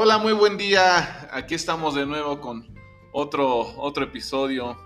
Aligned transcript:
Hola, 0.00 0.18
muy 0.18 0.32
buen 0.32 0.56
día. 0.56 1.28
Aquí 1.32 1.56
estamos 1.56 1.96
de 1.96 2.06
nuevo 2.06 2.40
con 2.40 2.72
otro, 3.10 3.76
otro 3.78 4.04
episodio 4.04 4.78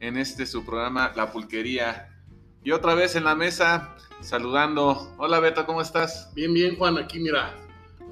en 0.00 0.18
este 0.18 0.44
su 0.44 0.66
programa 0.66 1.10
La 1.16 1.32
Pulquería. 1.32 2.14
Y 2.62 2.72
otra 2.72 2.94
vez 2.94 3.16
en 3.16 3.24
la 3.24 3.34
mesa 3.34 3.96
saludando. 4.20 5.14
Hola 5.16 5.40
Beto, 5.40 5.64
¿cómo 5.64 5.80
estás? 5.80 6.30
Bien, 6.34 6.52
bien, 6.52 6.76
Juan, 6.76 6.98
aquí 6.98 7.20
mira, 7.20 7.54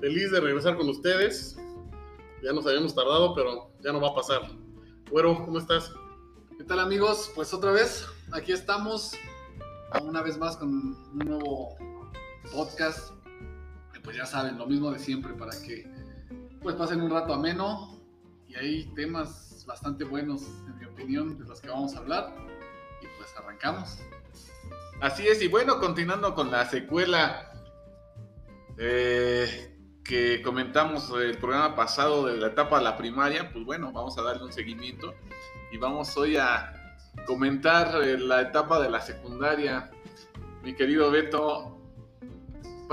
feliz 0.00 0.30
de 0.30 0.40
regresar 0.40 0.78
con 0.78 0.88
ustedes. 0.88 1.58
Ya 2.42 2.54
nos 2.54 2.66
habíamos 2.66 2.94
tardado, 2.94 3.34
pero 3.34 3.70
ya 3.84 3.92
no 3.92 4.00
va 4.00 4.08
a 4.08 4.14
pasar. 4.14 4.40
Güero, 5.10 5.44
¿cómo 5.44 5.58
estás? 5.58 5.92
¿Qué 6.56 6.64
tal 6.64 6.80
amigos? 6.80 7.30
Pues 7.34 7.52
otra 7.52 7.72
vez, 7.72 8.06
aquí 8.32 8.52
estamos, 8.52 9.12
una 10.02 10.22
vez 10.22 10.38
más 10.38 10.56
con 10.56 10.70
un 10.70 10.96
nuevo 11.12 11.76
podcast. 12.50 13.12
Pues 14.02 14.16
ya 14.16 14.24
saben, 14.24 14.56
lo 14.56 14.66
mismo 14.66 14.90
de 14.90 14.98
siempre 14.98 15.34
para 15.34 15.52
que 15.60 15.91
pues 16.62 16.76
pasen 16.76 17.00
un 17.00 17.10
rato 17.10 17.34
ameno 17.34 18.00
y 18.46 18.54
hay 18.54 18.84
temas 18.94 19.64
bastante 19.66 20.04
buenos, 20.04 20.42
en 20.66 20.78
mi 20.78 20.84
opinión, 20.84 21.38
de 21.38 21.44
los 21.44 21.60
que 21.60 21.68
vamos 21.68 21.94
a 21.96 21.98
hablar. 21.98 22.34
Y 23.00 23.06
pues 23.18 23.34
arrancamos. 23.36 23.98
Así 25.00 25.26
es, 25.26 25.42
y 25.42 25.48
bueno, 25.48 25.80
continuando 25.80 26.34
con 26.34 26.50
la 26.50 26.64
secuela 26.66 27.50
eh, 28.78 29.76
que 30.04 30.42
comentamos 30.42 31.10
el 31.10 31.36
programa 31.38 31.74
pasado 31.74 32.26
de 32.26 32.36
la 32.36 32.48
etapa 32.48 32.78
de 32.78 32.84
la 32.84 32.96
primaria, 32.96 33.50
pues 33.52 33.64
bueno, 33.64 33.90
vamos 33.92 34.16
a 34.18 34.22
darle 34.22 34.44
un 34.44 34.52
seguimiento 34.52 35.14
y 35.72 35.78
vamos 35.78 36.16
hoy 36.16 36.36
a 36.36 36.98
comentar 37.26 38.00
eh, 38.02 38.18
la 38.18 38.42
etapa 38.42 38.80
de 38.80 38.90
la 38.90 39.00
secundaria. 39.00 39.90
Mi 40.62 40.74
querido 40.74 41.10
Beto, 41.10 41.71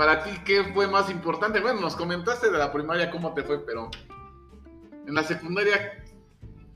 para 0.00 0.24
ti, 0.24 0.30
¿qué 0.46 0.64
fue 0.72 0.88
más 0.88 1.10
importante? 1.10 1.60
Bueno, 1.60 1.82
nos 1.82 1.94
comentaste 1.94 2.50
de 2.50 2.56
la 2.56 2.72
primaria 2.72 3.10
cómo 3.10 3.34
te 3.34 3.42
fue, 3.42 3.66
pero 3.66 3.90
en 5.06 5.14
la 5.14 5.22
secundaria, 5.22 6.02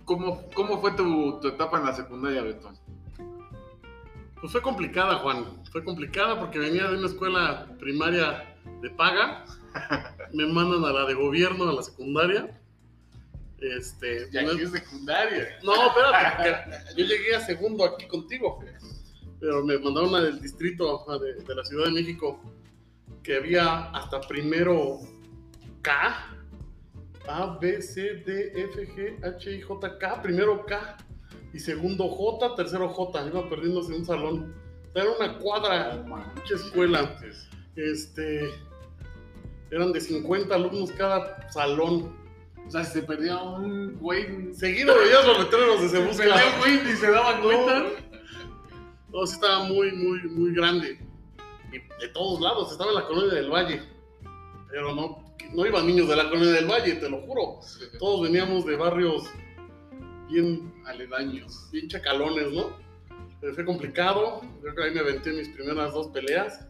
¿cómo, 0.04 0.42
cómo 0.54 0.78
fue 0.82 0.90
tu, 0.92 1.40
tu 1.40 1.48
etapa 1.48 1.78
en 1.78 1.86
la 1.86 1.94
secundaria, 1.94 2.42
Beto? 2.42 2.70
Pues 4.38 4.52
fue 4.52 4.60
complicada, 4.60 5.20
Juan. 5.20 5.46
Fue 5.72 5.82
complicada 5.82 6.38
porque 6.38 6.58
venía 6.58 6.86
de 6.86 6.98
una 6.98 7.06
escuela 7.06 7.66
primaria 7.80 8.54
de 8.82 8.90
paga. 8.90 9.46
Me 10.34 10.44
mandan 10.44 10.84
a 10.84 10.92
la 10.92 11.06
de 11.06 11.14
gobierno, 11.14 11.66
a 11.70 11.72
la 11.72 11.82
secundaria. 11.82 12.60
Este, 13.58 14.28
no 14.34 14.50
aquí 14.50 14.60
es- 14.64 14.74
es 14.74 14.82
secundaria. 14.82 15.48
No, 15.62 15.72
espérate. 15.86 16.94
Yo 16.94 17.06
llegué 17.06 17.36
a 17.36 17.40
segundo 17.40 17.86
aquí 17.86 18.06
contigo. 18.06 18.62
Pero 19.40 19.64
me 19.64 19.78
mandaron 19.78 20.14
a 20.14 20.20
del 20.20 20.42
distrito 20.42 21.10
a 21.10 21.16
de, 21.16 21.36
de 21.42 21.54
la 21.54 21.64
Ciudad 21.64 21.86
de 21.86 21.92
México 21.92 22.38
que 23.24 23.36
había 23.36 23.90
hasta 23.90 24.20
primero 24.20 25.00
K. 25.82 26.30
A, 27.26 27.58
B, 27.58 27.80
C, 27.80 28.22
D, 28.26 28.52
F, 28.54 28.86
G, 28.94 29.24
H, 29.24 29.50
I, 29.50 29.60
J, 29.62 29.98
K. 29.98 30.22
Primero 30.22 30.64
K. 30.66 30.98
Y 31.54 31.58
segundo 31.58 32.06
J, 32.08 32.54
tercero 32.54 32.88
J. 32.88 33.26
Iba 33.26 33.48
perdiéndose 33.48 33.94
un 33.94 34.04
salón. 34.04 34.54
Era 34.94 35.10
una 35.10 35.38
cuadra, 35.38 36.04
mucha 36.06 36.54
escuela. 36.54 37.18
Este. 37.76 38.50
Eran 39.70 39.92
de 39.92 40.00
50 40.00 40.54
alumnos 40.54 40.92
cada 40.92 41.50
salón. 41.50 42.14
O 42.66 42.70
sea, 42.70 42.84
si 42.84 43.00
se 43.00 43.02
perdía 43.02 43.42
un 43.42 43.98
güey, 43.98 44.54
Seguido 44.54 44.94
veías 44.98 45.26
los 45.26 45.38
letreros 45.44 45.80
de 45.82 45.88
Se 45.88 45.96
se 45.96 46.06
Busca. 46.06 46.24
perdía 46.24 46.54
un 46.54 46.60
güey 46.60 46.92
y 46.92 46.96
se 46.96 47.10
daban 47.10 47.42
cuenta. 47.42 47.84
No, 49.12 49.26
sí 49.26 49.34
estaba 49.34 49.64
muy, 49.64 49.92
muy, 49.92 50.22
muy 50.28 50.54
grande. 50.54 51.03
De 52.00 52.08
todos 52.08 52.40
lados, 52.40 52.72
estaba 52.72 52.90
en 52.90 52.96
la 52.96 53.06
colonia 53.06 53.34
del 53.34 53.50
Valle. 53.50 53.82
Pero 54.70 54.94
no, 54.94 55.34
no 55.52 55.66
iban 55.66 55.86
niños 55.86 56.08
de 56.08 56.16
la 56.16 56.24
colonia 56.28 56.52
del 56.52 56.66
Valle, 56.66 56.94
te 56.96 57.08
lo 57.08 57.20
juro. 57.22 57.60
Todos 57.98 58.22
veníamos 58.22 58.64
de 58.66 58.76
barrios 58.76 59.24
bien, 60.28 60.72
Aledaños. 60.86 61.68
bien 61.70 61.88
chacalones, 61.88 62.50
¿no? 62.52 62.76
Pero 63.40 63.54
fue 63.54 63.64
complicado. 63.64 64.40
Creo 64.62 64.74
que 64.74 64.82
ahí 64.82 64.90
me 64.94 65.00
aventé 65.00 65.32
mis 65.32 65.48
primeras 65.50 65.92
dos 65.92 66.08
peleas. 66.08 66.66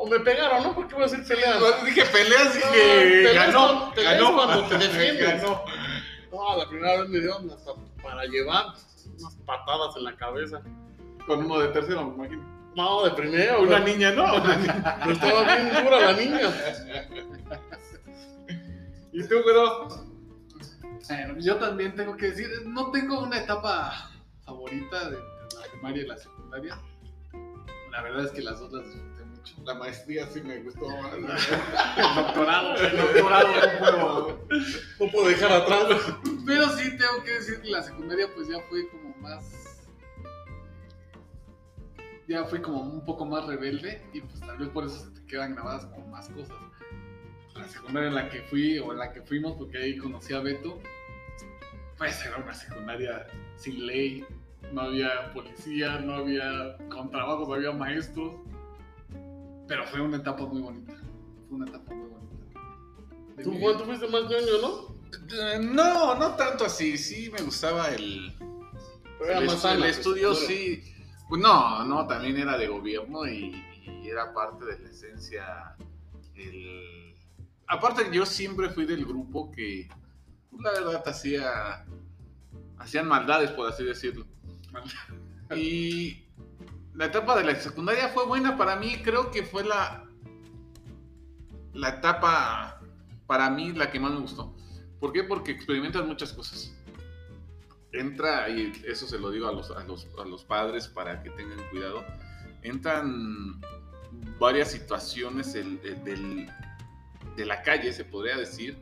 O 0.00 0.06
me 0.08 0.20
pegaron, 0.20 0.62
¿no? 0.62 0.74
¿Por 0.76 0.86
qué 0.86 0.94
voy 0.94 1.04
a 1.04 1.06
decir 1.08 1.26
peleas? 1.26 1.60
Dije 1.84 2.04
peleas, 2.06 2.54
dije 2.54 2.66
peleas 2.72 3.46
ganó. 3.52 3.92
cuando- 3.94 4.02
ganó. 4.02 4.36
cuando 4.36 4.68
te 4.68 4.78
defiendes. 4.78 5.42
Ganó. 5.42 5.62
No, 6.30 6.56
la 6.56 6.68
primera 6.68 7.00
vez 7.00 7.08
me 7.10 7.18
dieron 7.18 7.50
hasta 7.50 7.72
para 8.02 8.24
llevar 8.26 8.66
unas 9.18 9.34
patadas 9.44 9.96
en 9.96 10.04
la 10.04 10.16
cabeza. 10.16 10.62
Con 11.26 11.44
uno 11.44 11.58
de 11.58 11.68
tercero, 11.68 12.04
me 12.06 12.14
imagino. 12.14 12.57
No, 12.78 13.02
de 13.02 13.10
primero. 13.10 13.62
Una 13.62 13.80
güey. 13.80 13.94
niña, 13.94 14.12
¿no? 14.12 14.36
Una 14.36 14.56
niña. 14.56 14.98
Pero 15.00 15.12
estaba 15.12 15.42
bien 15.42 15.84
dura 15.84 16.00
la 16.00 16.12
niña. 16.12 16.54
¿Y 19.12 19.24
tú, 19.24 19.42
güero? 19.42 19.88
Bueno, 21.08 21.34
yo 21.40 21.56
también 21.56 21.96
tengo 21.96 22.16
que 22.16 22.26
decir, 22.26 22.48
no 22.66 22.92
tengo 22.92 23.18
una 23.20 23.38
etapa 23.40 24.12
favorita 24.44 25.10
de, 25.10 25.16
la 25.16 25.68
primaria 25.72 26.04
y 26.04 26.06
la 26.06 26.18
secundaria. 26.18 26.78
La 27.90 28.02
verdad 28.02 28.26
es 28.26 28.30
que 28.30 28.42
las 28.42 28.60
dos 28.60 28.70
las 28.70 28.84
disfruté 28.84 29.24
mucho. 29.24 29.56
La 29.64 29.74
maestría 29.74 30.28
sí 30.28 30.40
me 30.40 30.58
gustó 30.62 30.86
más. 30.88 31.12
El 31.14 31.26
doctorado, 32.14 32.76
el 32.76 32.96
doctorado 32.96 33.48
no 33.48 33.78
puedo. 33.80 34.46
No 35.00 35.10
puedo 35.10 35.28
dejar 35.28 35.50
atrás. 35.50 36.14
Pero 36.46 36.68
sí 36.76 36.96
tengo 36.96 37.24
que 37.24 37.32
decir 37.32 37.60
que 37.60 37.70
la 37.70 37.82
secundaria 37.82 38.28
pues 38.36 38.46
ya 38.46 38.60
fue 38.70 38.88
como 38.88 39.16
más... 39.16 39.57
Ya 42.28 42.44
fue 42.44 42.60
como 42.60 42.82
un 42.82 43.04
poco 43.04 43.24
más 43.24 43.46
rebelde 43.46 44.02
y 44.12 44.20
pues 44.20 44.38
tal 44.40 44.58
vez 44.58 44.68
por 44.68 44.84
eso 44.84 44.98
se 44.98 45.10
te 45.10 45.24
quedan 45.26 45.54
grabadas 45.54 45.86
como 45.86 46.06
más 46.08 46.28
cosas. 46.28 46.56
La 47.54 47.66
secundaria 47.66 48.08
en 48.10 48.14
la 48.14 48.28
que 48.28 48.42
fui 48.42 48.78
o 48.78 48.92
en 48.92 48.98
la 48.98 49.12
que 49.12 49.22
fuimos 49.22 49.56
porque 49.56 49.78
ahí 49.78 49.96
conocí 49.96 50.34
a 50.34 50.40
Beto, 50.40 50.78
pues 51.96 52.24
era 52.24 52.36
una 52.36 52.52
secundaria 52.54 53.26
sin 53.56 53.86
ley, 53.86 54.24
no 54.72 54.82
había 54.82 55.32
policía, 55.32 55.98
no 56.00 56.14
había 56.16 56.76
contrabajos, 56.90 57.48
había 57.56 57.72
maestros. 57.72 58.34
Pero 59.66 59.86
fue 59.86 60.00
una 60.02 60.18
etapa 60.18 60.44
muy 60.46 60.60
bonita. 60.60 60.94
Fue 61.48 61.56
una 61.56 61.66
etapa 61.66 61.94
muy 61.94 62.08
bonita. 62.10 62.36
De 63.36 63.42
Tú, 63.44 63.58
Juan, 63.58 63.78
tú 63.78 63.84
fuiste 63.84 64.06
más 64.08 64.22
ñoño, 64.22 64.60
¿no? 64.62 64.94
Eh, 65.34 65.58
No, 65.60 66.14
no 66.14 66.34
tanto 66.36 66.66
así. 66.66 66.96
Sí 66.98 67.30
me 67.30 67.42
gustaba 67.42 67.88
el, 67.88 68.34
Pero 69.18 69.30
era 69.30 69.38
el, 69.40 69.46
más 69.46 69.56
estu- 69.56 69.60
sana 69.60 69.74
el 69.86 69.92
tu 69.94 69.98
estudio, 69.98 70.34
secundaria. 70.34 70.66
sí. 70.84 70.94
Pues 71.28 71.42
no, 71.42 71.84
no, 71.84 72.06
también 72.06 72.38
era 72.38 72.56
de 72.56 72.68
gobierno 72.68 73.26
y, 73.26 73.62
y 74.02 74.08
era 74.08 74.32
parte 74.32 74.64
de 74.64 74.78
la 74.78 74.88
esencia. 74.88 75.76
El... 76.34 77.14
Aparte, 77.66 78.08
yo 78.10 78.24
siempre 78.24 78.70
fui 78.70 78.86
del 78.86 79.04
grupo 79.04 79.50
que, 79.52 79.88
pues, 80.50 80.62
la 80.62 80.72
verdad, 80.72 81.02
hacía. 81.06 81.84
Hacían 82.78 83.08
maldades, 83.08 83.50
por 83.50 83.68
así 83.68 83.84
decirlo. 83.84 84.24
Y 85.54 86.24
la 86.94 87.06
etapa 87.06 87.36
de 87.36 87.44
la 87.44 87.54
secundaria 87.56 88.08
fue 88.08 88.24
buena 88.24 88.56
para 88.56 88.76
mí. 88.76 89.02
Creo 89.02 89.30
que 89.30 89.42
fue 89.42 89.64
la. 89.64 90.04
La 91.74 91.90
etapa, 91.90 92.80
para 93.26 93.50
mí, 93.50 93.72
la 93.72 93.90
que 93.90 94.00
más 94.00 94.12
me 94.12 94.20
gustó. 94.20 94.56
¿Por 94.98 95.12
qué? 95.12 95.24
Porque 95.24 95.52
experimentas 95.52 96.06
muchas 96.06 96.32
cosas 96.32 96.77
entra, 97.98 98.48
y 98.48 98.72
eso 98.86 99.06
se 99.06 99.18
lo 99.18 99.30
digo 99.30 99.48
a 99.48 99.52
los, 99.52 99.70
a 99.70 99.84
los, 99.84 100.06
a 100.20 100.24
los 100.24 100.44
padres 100.44 100.88
para 100.88 101.22
que 101.22 101.30
tengan 101.30 101.58
cuidado, 101.70 102.04
entran 102.62 103.60
varias 104.38 104.70
situaciones 104.70 105.54
el- 105.54 105.80
el- 105.84 106.04
del- 106.04 106.50
de 107.36 107.46
la 107.46 107.62
calle, 107.62 107.92
se 107.92 108.04
podría 108.04 108.36
decir, 108.36 108.76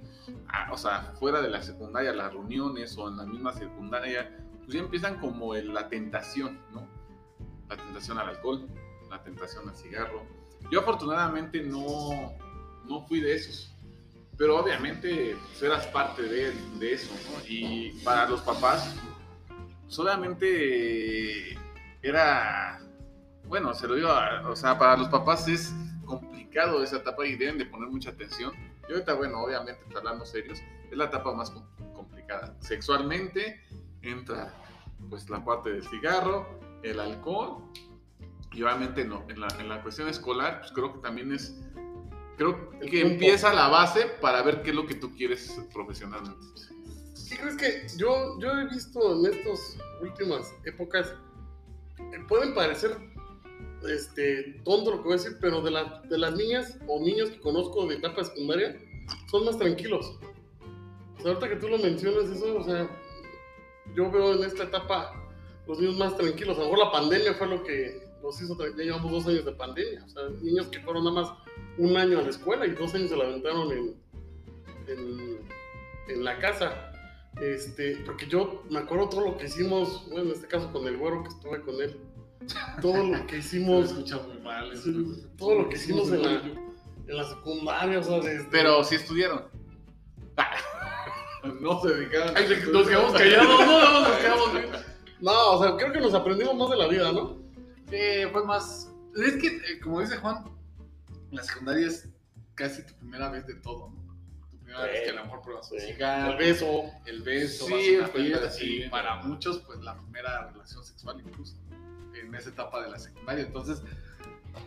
o 0.70 0.78
sea, 0.78 1.12
fuera 1.18 1.40
de 1.42 1.50
la 1.50 1.62
secundaria, 1.62 2.12
las 2.12 2.32
reuniones 2.32 2.96
o 2.96 3.08
en 3.08 3.16
la 3.18 3.24
misma 3.26 3.52
secundaria, 3.52 4.36
pues 4.64 4.74
ya 4.74 4.80
empiezan 4.80 5.18
como 5.20 5.54
el- 5.54 5.72
la 5.74 5.88
tentación, 5.88 6.58
¿no? 6.72 6.86
La 7.68 7.76
tentación 7.76 8.18
al 8.18 8.30
alcohol, 8.30 8.66
la 9.10 9.22
tentación 9.22 9.68
al 9.68 9.76
cigarro. 9.76 10.24
Yo 10.70 10.80
afortunadamente 10.80 11.62
no, 11.62 12.32
no 12.86 13.06
fui 13.06 13.20
de 13.20 13.34
esos. 13.34 13.72
Pero 14.38 14.58
obviamente 14.58 15.36
pues, 15.46 15.62
eras 15.62 15.86
parte 15.88 16.22
de, 16.22 16.52
de 16.78 16.92
eso, 16.92 17.12
¿no? 17.30 17.42
Y 17.48 17.90
para 18.04 18.28
los 18.28 18.40
papás, 18.42 18.94
solamente 19.88 21.56
era, 22.02 22.80
bueno, 23.48 23.74
se 23.74 23.88
lo 23.88 23.94
digo, 23.94 24.08
a- 24.08 24.48
o 24.48 24.56
sea, 24.56 24.78
para 24.78 24.96
los 24.96 25.08
papás 25.08 25.48
es 25.48 25.74
complicado 26.04 26.82
esa 26.82 26.96
etapa 26.98 27.26
y 27.26 27.36
deben 27.36 27.58
de 27.58 27.66
poner 27.66 27.88
mucha 27.88 28.10
atención. 28.10 28.52
Y 28.88 28.92
ahorita, 28.92 29.14
bueno, 29.14 29.40
obviamente, 29.42 29.80
hablando 29.96 30.24
serios, 30.24 30.60
es 30.90 30.96
la 30.96 31.06
etapa 31.06 31.32
más 31.34 31.50
com- 31.50 31.64
complicada. 31.94 32.54
Sexualmente 32.60 33.60
entra, 34.02 34.52
pues, 35.10 35.28
la 35.30 35.44
parte 35.44 35.70
del 35.70 35.82
cigarro, 35.88 36.46
el 36.82 37.00
alcohol, 37.00 37.62
y 38.52 38.62
obviamente 38.62 39.04
no, 39.04 39.24
en 39.28 39.40
la, 39.40 39.48
en 39.58 39.68
la 39.68 39.82
cuestión 39.82 40.08
escolar, 40.08 40.60
pues 40.60 40.72
creo 40.72 40.92
que 40.92 41.00
también 41.00 41.32
es 41.32 41.58
creo 42.36 42.70
El 42.74 42.80
que 42.80 42.90
tiempo. 42.90 43.12
empieza 43.14 43.52
la 43.54 43.68
base 43.68 44.06
para 44.20 44.42
ver 44.42 44.62
qué 44.62 44.70
es 44.70 44.76
lo 44.76 44.86
que 44.86 44.94
tú 44.94 45.14
quieres 45.16 45.58
profesionalmente. 45.72 46.38
¿Qué 47.28 47.36
crees 47.38 47.56
que 47.56 47.86
yo, 47.98 48.38
yo 48.40 48.50
he 48.52 48.68
visto 48.68 49.18
en 49.26 49.32
estas 49.34 49.76
últimas 50.02 50.52
épocas? 50.64 51.12
eh, 51.98 52.20
pueden 52.28 52.54
parecer 52.54 52.96
este, 53.88 54.60
tonto 54.64 54.90
lo 54.92 54.96
que 54.98 55.02
voy 55.04 55.12
a 55.14 55.16
decir, 55.16 55.38
pero 55.40 55.60
de, 55.62 55.70
la- 55.70 56.02
de 56.08 56.18
las 56.18 56.34
niñas 56.34 56.78
o 56.86 57.00
niños 57.00 57.30
que 57.30 57.40
conozco 57.40 57.86
de 57.86 57.96
etapa 57.96 58.24
secundaria, 58.24 58.76
son 59.30 59.44
más 59.44 59.56
tranquilos. 59.58 60.18
O 61.18 61.22
sea, 61.22 61.28
ahorita 61.32 61.48
que 61.48 61.56
tú 61.56 61.68
lo 61.68 61.78
mencionas, 61.78 62.28
eso, 62.28 62.56
o 62.58 62.64
sea, 62.64 62.88
yo 63.94 64.10
veo 64.10 64.34
en 64.34 64.44
esta 64.44 64.64
etapa 64.64 65.12
los 65.66 65.78
niños 65.80 65.96
más 65.98 66.16
tranquilos. 66.16 66.56
A 66.58 66.60
lo 66.60 66.66
mejor 66.70 66.84
la 66.86 66.92
pandemia 66.92 67.34
fue 67.34 67.46
lo 67.46 67.62
que 67.64 68.02
los 68.22 68.40
hizo, 68.42 68.56
ya 68.76 68.82
llevamos 68.84 69.10
dos 69.12 69.26
años 69.28 69.44
de 69.44 69.52
pandemia. 69.52 70.04
O 70.04 70.08
sea, 70.08 70.22
niños 70.42 70.66
que 70.68 70.80
fueron 70.80 71.04
nada 71.04 71.22
más 71.22 71.32
un 71.78 71.96
año 71.96 72.18
a 72.18 72.22
la 72.22 72.30
escuela 72.30 72.66
y 72.66 72.70
dos 72.70 72.94
años 72.94 73.08
se 73.10 73.16
la 73.16 73.24
aventaron 73.24 73.70
en, 73.72 73.94
en, 74.88 75.40
en 76.08 76.24
la 76.24 76.38
casa. 76.38 76.92
Este, 77.40 77.96
porque 78.06 78.26
yo 78.26 78.62
me 78.70 78.78
acuerdo 78.78 79.08
todo 79.10 79.20
lo 79.26 79.36
que 79.36 79.44
hicimos, 79.46 80.06
bueno, 80.08 80.24
en 80.26 80.30
este 80.32 80.46
caso 80.46 80.72
con 80.72 80.86
el 80.86 80.96
güero 80.96 81.22
que 81.22 81.28
estuve 81.28 81.60
con 81.60 81.74
él, 81.82 82.00
todo 82.80 83.02
lo 83.04 83.26
que 83.26 83.38
hicimos 83.38 83.90
escucha 83.90 84.18
muy 84.26 84.38
mal. 84.38 84.72
eso. 84.72 84.84
Sí, 84.84 85.26
todo 85.36 85.54
lo 85.62 85.68
que 85.68 85.76
hicimos 85.76 86.10
en 86.12 86.22
la, 86.22 86.30
en 86.40 87.16
la 87.16 87.24
secundaria, 87.24 87.98
o 87.98 88.02
sea, 88.02 88.20
desde... 88.20 88.46
Pero 88.50 88.82
sí 88.84 88.94
estudiaron. 88.94 89.44
No 91.60 91.80
se 91.80 91.88
dedicaron. 91.94 92.36
Ay, 92.36 92.44
a- 92.52 92.66
Nos 92.72 92.88
quedamos 92.88 93.12
callados, 93.12 93.46
no, 93.48 93.66
no, 93.66 94.00
nos 94.08 94.16
quedamos. 94.18 94.48
No, 95.20 95.50
o 95.52 95.62
sea, 95.62 95.76
creo 95.76 95.92
que 95.92 96.00
nos 96.00 96.12
aprendimos 96.14 96.56
más 96.56 96.70
de 96.70 96.76
la 96.76 96.88
vida, 96.88 97.12
¿no? 97.12 97.38
Sí, 97.88 97.96
fue 98.32 98.44
más. 98.44 98.92
Es 99.14 99.36
que, 99.36 99.46
eh, 99.46 99.80
como 99.82 100.00
dice 100.00 100.16
Juan, 100.16 100.44
la 101.30 101.42
secundaria 101.42 101.86
es 101.86 102.08
casi 102.54 102.84
tu 102.86 102.94
primera 102.94 103.28
vez 103.30 103.46
de 103.46 103.54
todo, 103.56 103.90
¿no? 103.90 104.16
Tu 104.50 104.58
primera 104.58 104.82
Sí. 104.84 104.88
vez 104.90 105.02
que 105.02 105.10
a 105.10 105.14
lo 105.14 105.24
mejor 105.24 105.42
pruebas 105.42 105.70
un 105.72 105.80
Sí. 105.80 105.86
cigarro, 105.86 106.32
El 106.32 106.38
beso. 106.38 106.82
el 107.06 107.22
beso, 107.22 107.66
Sí, 107.66 107.72
vas 107.72 107.82
a 107.82 108.04
una 108.04 108.12
primera, 108.12 108.38
fiesta, 108.38 108.50
sí. 108.58 108.82
y 108.84 108.88
para 108.88 109.16
muchos, 109.22 109.58
pues 109.60 109.80
la 109.80 109.96
primera 109.98 110.50
relación 110.50 110.84
sexual 110.84 111.20
incluso, 111.20 111.56
en 112.14 112.34
esa 112.34 112.50
etapa 112.50 112.82
de 112.82 112.90
la 112.90 112.98
secundaria. 112.98 113.44
Entonces, 113.44 113.82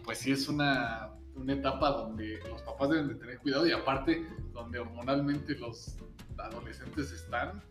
pues 0.04 0.20
sí 0.20 0.32
es 0.32 0.48
una, 0.48 1.10
una 1.36 1.54
etapa 1.54 1.90
donde 1.92 2.40
los 2.48 2.62
papás 2.62 2.90
deben 2.90 3.08
de 3.08 3.16
tener 3.16 3.40
cuidado 3.40 3.66
y 3.66 3.72
aparte 3.72 4.26
donde 4.54 4.80
hormonalmente 4.80 5.56
los 5.56 5.98
adolescentes 6.38 7.12
están 7.12 7.64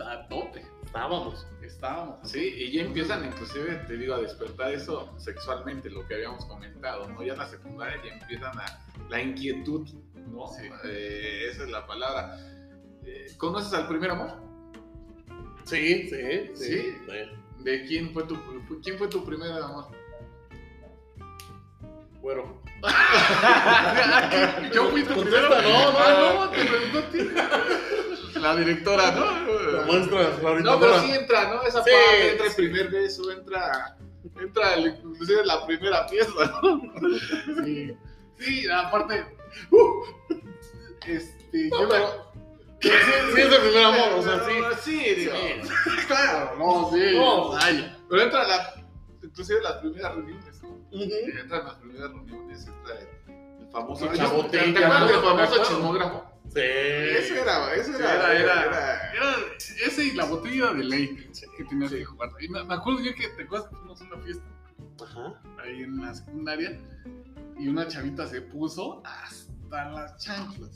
a 0.00 0.26
tope. 0.28 0.64
Estábamos. 0.84 1.46
Estábamos. 1.62 2.30
Sí, 2.30 2.54
y 2.56 2.72
ya 2.72 2.82
empiezan 2.82 3.24
inclusive, 3.24 3.74
te 3.86 3.96
digo, 3.96 4.14
a 4.14 4.20
despertar 4.20 4.72
eso 4.72 5.12
sexualmente, 5.18 5.90
lo 5.90 6.06
que 6.06 6.14
habíamos 6.14 6.44
comentado, 6.46 7.08
¿no? 7.08 7.22
Ya 7.22 7.32
en 7.32 7.38
la 7.38 7.48
secundaria 7.48 8.00
ya 8.04 8.14
empiezan 8.14 8.58
a 8.58 8.64
la 9.08 9.20
inquietud, 9.20 9.88
¿no? 10.30 10.46
Sí. 10.48 10.68
Eh, 10.84 11.48
esa 11.50 11.64
es 11.64 11.70
la 11.70 11.86
palabra. 11.86 12.38
Eh, 13.04 13.32
¿Conoces 13.36 13.72
al 13.74 13.88
primer 13.88 14.10
amor? 14.10 14.42
Sí, 15.64 16.08
sí, 16.08 16.50
sí. 16.54 16.80
¿Sí? 16.80 16.94
¿De 17.62 17.86
quién 17.86 18.12
fue 18.12 18.24
tu, 18.24 18.36
quién 18.82 18.98
fue 18.98 19.08
tu 19.08 19.24
primer 19.24 19.50
amor? 19.52 19.86
Bueno. 22.20 22.62
Yo 24.74 24.90
fui 24.90 25.02
tu 25.04 25.14
primero. 25.20 25.48
no, 25.48 25.92
no, 25.92 25.98
Ah, 25.98 26.34
no, 26.34 26.50
te 26.50 26.64
preguntó 26.64 26.98
a 26.98 27.10
ti. 27.10 27.18
La 28.44 28.56
directora, 28.56 29.06
La 29.06 29.12
¿no? 29.12 29.86
maestra, 29.92 30.20
la 30.42 30.60
No, 30.60 30.78
pero 30.80 31.00
sí 31.00 31.12
entra, 31.12 31.48
¿no? 31.54 31.62
Esa 31.62 31.82
Sí. 31.82 31.90
parte, 31.90 32.30
entra 32.32 32.46
el 32.46 32.54
primer 32.54 32.90
beso, 32.90 33.30
entra, 33.30 33.96
entra 34.38 34.74
el- 34.74 34.86
inclusive 35.02 35.46
la 35.46 35.64
primera 35.66 36.06
fiesta, 36.08 36.60
¿no? 36.62 36.82
Sí, 37.64 37.96
sí, 38.38 38.66
aparte. 38.70 39.24
uh, 39.70 40.04
este, 41.06 41.70
yo 41.70 41.88
me- 41.88 42.24
Sí, 42.80 42.90
sí, 42.90 42.90
es 43.40 43.52
el 43.52 43.60
primer 43.62 43.84
amor, 43.86 44.08
o 44.18 44.22
sea, 44.22 44.40
sí. 44.44 44.52
Sí, 44.82 45.14
digo. 45.14 45.32
Claro, 46.06 46.56
no, 46.58 46.90
sí. 46.92 47.16
No. 47.16 47.48
vaya. 47.52 47.96
Pero 48.10 48.22
entra 48.22 48.46
la, 48.46 48.74
inclusive 49.22 49.62
las 49.62 49.72
primeras 49.78 50.14
reuniones, 50.16 50.62
¿no? 50.62 50.68
Ujú. 50.68 51.38
Entran 51.40 51.64
las 51.64 51.74
primeras 51.76 52.10
reuniones, 52.10 52.66
entra 52.66 52.94
el, 53.00 53.62
el 53.64 53.68
famoso 53.70 54.04
La 54.04 54.12
chismo- 54.12 54.42
botella, 54.42 54.74
¿Te 54.78 54.84
acuerdas 54.84 55.08
del 55.08 55.16
¿no? 55.16 55.22
famoso 55.22 55.64
chismógrafo? 55.64 56.24
Sí. 56.54 56.60
Ese 56.60 57.40
era, 57.40 57.74
ese 57.74 57.92
Sí, 57.92 57.98
era, 57.98 58.14
era, 58.14 58.32
era, 58.34 58.62
era- 58.64 59.12
era 59.12 59.36
ese 59.86 60.04
y 60.04 60.12
la 60.12 60.24
botella 60.26 60.72
de 60.72 60.84
ley 60.84 61.30
que 61.56 61.64
tenías 61.64 61.90
que 61.90 62.04
jugar. 62.04 62.30
Y 62.40 62.48
me, 62.48 62.62
me 62.64 62.74
acuerdo 62.74 63.00
yo 63.00 63.14
que 63.14 63.28
te 63.28 63.42
acuerdas 63.42 63.68
que 63.68 63.76
fuimos 63.76 64.00
a 64.00 64.04
una 64.04 64.18
fiesta 64.18 64.44
Ajá. 65.02 65.40
ahí 65.62 65.82
en 65.82 66.00
la 66.00 66.14
secundaria 66.14 66.78
y 67.58 67.68
una 67.68 67.88
chavita 67.88 68.26
se 68.28 68.40
puso 68.40 69.02
hasta 69.04 69.90
las 69.90 70.16
chanclas 70.18 70.70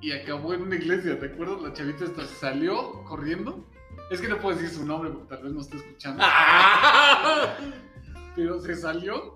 y 0.00 0.12
acabó 0.12 0.54
en 0.54 0.62
una 0.62 0.74
iglesia, 0.76 1.18
¿te 1.18 1.26
acuerdas? 1.26 1.60
La 1.62 1.72
chavita 1.72 2.04
esta 2.04 2.26
salió 2.26 3.02
corriendo. 3.04 3.64
Es 4.10 4.20
que 4.20 4.28
no 4.28 4.38
puedo 4.38 4.56
decir 4.56 4.76
su 4.76 4.84
nombre 4.86 5.10
porque 5.10 5.28
tal 5.34 5.42
vez 5.44 5.52
no 5.52 5.60
esté 5.60 5.76
escuchando. 5.78 6.22
Ah. 6.24 7.56
Pero 8.36 8.60
se 8.60 8.74
salió 8.76 9.34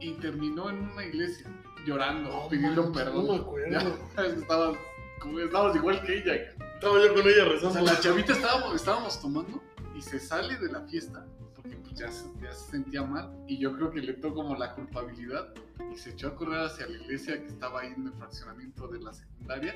y 0.00 0.12
terminó 0.14 0.68
en 0.70 0.90
una 0.90 1.04
iglesia 1.06 1.46
llorando, 1.86 2.30
No 2.30 2.48
pidiendo 2.48 2.84
manches, 2.84 3.02
perdón. 3.04 3.26
No 3.26 3.32
me 3.32 3.38
acuerdo. 3.40 3.98
Ya, 4.16 4.22
estabas, 4.26 4.76
como 5.22 5.38
estabas 5.38 5.76
igual 5.76 6.02
que 6.02 6.18
ella. 6.18 6.34
Estaba 6.74 6.98
yo 7.04 7.14
con 7.14 7.26
ella 7.28 7.44
O 7.46 7.52
rezando. 7.52 7.72
sea, 7.74 7.82
la 7.94 8.00
chavita 8.00 8.32
estábamos, 8.32 8.74
estábamos 8.74 9.20
tomando 9.20 9.62
y 9.96 10.02
se 10.02 10.18
sale 10.18 10.56
de 10.58 10.70
la 10.72 10.80
fiesta 10.82 11.24
porque 11.54 11.76
pues, 11.76 11.94
ya, 11.94 12.10
se, 12.10 12.26
ya 12.40 12.52
se 12.52 12.70
sentía 12.72 13.02
mal 13.04 13.32
y 13.46 13.58
yo 13.58 13.72
creo 13.76 13.90
que 13.90 14.00
le 14.00 14.14
tocó 14.14 14.34
como 14.42 14.56
la 14.56 14.74
culpabilidad 14.74 15.54
y 15.92 15.96
se 15.96 16.10
echó 16.10 16.28
a 16.28 16.34
correr 16.34 16.60
hacia 16.60 16.86
la 16.88 16.96
iglesia 16.98 17.40
que 17.40 17.46
estaba 17.46 17.80
ahí 17.82 17.92
en 17.96 18.06
el 18.08 18.12
fraccionamiento 18.14 18.88
de 18.88 19.00
la 19.00 19.12
secundaria 19.12 19.74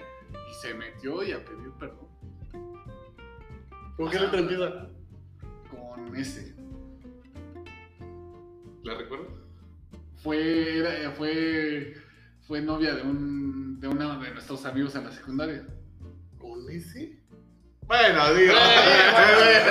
y 0.50 0.54
se 0.60 0.74
metió 0.74 1.22
y 1.22 1.32
a 1.32 1.44
pedir 1.44 1.70
perdón 1.78 2.08
¿Con 3.96 4.10
qué 4.10 4.18
letra 4.20 4.40
empieza? 4.40 4.88
con 5.70 6.14
ese. 6.16 6.54
¿La 8.82 8.94
recuerdas? 8.94 9.28
Fue, 10.22 10.78
era- 10.78 11.10
fue, 11.12 11.94
fue 12.46 12.60
novia 12.60 12.94
de, 12.94 13.02
un, 13.02 13.80
de 13.80 13.88
uno 13.88 14.20
de 14.20 14.30
nuestros 14.30 14.64
amigos 14.64 14.94
en 14.94 15.04
la 15.04 15.12
secundaria. 15.12 15.64
¿Con 16.38 16.70
ese? 16.70 17.18
Bueno, 17.82 18.34
digo. 18.34 18.52
Eh, 18.52 19.62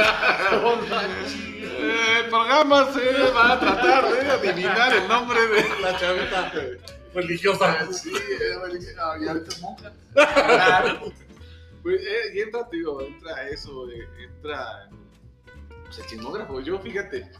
El 2.24 2.30
programa 2.30 2.92
se 2.92 3.31
va 3.31 3.54
a 3.54 3.60
tratar 3.60 4.12
de 4.12 4.50
adivinar 4.50 4.94
el 4.94 5.07
nombre 5.07 5.39
de 5.48 5.63
La 5.81 5.98
chavita 5.98 6.51
religiosa. 7.13 7.92
Sí, 7.94 8.12
ah, 9.00 9.18
y 9.22 9.27
ahorita 9.27 9.50
es 9.50 9.62
monja. 9.62 9.94
Pues, 11.81 12.01
eh, 12.01 12.31
y 12.33 12.39
entra, 12.39 12.68
digo, 12.72 13.00
entra 13.01 13.48
eso, 13.48 13.88
eh, 13.92 14.07
entra 14.19 14.89
pues, 15.83 16.00
el 16.00 16.06
chismógrafo. 16.07 16.60
Yo, 16.60 16.80
fíjate, 16.80 17.31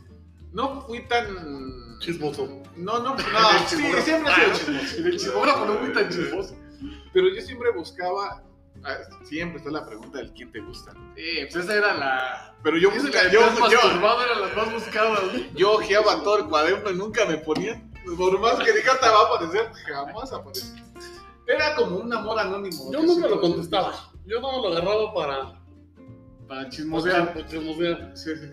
no 0.56 0.82
fui 0.82 1.02
tan. 1.08 2.00
Chismoso. 2.00 2.62
No, 2.76 3.00
no, 3.00 3.16
no, 3.16 3.60
sí, 3.68 3.76
siempre 3.78 4.00
he 4.00 4.04
sido 4.04 4.20
chismoso. 4.54 4.98
En 4.98 5.06
el 5.06 5.18
chismógrafo 5.20 5.66
no 5.66 5.74
fui 5.76 5.94
tan 5.94 6.10
chismoso. 6.10 6.56
Pero 7.14 7.28
yo 7.30 7.42
siempre 7.42 7.72
buscaba. 7.72 8.44
ah, 8.84 8.98
Siempre 9.24 9.60
está 9.60 9.70
la 9.72 9.86
pregunta 9.86 10.18
del 10.18 10.32
quién 10.34 10.52
te 10.52 10.60
gusta. 10.60 10.92
Sí, 11.16 11.24
pues 11.52 11.56
esa 11.64 11.76
era 11.76 11.94
la. 11.94 12.56
Pero 12.64 12.78
yo, 12.78 12.90
Esa 12.90 13.02
busca- 13.04 13.24
la 13.24 13.32
yo, 13.32 13.40
yo, 13.70 13.80
las 14.42 14.56
más 14.56 14.74
buscadas. 14.74 15.20
yo 15.56 15.74
ojeaba 15.74 16.24
todo 16.24 16.38
el 16.40 16.46
cuaderno 16.46 16.90
y 16.92 16.96
nunca 16.96 17.26
me 17.26 17.38
ponían. 17.38 17.92
Por 18.18 18.40
más 18.40 18.56
que 18.60 18.72
diga 18.74 19.00
te 19.00 19.08
va 19.10 19.22
a 19.22 19.26
aparecer, 19.36 19.72
jamás 19.88 20.32
apareció. 20.34 20.76
Era 21.48 21.76
como 21.76 21.98
un 21.98 22.12
amor 22.14 22.40
anónimo. 22.40 22.92
Yo 22.92 23.02
nunca 23.04 23.28
lo 23.28 23.40
contestaba. 23.40 23.94
Yo 24.26 24.40
no 24.42 24.62
lo 24.62 24.68
agarraba 24.70 25.14
para. 25.14 25.65
Para 26.48 26.70
chismosear. 26.70 27.34
sea, 27.34 27.48
chismosear. 27.48 28.12
Sí, 28.16 28.32
sí. 28.36 28.52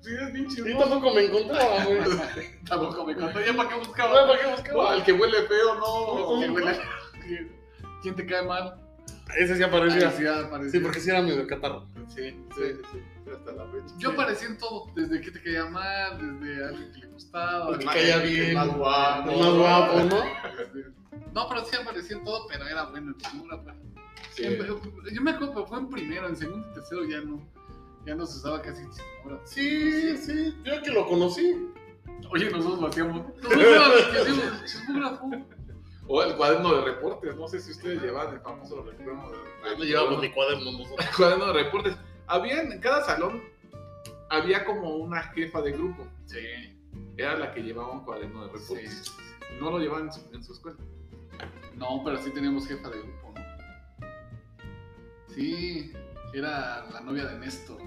Sí, 0.00 0.10
es 0.20 0.32
bien 0.32 0.44
Y 0.44 0.54
chismoso. 0.54 0.88
tampoco 0.88 1.14
me 1.14 1.24
encontraba, 1.24 1.84
güey. 1.84 1.98
Tampoco 2.68 3.04
me 3.06 3.14
contó. 3.16 3.40
¿Ya 3.40 3.56
para 3.56 3.68
qué 3.68 3.74
buscaba? 3.76 4.26
¿Para 4.26 4.38
qué 4.40 4.44
No, 4.46 4.50
buscaba? 4.52 4.94
el 4.96 5.02
que 5.04 5.12
huele 5.12 5.36
feo, 5.42 5.74
no. 5.74 6.40
Que 6.40 6.50
huele- 6.50 6.80
¿Quién 8.02 8.14
te 8.14 8.26
cae 8.26 8.42
mal? 8.46 8.80
Ese 9.36 9.56
sí 9.56 9.62
aparecía. 9.62 10.10
Sí. 10.12 10.24
Sí, 10.70 10.78
porque 10.78 11.00
sí 11.00 11.10
era 11.10 11.20
medio 11.22 11.46
catarro. 11.46 11.88
Sí, 12.08 12.30
Sí, 12.54 12.62
sí, 12.62 12.80
sí. 12.92 13.30
Hasta 13.32 13.52
la 13.52 13.64
fecha. 13.66 13.94
Yo 13.98 14.10
aparecí 14.12 14.46
en 14.46 14.56
todo, 14.58 14.86
desde 14.94 15.20
que 15.20 15.32
te 15.32 15.42
caía 15.42 15.64
mal, 15.66 16.16
desde 16.40 16.64
alguien 16.64 16.92
que 16.92 16.98
le 17.00 17.06
gustaba. 17.08 17.70
El 17.72 17.78
que 17.80 17.84
más- 17.86 17.94
caía 17.96 18.22
el 18.22 18.28
bien, 18.30 18.54
más 18.54 18.68
guapo. 18.76 19.30
el 19.32 19.38
más 19.40 19.52
guapo, 19.54 19.98
¿no? 20.04 20.22
No, 21.32 21.48
pero 21.48 21.64
sí 21.64 21.76
aparecí 21.76 22.12
en 22.14 22.22
todo, 22.24 22.46
pero 22.46 22.66
era 22.68 22.84
bueno 22.84 23.10
el 23.10 23.16
chismógrafo. 23.16 23.64
Sí. 23.70 23.85
Siempre- 24.36 24.68
Yo 25.12 25.22
me 25.22 25.30
acuerdo, 25.30 25.54
pero 25.54 25.66
fue 25.66 25.78
en 25.78 25.88
primero, 25.90 26.28
en 26.28 26.36
segundo 26.36 26.66
y 26.70 26.74
tercero 26.74 27.04
ya 27.04 27.20
no, 27.22 27.40
ya 28.04 28.14
no 28.14 28.26
se 28.26 28.38
usaba 28.38 28.60
casi 28.62 28.82
el 28.82 28.90
chismógrafo. 28.90 29.46
Sí, 29.46 30.16
sí. 30.18 30.54
Yo 30.64 30.82
que 30.82 30.90
lo 30.90 31.06
conocí. 31.06 31.70
Oye, 32.30 32.50
nosotros 32.50 32.80
lo 32.80 32.86
hacíamos. 32.88 33.26
Nosotros 33.42 34.64
chismógrafo. 34.64 35.30
O 36.08 36.22
el 36.22 36.36
cuaderno 36.36 36.74
de 36.74 36.84
reportes. 36.84 37.34
No 37.36 37.48
sé 37.48 37.60
si 37.60 37.72
ustedes 37.72 38.00
llevan 38.02 38.34
el 38.34 38.40
famoso 38.40 38.82
recuerdo. 38.82 39.32
No 39.76 39.84
llevábamos 39.84 40.22
ni 40.22 40.30
cuaderno 40.30 40.72
nosotros. 40.72 41.06
El 41.08 41.16
cuaderno 41.16 41.46
de 41.46 41.52
reportes. 41.64 41.96
Había 42.28 42.62
en 42.62 42.78
cada 42.80 43.04
salón, 43.04 43.42
había 44.28 44.64
como 44.64 44.96
una 44.96 45.22
jefa 45.32 45.62
de 45.62 45.72
grupo. 45.72 46.06
Sí, 46.26 46.38
Era 47.16 47.36
la 47.38 47.52
que 47.52 47.62
llevaba 47.62 47.92
un 47.92 48.04
cuaderno 48.04 48.46
de 48.46 48.52
reportes. 48.52 49.04
sí. 49.06 49.12
No 49.60 49.70
lo 49.70 49.78
llevaban 49.78 50.06
en 50.06 50.12
su, 50.12 50.20
en 50.34 50.42
su 50.44 50.52
escuela. 50.52 50.76
No, 51.76 52.02
pero 52.04 52.20
sí 52.22 52.30
teníamos 52.30 52.66
jefa 52.66 52.88
de 52.90 52.98
grupo. 52.98 53.25
Sí, 55.36 55.92
era 56.32 56.86
la 56.90 57.00
novia 57.00 57.26
de 57.26 57.38
Néstor. 57.38 57.78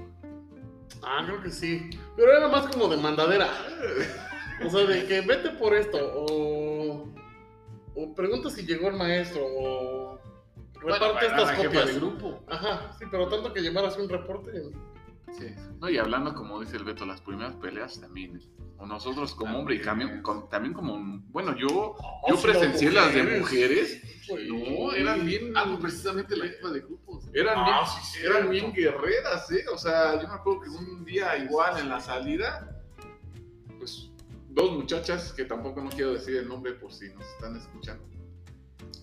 Ah, 1.02 1.24
creo 1.26 1.42
que 1.42 1.50
sí. 1.50 1.90
Pero 2.16 2.32
era 2.32 2.48
más 2.48 2.68
como 2.68 2.88
de 2.88 2.98
mandadera. 2.98 3.50
O 4.64 4.70
sea, 4.70 4.86
de 4.86 5.06
que 5.08 5.22
vete 5.22 5.50
por 5.52 5.74
esto. 5.74 5.98
O, 6.16 7.08
o 7.96 8.16
pregunta 8.16 8.52
si 8.52 8.66
llegó 8.68 8.90
el 8.90 8.98
maestro. 8.98 9.42
O, 9.44 10.20
reparte 10.76 11.26
estas 11.26 11.52
copias. 11.54 11.88
de 11.88 11.94
grupo. 11.94 12.44
Ajá, 12.48 12.92
sí, 13.00 13.06
pero 13.10 13.28
tanto 13.28 13.52
que 13.52 13.62
llevar 13.62 13.86
así 13.86 14.00
un 14.00 14.10
reporte. 14.10 14.52
Sí. 15.38 15.54
No, 15.80 15.90
y 15.90 15.98
hablando, 15.98 16.34
como 16.34 16.60
dice 16.60 16.78
el 16.78 16.84
Beto, 16.84 17.06
las 17.06 17.22
primeras 17.22 17.56
peleas 17.56 18.00
también. 18.02 18.40
O 18.78 18.86
nosotros 18.86 19.36
como 19.36 19.60
hombre 19.60 19.76
y 19.76 19.82
También. 19.82 20.08
también, 20.10 20.24
con- 20.24 20.50
también 20.50 20.74
como. 20.74 21.22
Bueno, 21.30 21.56
yo, 21.58 21.96
Oh, 22.00 22.30
yo 22.30 22.42
presencié 22.42 22.92
las 22.92 23.14
de 23.14 23.24
mujeres. 23.40 24.02
No, 24.48 24.92
eran 24.94 25.26
bien. 25.26 25.52
Ah, 25.58 25.64
pues 25.68 25.80
precisamente 25.82 26.38
la 26.38 26.46
jefa 26.48 26.70
de 26.70 26.80
grupos. 26.82 27.26
Eran, 27.34 27.56
Ah, 27.58 27.66
bien, 27.66 28.04
sí, 28.06 28.20
eran 28.26 28.50
bien 28.50 28.74
guerreras, 28.74 29.52
¿eh? 29.52 29.66
O 29.74 29.78
sea, 29.78 30.22
yo 30.22 30.28
me 30.28 30.34
acuerdo 30.34 30.62
que 30.62 30.70
un 30.70 31.04
día 31.04 31.36
igual 31.38 31.78
en 31.80 31.90
la 31.90 32.00
salida, 32.00 32.82
pues 33.78 34.10
dos 34.50 34.72
muchachas, 34.72 35.34
que 35.34 35.46
tampoco 35.46 35.82
no 35.82 35.90
quiero 35.90 36.14
decir 36.14 36.38
el 36.38 36.48
nombre 36.48 36.74
por 36.74 36.92
si 36.94 37.10
nos 37.10 37.26
están 37.34 37.56
escuchando. 37.58 38.04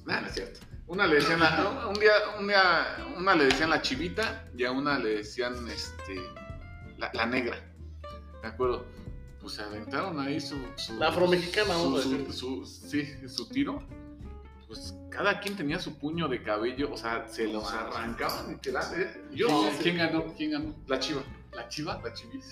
Nada, 0.07 0.23
no 0.23 0.27
es 0.29 0.35
cierto. 0.35 0.61
Una 0.87 1.07
le 1.07 1.17
decían 1.17 1.41
la, 1.41 1.87
un 1.89 1.95
día, 1.95 2.13
un 2.39 2.47
día, 2.47 2.97
una 3.17 3.35
le 3.35 3.47
decían 3.47 3.71
la 3.71 3.83
chivita 3.83 4.49
y 4.57 4.65
a 4.65 4.71
una 4.71 4.99
le 4.99 5.17
decían 5.17 5.55
este 5.69 6.15
la, 6.97 7.11
la 7.13 7.27
negra. 7.27 7.57
¿De 8.43 8.49
acuerdo? 8.49 8.87
Pues 9.41 9.55
se 9.55 9.63
aventaron 9.63 10.19
ahí 10.21 10.41
su, 10.41 10.57
su 10.77 10.95
La 10.97 11.09
afromexicana, 11.09 11.75
su- 11.75 11.83
vamos 11.83 12.01
a 12.01 12.03
su- 12.05 12.11
decir. 12.11 12.33
su- 12.33 12.67
sí, 12.67 13.29
su 13.29 13.49
tiro. 13.49 13.83
Pues 14.69 14.95
cada 15.11 15.41
quien 15.41 15.57
tenía 15.57 15.79
su 15.81 15.97
puño 15.99 16.29
de 16.29 16.43
cabello, 16.43 16.93
o 16.93 16.97
sea, 16.97 17.27
se 17.29 17.47
los 17.49 17.73
arrancaban 17.73 18.49
literal. 18.51 18.85
¿eh? 18.97 19.23
Yo 19.33 19.47
¿Quién, 19.49 19.65
no 19.65 19.71
sé. 19.73 19.83
quién 19.83 19.97
ganó? 19.99 20.35
¿Quién 20.37 20.51
ganó? 20.53 20.75
La 20.87 20.99
chiva. 21.01 21.23
¿La 21.53 21.69
chiva? 21.69 22.01
La 22.05 22.13
chivita. 22.13 22.47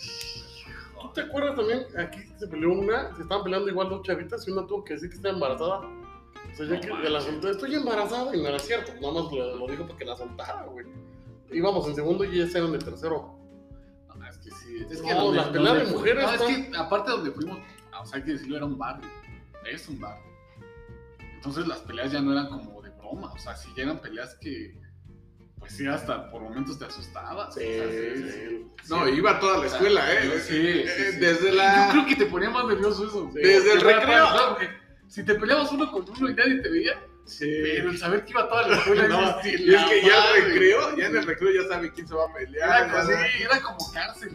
¿Tú 1.00 1.12
te 1.12 1.20
acuerdas 1.22 1.54
también? 1.56 1.84
Aquí 1.98 2.20
se 2.38 2.46
peleó 2.48 2.72
una, 2.72 3.14
se 3.14 3.22
estaban 3.22 3.44
peleando 3.44 3.68
igual 3.68 3.90
dos 3.90 4.02
chavitas 4.02 4.46
y 4.48 4.50
una 4.52 4.66
tuvo 4.66 4.82
que 4.84 4.94
decir 4.94 5.08
que 5.10 5.16
estaba 5.16 5.34
embarazada. 5.34 5.80
O 6.54 6.56
sea, 6.56 6.66
ya 6.66 6.74
No 6.74 6.80
que 6.80 6.88
manches. 6.90 7.10
la 7.10 7.20
soltó, 7.20 7.50
estoy 7.50 7.74
embarazada 7.74 8.34
y 8.36 8.40
no 8.40 8.48
era 8.48 8.58
cierto, 8.58 8.92
nada 9.00 9.12
más 9.12 9.32
lo, 9.32 9.56
lo 9.56 9.66
dijo 9.66 9.86
porque 9.86 10.04
la 10.04 10.16
soltara, 10.16 10.62
güey. 10.64 10.86
Íbamos 11.50 11.86
en 11.88 11.94
segundo 11.96 12.24
y 12.24 12.40
ellas 12.40 12.54
eran 12.54 12.72
de 12.72 12.78
tercero. 12.78 13.36
No, 14.16 14.26
es 14.28 14.38
que 14.38 14.50
sí. 14.50 14.86
Es 14.90 15.02
No, 15.02 15.08
que 15.08 15.14
donde- 15.14 15.36
las 15.38 15.48
peleas 15.48 15.78
de 15.78 15.84
mujeres 15.92 16.24
No, 16.24 16.30
es 16.32 16.40
están- 16.40 16.70
que 16.72 16.76
aparte 16.78 17.10
donde 17.10 17.30
fuimos, 17.32 17.58
ah, 17.92 18.00
o 18.02 18.06
sea, 18.06 18.18
hay 18.18 18.24
que 18.24 18.32
decirlo, 18.32 18.56
era 18.56 18.66
un 18.66 18.78
barrio. 18.78 19.08
Es 19.70 19.88
un 19.88 20.00
barrio. 20.00 20.24
Entonces 21.34 21.66
las 21.66 21.78
peleas 21.80 22.10
ya 22.12 22.20
no 22.20 22.32
eran 22.32 22.48
como 22.48 22.80
de 22.82 22.90
broma. 22.90 23.32
O 23.32 23.38
sea, 23.38 23.54
si 23.56 23.68
ya 23.76 23.82
eran 23.84 23.98
peleas 24.00 24.34
que, 24.40 24.80
pues 25.58 25.72
sí, 25.76 25.86
hasta 25.86 26.30
por 26.30 26.40
momentos 26.42 26.78
te 26.78 26.84
asustabas. 26.86 27.48
o 27.56 27.60
sea, 27.60 27.84
No, 28.88 29.08
iba 29.08 29.38
toda 29.40 29.58
la 29.58 29.66
escuela, 29.66 30.12
¿eh? 30.12 30.40
Sí, 30.40 30.54
Eh, 30.56 30.86
sí, 30.88 31.02
sí. 31.12 31.18
Desde 31.18 31.48
Yo 31.50 31.54
la. 31.56 31.88
creo 31.92 32.06
que 32.06 32.16
te 32.16 32.26
ponía 32.26 32.50
más 32.50 32.64
nervioso 32.66 33.06
eso. 33.06 33.30
Sí. 33.32 33.40
Desde 33.40 33.72
el 33.72 33.78
Que 33.80 33.84
recreo. 33.84 34.26
Si 35.08 35.24
te 35.24 35.34
peleabas 35.34 35.70
uno 35.72 35.90
con 35.92 36.04
uno 36.08 36.30
y 36.30 36.34
nadie 36.34 36.60
te 36.60 36.68
veía, 36.68 37.00
Sí. 37.24 37.46
pero 37.62 37.90
el 37.90 37.98
saber 37.98 38.24
que 38.24 38.32
iba 38.32 38.48
toda 38.48 38.68
la 38.68 38.76
escuela 38.78 39.08
No, 39.08 39.36
dices, 39.42 39.60
y 39.60 39.74
es 39.74 39.84
que 39.84 40.02
ya 40.02 40.34
el 40.36 40.44
recreo, 40.44 40.96
ya 40.96 41.06
en 41.06 41.16
el 41.16 41.26
recreo 41.26 41.62
ya 41.62 41.68
sabe 41.68 41.92
quién 41.92 42.06
se 42.06 42.14
va 42.14 42.24
a 42.28 42.32
pelear. 42.34 42.88
Era, 42.90 43.06
sí, 43.06 43.42
era 43.42 43.60
como 43.62 43.78
cárcel. 43.92 44.30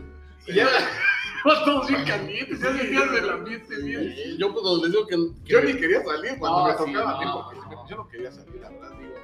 Sí. 0.46 0.52
Y 0.52 0.56
ya 0.56 0.68
todos 1.66 1.88
bien 1.88 2.04
calientes, 2.06 2.60
ya 2.60 2.74
sentías 2.76 3.14
el 3.14 3.30
ambiente 3.30 3.76
bien. 3.82 4.14
Eh, 4.18 4.36
Yo 4.40 4.52
cuando 4.54 4.82
les 4.84 4.92
digo 4.92 5.06
que, 5.08 5.16
que- 5.46 5.54
Yo 5.54 5.62
ni 5.62 5.74
quería 5.76 6.04
salir 6.04 6.38
cuando 6.40 6.60
No, 6.60 6.66
me 6.66 6.72
sí, 6.72 6.78
tocaba 6.94 7.20
a 7.20 7.26
no, 7.26 7.46
porque 7.54 7.76
no. 7.76 7.90
yo 7.90 7.96
no 7.98 8.08
quería 8.08 8.32
salir, 8.32 8.56
la 8.62 8.70
verdad, 8.70 8.92
digo. 9.00 9.16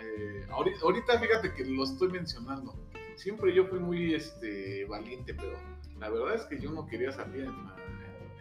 Eh, 0.00 0.46
ahorita, 0.50 0.78
ahorita 0.82 1.18
fíjate 1.20 1.52
que 1.54 1.64
lo 1.64 1.84
estoy 1.84 2.08
mencionando. 2.08 2.74
Siempre 3.16 3.54
yo 3.54 3.66
fui 3.66 3.78
muy 3.78 4.14
este, 4.14 4.84
valiente, 4.86 5.34
pero 5.34 5.58
la 5.98 6.10
verdad 6.10 6.34
es 6.34 6.42
que 6.42 6.60
yo 6.60 6.70
no 6.70 6.86
quería 6.86 7.12
salir 7.12 7.44
en 7.44 7.64
la, 7.64 7.76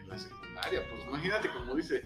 en 0.03 0.09
la 0.09 0.17
secundaria. 0.17 0.87
Pues 0.89 1.03
imagínate, 1.07 1.49
como 1.49 1.75
dice, 1.75 2.03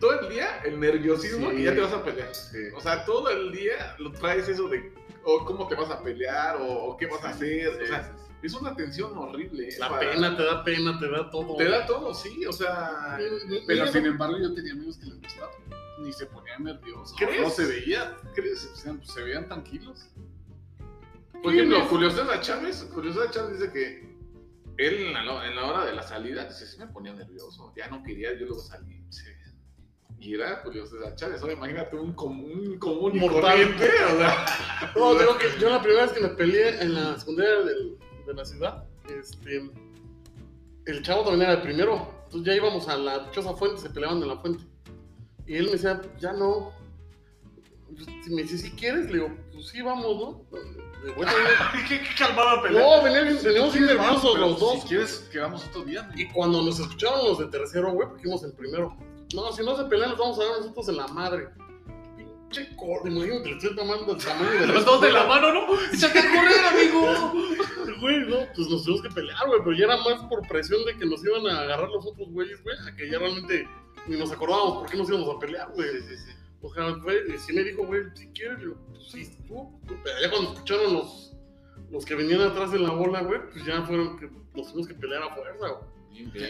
todo 0.00 0.20
el 0.20 0.28
día 0.28 0.60
el 0.64 0.78
nerviosismo 0.78 1.50
Sí. 1.50 1.56
y 1.58 1.64
ya 1.64 1.74
te 1.74 1.80
vas 1.80 1.92
a 1.92 2.04
pelear. 2.04 2.30
O 2.76 2.80
sea, 2.80 3.04
todo 3.04 3.30
el 3.30 3.52
día 3.52 3.94
lo 3.98 4.12
traes 4.12 4.48
eso 4.48 4.68
de 4.68 4.92
o 5.24 5.44
cómo 5.44 5.66
te 5.68 5.74
vas 5.74 5.90
a 5.90 6.02
pelear 6.02 6.56
o, 6.56 6.66
o 6.66 6.96
qué 6.96 7.06
vas 7.06 7.24
a 7.24 7.30
hacer. 7.30 7.68
o 7.82 7.86
sea, 7.86 8.14
es 8.40 8.54
una 8.54 8.74
tensión 8.76 9.16
horrible. 9.18 9.68
¿eh? 9.68 9.76
la 9.78 9.88
Para- 9.88 10.12
pena 10.12 10.36
te 10.36 10.42
da 10.44 10.62
pena, 10.64 10.98
te 10.98 11.10
da 11.10 11.28
todo. 11.30 11.56
Te 11.56 11.64
da 11.68 11.84
todo, 11.86 12.14
sí, 12.14 12.46
o 12.46 12.52
sea. 12.52 13.16
Pero 13.18 13.36
Mira, 13.66 13.88
sin 13.88 14.06
embargo, 14.06 14.38
yo 14.38 14.54
tenía 14.54 14.72
amigos 14.74 14.96
que 14.98 15.06
les 15.06 15.20
gustaba. 15.20 15.50
Ni 15.98 16.12
se 16.12 16.26
ponían 16.26 16.62
nerviosos. 16.62 17.16
¿Crees? 17.18 17.42
No 17.42 17.50
se 17.50 17.66
veía. 17.66 18.16
¿Crees? 18.36 18.70
O 18.72 18.76
sea, 18.76 18.94
pues, 18.94 19.10
se 19.10 19.20
veían 19.24 19.46
tranquilos. 19.48 20.08
Por 21.42 21.52
ejemplo, 21.52 21.80
Julio 21.86 22.10
César 22.10 22.40
Chávez, 22.40 22.88
Julio 22.92 23.12
César 23.12 23.30
Chávez 23.32 23.58
dice 23.58 23.72
que 23.72 24.07
él 24.78 24.94
en 25.08 25.12
la, 25.12 25.46
en 25.46 25.54
la 25.56 25.66
hora 25.66 25.84
de 25.84 25.92
la 25.94 26.02
salida, 26.02 26.44
dice, 26.46 26.66
sí 26.66 26.78
me 26.78 26.86
ponía 26.86 27.12
nervioso, 27.12 27.72
ya 27.76 27.88
no 27.88 28.02
quería, 28.02 28.32
yo 28.38 28.46
luego 28.46 28.62
salí. 28.62 29.04
Sí. 29.10 29.24
Y 30.20 30.34
era 30.34 30.56
Julio 30.64 30.84
César 30.86 31.14
Chávez, 31.14 31.40
ahora 31.42 31.52
imagínate 31.52 31.94
un 31.96 32.12
común, 32.14 32.76
común 32.80 33.14
y 33.16 33.20
corriente, 33.28 33.84
o 34.14 34.18
sea. 34.18 34.46
No, 34.96 35.14
digo 35.14 35.36
que 35.38 35.46
yo 35.60 35.70
la 35.70 35.80
primera 35.82 36.04
vez 36.06 36.12
que 36.12 36.20
me 36.20 36.28
peleé 36.30 36.80
en 36.82 36.94
la 36.94 37.18
secundaria 37.18 37.58
del- 37.64 37.98
de 38.26 38.34
la 38.34 38.44
ciudad, 38.44 38.84
este, 39.08 39.70
el 40.86 41.02
chavo 41.02 41.22
también 41.22 41.42
era 41.42 41.52
el 41.54 41.62
primero. 41.62 42.12
Entonces 42.24 42.46
ya 42.46 42.54
íbamos 42.56 42.88
a 42.88 42.96
la 42.98 43.20
dichosa 43.20 43.54
fuente, 43.54 43.80
se 43.80 43.90
peleaban 43.90 44.20
en 44.22 44.28
la 44.28 44.36
fuente. 44.38 44.64
Y 45.46 45.56
él 45.56 45.66
me 45.66 45.72
decía, 45.72 46.00
ya 46.18 46.32
no. 46.34 46.72
Si 48.24 48.30
me 48.34 48.42
dice, 48.42 48.58
si 48.58 48.70
quieres, 48.72 49.06
le 49.06 49.14
digo, 49.14 49.30
pues 49.52 49.68
sí, 49.68 49.80
vamos, 49.82 50.04
¿no? 50.50 50.58
De 51.02 51.10
onda. 51.12 51.32
¿Qué, 51.88 52.00
qué 52.00 52.08
calmada 52.18 52.56
No, 52.70 53.02
venía 53.02 53.22
bien- 53.22 53.38
veníamos 53.42 53.72
bien 53.72 53.86
nerviosos 53.86 54.38
los 54.38 54.60
dos. 54.60 54.82
Si 54.82 54.88
quieres, 54.88 55.28
quedamos 55.32 55.64
otro 55.66 55.84
día. 55.84 56.02
¿no? 56.02 56.20
Y 56.20 56.28
cuando 56.28 56.62
nos 56.62 56.78
escucharon 56.78 57.24
los 57.26 57.38
de 57.38 57.46
tercero, 57.46 57.92
güey, 57.92 58.08
porque 58.08 58.22
íbamos 58.26 58.44
en 58.44 58.52
primero. 58.52 58.96
No, 59.34 59.52
si 59.52 59.62
no 59.64 59.76
se 59.76 59.84
pelean, 59.84 60.10
nos 60.10 60.18
vamos 60.18 60.38
a 60.40 60.44
dar 60.44 60.58
nosotros 60.60 60.88
en 60.88 60.96
la 60.96 61.06
madre. 61.08 61.48
Pinche 62.16 62.74
corte, 62.76 63.08
imagínate, 63.10 63.48
le 63.50 63.56
estoy 63.56 63.76
tomando 63.76 64.12
el 64.12 64.24
tamaño 64.24 64.50
de 64.50 64.60
la 64.66 64.72
Los 64.74 64.84
dos 64.84 65.00
de 65.02 65.12
la 65.12 65.24
mano, 65.26 65.52
¿no? 65.52 65.66
¡Échate 65.92 66.18
a 66.18 66.22
correr, 66.22 66.64
amigo! 66.64 67.32
Güey, 68.00 68.20
no, 68.28 68.36
pues 68.54 68.68
nos 68.68 68.84
tuvimos 68.84 69.02
que 69.02 69.08
pelear, 69.10 69.44
güey, 69.48 69.58
pero 69.64 69.72
ya 69.76 69.86
era 69.86 69.96
más 69.96 70.22
por 70.28 70.46
presión 70.46 70.84
de 70.84 70.96
que 70.96 71.04
nos 71.04 71.24
iban 71.24 71.44
a 71.48 71.62
agarrar 71.62 71.88
los 71.88 72.06
otros 72.06 72.28
güeyes, 72.30 72.62
güey, 72.62 72.76
a 72.86 72.94
que 72.94 73.10
ya 73.10 73.18
realmente 73.18 73.66
ni 74.06 74.16
nos 74.16 74.30
acordábamos 74.30 74.78
por 74.78 74.88
qué 74.90 74.96
nos 74.98 75.08
íbamos 75.08 75.34
a 75.34 75.38
pelear, 75.40 75.68
güey. 75.74 75.88
O 76.60 76.74
sea, 76.74 76.88
y 76.88 77.38
sí 77.38 77.52
me 77.52 77.62
dijo, 77.62 77.86
güey, 77.86 78.02
si 78.14 78.26
quieres, 78.28 78.58
pues 78.88 79.10
sí, 79.10 79.36
tú, 79.46 79.80
tú, 79.86 79.94
pero 80.02 80.20
ya 80.20 80.30
cuando 80.30 80.52
escucharon 80.52 80.92
los, 80.94 81.36
los 81.90 82.04
que 82.04 82.14
venían 82.16 82.40
atrás 82.40 82.72
de 82.72 82.80
la 82.80 82.90
bola, 82.90 83.22
güey, 83.22 83.40
pues 83.52 83.64
ya 83.64 83.82
fueron 83.82 84.18
que 84.18 84.28
nos 84.54 84.68
tuvimos 84.68 84.88
que 84.88 84.94
pelear 84.94 85.22
a 85.22 85.34
fuerza, 85.34 85.68
güey. 85.68 85.98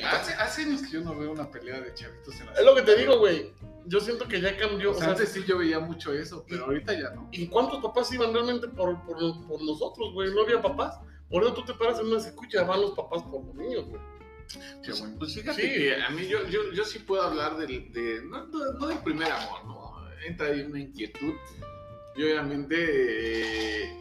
Hace, 0.02 0.32
hace 0.34 0.62
años 0.62 0.80
que 0.82 0.92
yo 0.92 1.00
no 1.02 1.14
veo 1.18 1.32
una 1.32 1.50
pelea 1.50 1.80
de 1.80 1.92
chavitos 1.92 2.40
en 2.40 2.46
la 2.46 2.52
Es 2.54 2.64
lo 2.64 2.74
que 2.74 2.82
te 2.82 2.96
digo, 2.96 3.18
güey. 3.18 3.52
Yo 3.84 4.00
siento 4.00 4.26
que 4.26 4.40
ya 4.40 4.56
cambió, 4.56 4.90
O 4.90 4.92
o 4.92 4.94
sea, 4.94 5.04
sea, 5.04 5.12
antes 5.12 5.28
sí 5.30 5.44
yo 5.46 5.58
veía 5.58 5.78
mucho 5.78 6.12
eso, 6.14 6.44
pero 6.48 6.64
ahorita 6.66 6.94
ya 6.98 7.10
no. 7.10 7.28
¿y 7.32 7.46
cuántos 7.48 7.82
papás 7.82 8.10
iban 8.12 8.32
realmente 8.32 8.68
por, 8.68 9.04
por, 9.04 9.18
por 9.46 9.62
nosotros, 9.62 10.14
güey? 10.14 10.32
No 10.32 10.42
había 10.42 10.62
papás. 10.62 10.98
Por 11.28 11.42
eso 11.42 11.52
tú 11.52 11.64
te 11.66 11.74
paras 11.74 11.98
en 12.00 12.06
una 12.06 12.16
escucha, 12.18 12.62
van 12.64 12.80
los 12.80 12.92
papás 12.92 13.22
por 13.24 13.44
los 13.44 13.54
niños, 13.56 13.84
güey. 13.86 14.00
Qué 14.82 14.92
bueno. 14.92 15.16
Pues 15.18 15.34
fíjate 15.34 15.60
Sí. 15.60 15.68
que 15.68 16.02
a 16.02 16.08
mí 16.10 16.26
yo, 16.26 16.46
yo, 16.48 16.72
yo 16.72 16.84
sí 16.84 17.00
puedo 17.00 17.22
hablar 17.22 17.58
del, 17.58 17.92
de, 17.92 18.22
no, 18.24 18.46
no, 18.46 18.72
no 18.72 18.86
del 18.86 18.98
primer 19.00 19.30
amor, 19.30 19.64
¿no? 19.66 19.87
Entra 20.26 20.46
ahí 20.48 20.62
una 20.62 20.80
inquietud. 20.80 21.34
Yo 22.16 22.26
obviamente, 22.26 23.84
eh, 23.84 23.96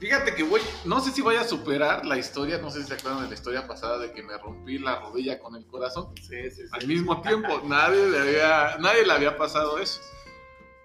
fíjate 0.00 0.34
que 0.34 0.42
voy, 0.42 0.60
no 0.84 1.00
sé 1.00 1.12
si 1.12 1.22
voy 1.22 1.36
a 1.36 1.44
superar 1.44 2.04
la 2.04 2.18
historia, 2.18 2.58
no 2.58 2.70
sé 2.70 2.82
si 2.82 2.88
se 2.88 2.94
acuerdan 2.94 3.22
de 3.22 3.28
la 3.28 3.34
historia 3.34 3.66
pasada 3.66 3.98
de 3.98 4.12
que 4.12 4.22
me 4.22 4.36
rompí 4.38 4.78
la 4.78 4.98
rodilla 5.00 5.38
con 5.38 5.54
el 5.54 5.64
corazón. 5.66 6.12
Sí, 6.20 6.50
sí, 6.50 6.62
Al 6.72 6.86
mismo 6.86 7.20
tiempo, 7.22 7.60
nadie 7.64 8.06
le 8.10 8.18
había, 8.18 8.76
nadie 8.80 9.06
le 9.06 9.12
había 9.12 9.36
pasado 9.36 9.78
eso. 9.78 10.00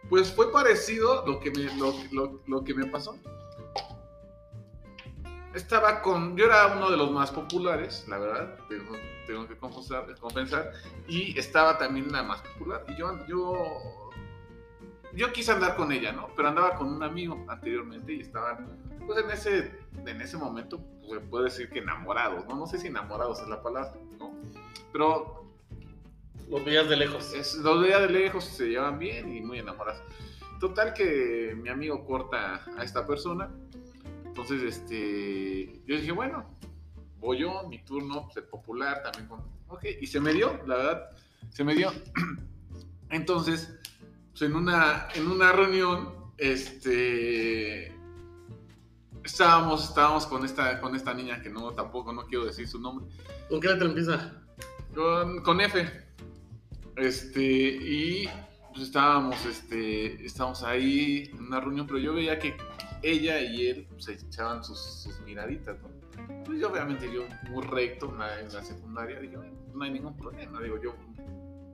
Pues 0.09 0.31
fue 0.31 0.51
parecido 0.51 1.25
lo 1.25 1.39
que 1.39 1.49
me, 1.51 1.63
lo, 1.77 1.93
lo- 2.11 2.41
lo 2.45 2.63
que 2.63 2.73
me 2.75 2.85
pasó. 2.85 3.17
Estaba 5.55 6.01
con, 6.01 6.35
yo 6.35 6.45
era 6.45 6.67
uno 6.75 6.89
de 6.89 6.97
los 6.97 7.11
más 7.11 7.29
populares, 7.31 8.05
la 8.07 8.17
verdad, 8.17 8.57
tengo, 8.67 8.95
tengo 9.27 9.47
que 9.47 9.55
confesar, 9.55 10.05
confesar, 10.19 10.71
y 11.07 11.37
estaba 11.37 11.77
también 11.77 12.11
la 12.11 12.23
más 12.23 12.41
popular. 12.41 12.83
Y 12.89 12.95
yo, 12.97 13.25
yo, 13.27 13.53
yo 15.15 15.31
quise 15.31 15.51
andar 15.51 15.75
con 15.75 15.91
ella, 15.91 16.11
¿no? 16.11 16.29
Pero 16.35 16.47
andaba 16.47 16.75
con 16.75 16.87
un 16.87 17.03
amigo 17.03 17.45
anteriormente 17.47 18.13
y 18.13 18.21
estaban, 18.21 18.67
pues 19.05 19.19
en 19.23 19.31
ese, 19.31 19.79
en 20.05 20.21
ese 20.21 20.37
momento, 20.37 20.79
pues, 21.01 21.21
se 21.21 21.27
puede 21.27 21.45
decir 21.45 21.69
que 21.69 21.79
enamorados, 21.79 22.45
¿no? 22.47 22.55
No 22.55 22.67
sé 22.67 22.79
si 22.79 22.87
enamorados 22.87 23.41
es 23.41 23.47
la 23.47 23.61
palabra, 23.61 23.93
¿no? 24.19 24.33
Pero 24.91 25.43
Los 26.49 26.65
veías 26.65 26.89
de 26.89 26.97
lejos. 26.97 27.33
es, 27.33 27.55
los 27.55 27.81
veía 27.81 27.99
de 27.99 28.09
lejos, 28.09 28.43
se 28.43 28.67
llevan 28.69 28.99
bien 28.99 29.35
y 29.35 29.41
muy 29.41 29.59
enamorados. 29.59 30.01
Total 30.59 30.93
que 30.93 31.55
mi 31.61 31.69
amigo 31.69 32.05
corta 32.05 32.63
a 32.77 32.83
esta 32.83 33.05
persona. 33.05 33.49
Entonces, 34.25 34.63
este, 34.63 35.81
yo 35.85 35.95
dije, 35.95 36.11
bueno, 36.11 36.45
voy 37.19 37.39
yo, 37.39 37.67
mi 37.69 37.83
turno, 37.83 38.29
ser 38.33 38.47
popular, 38.49 39.03
también 39.03 39.27
con... 39.27 39.41
Ok, 39.67 39.85
y 40.01 40.07
se 40.07 40.19
me 40.19 40.33
dio, 40.33 40.59
la 40.65 40.75
verdad, 40.77 41.09
se 41.49 41.63
me 41.63 41.75
dio. 41.75 41.91
Entonces, 43.09 43.77
pues 44.33 44.41
en 44.49 44.55
una, 44.55 45.07
en 45.13 45.27
una 45.27 45.51
reunión, 45.51 46.09
este, 46.39 47.95
estábamos, 49.23 49.89
estábamos 49.89 50.25
con 50.25 50.43
esta, 50.43 50.81
con 50.81 50.95
esta 50.95 51.13
niña 51.13 51.39
que 51.39 51.49
no, 51.49 51.71
tampoco, 51.73 52.11
no 52.11 52.25
quiero 52.25 52.45
decir 52.45 52.67
su 52.67 52.79
nombre. 52.79 53.05
¿Con 53.47 53.59
qué 53.61 53.67
letra 53.67 53.87
empieza? 53.87 54.43
Con, 54.95 55.43
con 55.43 55.61
F. 55.61 55.87
Este, 56.95 57.43
y 57.43 58.27
pues 58.71 58.85
estábamos, 58.85 59.45
este, 59.45 60.25
estábamos 60.25 60.63
ahí 60.63 61.29
en 61.31 61.43
una 61.43 61.59
reunión, 61.59 61.85
pero 61.85 61.99
yo 61.99 62.15
veía 62.15 62.39
que 62.39 62.57
ella 63.03 63.39
y 63.39 63.67
él 63.67 63.87
pues, 63.91 64.05
se 64.05 64.13
echaban 64.13 64.63
sus, 64.63 64.79
sus 64.79 65.19
miraditas, 65.21 65.77
¿no? 65.79 65.89
Pues 66.45 66.59
yo 66.59 66.71
obviamente 66.71 67.11
yo 67.13 67.23
muy 67.51 67.63
recto 67.65 68.09
en 68.09 68.19
la, 68.19 68.39
en 68.39 68.51
la 68.51 68.63
secundaria, 68.63 69.19
dije, 69.19 69.37
no 69.73 69.83
hay 69.83 69.91
ningún 69.91 70.17
problema, 70.17 70.59
digo 70.59 70.81
yo, 70.81 70.95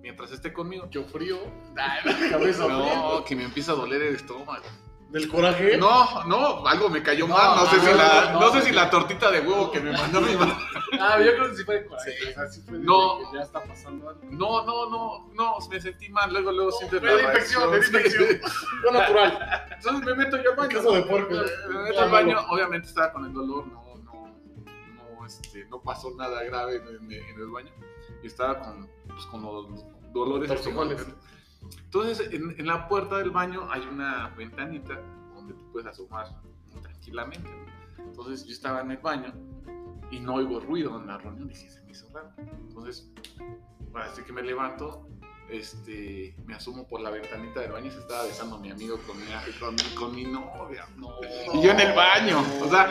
mientras 0.02 0.32
esté 0.32 0.52
conmigo, 0.54 0.88
Yo 0.90 1.04
frío. 1.06 1.38
La 1.76 2.00
cabeza 2.30 2.68
no, 2.68 3.24
que 3.26 3.36
me 3.36 3.44
empieza 3.44 3.72
a 3.74 3.76
doler 3.76 4.02
el 4.02 4.16
estómago. 4.16 4.64
¿Del 5.10 5.28
coraje? 5.28 5.76
No, 5.76 6.24
no, 6.26 6.68
algo 6.68 6.88
me 6.88 7.02
cayó 7.02 7.28
No, 7.28 7.34
mal, 7.36 7.56
no, 7.58 7.66
sé 7.72 7.80
si 7.80 7.98
la, 7.98 8.32
no, 8.34 8.52
sé 8.52 8.62
si 8.62 8.72
la 8.72 8.92
tortita 8.92 9.32
de 9.32 9.40
huevo 9.40 9.72
que 9.72 9.80
me 9.80 9.92
mandó 9.92 10.22
mi 10.22 10.36
mamá. 10.36 10.58
Ah, 11.02 11.20
yo 11.22 11.34
creo 11.36 11.50
que 11.52 11.56
sí 11.56 11.64
fue 11.64 11.76
de 11.82 11.86
coraje. 11.88 12.12
Sí. 12.20 12.30
O 12.30 12.34
sea, 12.34 12.48
sí 12.48 12.62
fue 12.62 12.78
de 12.78 12.84
No. 12.84 13.18
que 13.32 13.38
ya 13.38 13.44
está 13.44 13.64
pasando 13.64 14.10
algo. 14.10 14.22
No, 14.30 14.66
no, 14.66 14.90
no, 14.90 15.30
no, 15.34 15.58
me 15.70 15.80
sentí 15.82 16.10
mal, 16.10 16.32
luego, 16.32 16.52
luego 16.52 16.72
sientes 16.72 17.02
dio 17.02 17.20
infección, 17.20 17.70
me 17.72 17.78
dio 17.80 17.86
infección. 17.88 18.40
Fue 18.84 18.92
natural. 18.92 19.68
Entonces 19.76 20.06
me 20.06 20.16
meto 20.16 20.38
yo 20.44 20.50
al 20.52 20.56
baño. 20.58 20.70
Queso 20.70 20.92
de 20.92 21.02
puerco. 21.04 21.34
Me 21.70 21.84
meto 21.84 22.02
al 22.02 22.10
baño, 22.12 22.38
obviamente 22.50 22.88
estaba 22.88 23.12
con 23.14 23.26
el 23.26 23.34
dolor, 23.34 23.68
no, 23.68 23.84
no, 24.04 24.28
no, 25.20 25.26
este, 25.26 25.66
no 25.66 25.80
pasó 25.82 26.12
nada 26.16 26.44
grave 26.44 26.76
en- 26.78 27.12
en 27.12 27.40
el 27.40 27.48
baño. 27.48 27.72
Y 28.24 28.28
estaba 28.28 28.60
con, 28.60 28.90
pues, 29.20 29.26
con 29.26 29.42
los 29.42 29.86
dolores. 30.14 30.48
Torcijones. 30.48 31.06
Entonces, 31.86 32.32
en, 32.32 32.56
en 32.58 32.68
la 32.68 32.88
puerta 32.88 33.18
del 33.18 33.32
baño 33.32 33.68
hay 33.70 33.82
una 33.82 34.30
ventanita 34.38 35.00
donde 35.36 35.54
tú 35.54 35.72
puedes 35.72 35.88
asomar 35.88 36.28
tranquilamente. 36.82 37.50
¿no? 37.98 38.04
Entonces, 38.04 38.46
yo 38.46 38.54
estaba 38.54 38.82
en 38.82 38.92
el 38.92 38.98
baño 38.98 39.34
y 40.12 40.20
no 40.20 40.36
oigo 40.36 40.60
ruido 40.60 40.98
en 41.00 41.08
la 41.08 41.18
reunión. 41.18 41.48
Dije, 41.50 41.70
se 41.70 41.82
me 41.84 41.92
hizo 41.92 42.08
raro. 42.14 42.32
Entonces, 42.38 43.12
así 43.94 44.24
que 44.24 44.32
me 44.32 44.42
levanto, 44.42 45.08
este, 45.52 46.36
me 46.46 46.56
asomo 46.56 46.88
por 46.88 47.02
la 47.02 47.10
ventanita 47.10 47.62
del 47.62 47.72
baño 47.72 47.88
y 47.88 47.92
se 47.92 48.00
estaba 48.00 48.24
besando 48.24 48.56
a 48.58 48.60
mi 48.60 48.72
amigo 48.72 48.98
con 49.08 49.18
mi, 49.18 49.26
con, 49.60 49.76
mi- 49.76 49.96
con 49.96 50.16
mi 50.16 50.24
novia. 50.26 50.88
No. 50.98 51.10
Y 51.54 51.62
yo 51.64 51.72
en 51.72 51.80
el 51.80 51.94
baño, 51.94 52.44
o 52.62 52.70
sea, 52.70 52.88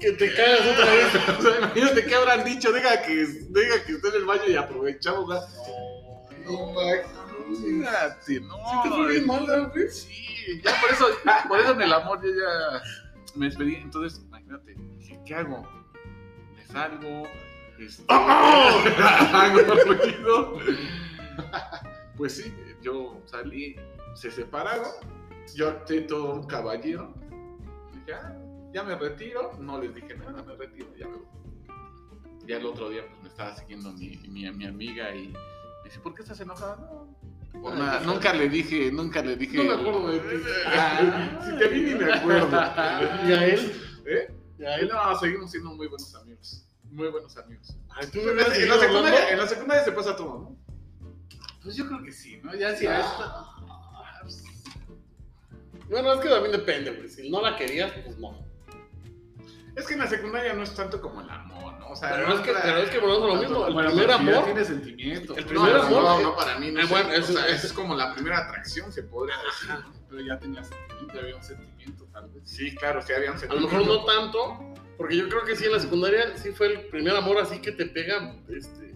Que 0.00 0.12
te 0.12 0.32
cagas 0.34 0.60
otra 0.60 0.84
vez. 0.84 1.06
o 1.38 1.42
sea, 1.42 1.58
imagínate 1.58 2.04
qué 2.04 2.14
habrán 2.14 2.44
dicho, 2.44 2.70
deja 2.72 3.02
que, 3.02 3.14
deja 3.50 3.84
que 3.84 3.92
esté 3.92 4.08
en 4.08 4.14
el 4.14 4.24
baño 4.26 4.42
y 4.48 4.56
aprovechamos, 4.56 5.26
¿verdad? 5.28 5.48
No. 6.44 6.74
Imagínate, 7.48 8.40
no. 8.40 8.82
te 8.82 8.88
fue 8.90 9.08
bien 9.12 9.26
mal, 9.26 9.46
¿verdad, 9.46 9.70
güey? 9.72 9.88
Sí, 9.88 10.60
ya 10.64 10.80
por 10.80 10.90
eso, 10.90 11.06
por 11.48 11.60
eso 11.60 11.72
en 11.72 11.82
el 11.82 11.92
amor 11.92 12.20
yo 12.22 12.28
ya 12.30 12.82
me 13.36 13.46
despedí. 13.46 13.76
Entonces, 13.76 14.20
imagínate, 14.26 14.74
dije, 14.98 15.18
¿qué 15.26 15.34
hago? 15.34 15.66
¿Me 16.56 16.66
salgo? 16.66 17.22
Este, 17.78 18.04
hago 18.08 19.58
ruido. 19.84 20.58
Pues 22.16 22.36
sí, 22.36 22.52
yo 22.82 23.20
salí, 23.26 23.76
se 24.14 24.30
separaron. 24.30 24.90
Yo 25.54 25.78
soy 25.86 26.06
todo 26.06 26.34
un 26.34 26.46
caballero. 26.46 27.14
Dije, 27.92 28.14
ah, 28.14 28.34
ya 28.72 28.82
me 28.82 28.96
retiro. 28.96 29.52
No 29.60 29.80
les 29.80 29.94
dije 29.94 30.16
nada, 30.16 30.42
me 30.42 30.54
retiro, 30.56 30.88
ya 30.96 31.06
me 31.08 31.16
voy. 31.16 31.26
Ya 32.46 32.56
el 32.58 32.66
otro 32.66 32.88
día 32.90 33.02
pues 33.08 33.22
me 33.22 33.28
estaba 33.28 33.56
siguiendo 33.56 33.92
mi, 33.92 34.16
mi, 34.28 34.50
mi 34.52 34.66
amiga 34.66 35.14
y 35.14 35.28
me 35.28 35.38
dice, 35.84 35.98
¿por 36.00 36.14
qué 36.14 36.22
estás 36.22 36.40
enojada? 36.40 36.76
No, 36.76 37.60
por 37.60 37.72
Ay, 37.72 37.78
nada. 37.80 38.00
qué 38.00 38.06
Nunca 38.06 38.32
le 38.32 38.48
dije, 38.48 38.92
nunca 38.92 39.22
le 39.22 39.36
dije. 39.36 39.56
No 39.58 39.64
me 39.64 39.72
acuerdo 39.74 40.08
de 40.08 40.18
ti. 40.20 40.44
Ah, 40.66 41.40
si 41.44 41.58
te 41.58 41.68
vi 41.68 41.80
ni 41.82 41.94
me 41.96 42.12
acuerdo. 42.12 42.48
¿Y 42.50 43.32
a 43.32 43.46
él? 43.46 43.72
¿Eh? 44.06 44.34
¿Y 44.58 44.64
a 44.64 44.76
él? 44.78 44.88
No, 44.88 45.18
seguimos 45.18 45.50
siendo 45.50 45.70
muy 45.74 45.86
buenos 45.88 46.14
amigos. 46.14 46.64
Muy 46.84 47.08
buenos 47.08 47.36
amigos. 47.36 47.76
Ay, 47.90 48.06
tú 48.12 48.20
me 48.20 48.30
En 48.30 48.36
la, 48.36 48.44
secundaria, 48.44 48.88
hablando. 48.88 49.28
en 49.32 49.38
la 49.38 49.46
secundaria 49.48 49.84
se 49.84 49.92
pasa 49.92 50.16
todo, 50.16 50.38
¿no? 50.38 50.56
Pues 51.66 51.74
yo 51.76 51.86
creo 51.88 52.00
que 52.00 52.12
sí, 52.12 52.40
¿no? 52.44 52.54
Ya 52.54 52.76
si 52.76 52.86
a 52.86 53.00
esta. 53.00 53.44
Bueno, 55.90 56.12
es 56.14 56.20
que 56.20 56.28
también 56.28 56.52
depende, 56.52 56.92
güey. 56.92 57.08
Si 57.08 57.28
no 57.28 57.42
la 57.42 57.56
querías, 57.56 57.92
pues 58.04 58.16
no. 58.18 58.38
Es 59.74 59.84
que 59.86 59.94
en 59.94 60.00
la 60.00 60.06
secundaria 60.06 60.52
no 60.54 60.62
es 60.62 60.72
tanto 60.74 61.00
como 61.00 61.20
el 61.22 61.28
amor, 61.28 61.74
¿no? 61.80 61.88
O 61.90 61.96
sea, 61.96 62.10
Pero 62.10 62.28
no 62.28 62.34
es 62.36 62.40
que, 62.42 62.52
la- 62.52 62.62
pero 62.62 62.78
es 62.78 62.90
que 62.90 62.98
volvemos 63.00 63.24
a 63.24 63.34
lo 63.34 63.40
mismo. 63.42 63.66
El 63.66 63.72
Bueno, 63.74 63.90
primer 63.90 64.10
amor. 64.12 64.44
tiene 64.44 64.64
sentimiento. 64.64 65.36
El 65.36 65.44
primer 65.44 65.74
no, 65.74 65.82
amor, 65.82 66.02
No, 66.02 66.20
no, 66.22 66.36
para 66.36 66.56
mí 66.60 66.70
no. 66.70 66.78
eh, 66.80 66.84
es- 66.84 66.88
bueno, 66.88 67.08
o 67.08 67.12
eso- 67.12 67.32
sea, 67.32 67.46
es 67.48 67.72
como 67.72 67.94
la 67.96 68.14
primera 68.14 68.38
atracción, 68.46 68.92
se 68.92 69.02
podría 69.02 69.34
decir. 69.38 69.70
Ajá, 69.72 69.88
pero 70.08 70.20
ya 70.22 70.38
tenía 70.38 70.62
sentimiento, 70.62 71.14
ya 71.14 71.20
había 71.20 71.36
un 71.36 71.42
sentimiento, 71.42 72.04
tal 72.12 72.28
vez. 72.30 72.42
Sí, 72.48 72.74
claro, 72.76 73.02
sí 73.02 73.12
había 73.12 73.32
un 73.32 73.36
A 73.38 73.40
lo 73.40 73.40
sentimiento. 73.40 73.76
mejor 73.76 73.86
no 73.98 74.04
tanto, 74.04 74.74
porque 74.96 75.16
yo 75.16 75.28
creo 75.28 75.44
que 75.44 75.56
sí 75.56 75.64
en 75.66 75.72
la 75.72 75.80
secundaria 75.80 76.36
sí 76.36 76.52
fue 76.52 76.68
el 76.68 76.86
primer 76.86 77.16
amor 77.16 77.38
así 77.38 77.58
que 77.60 77.72
te 77.72 77.86
pega 77.86 78.34
este, 78.48 78.94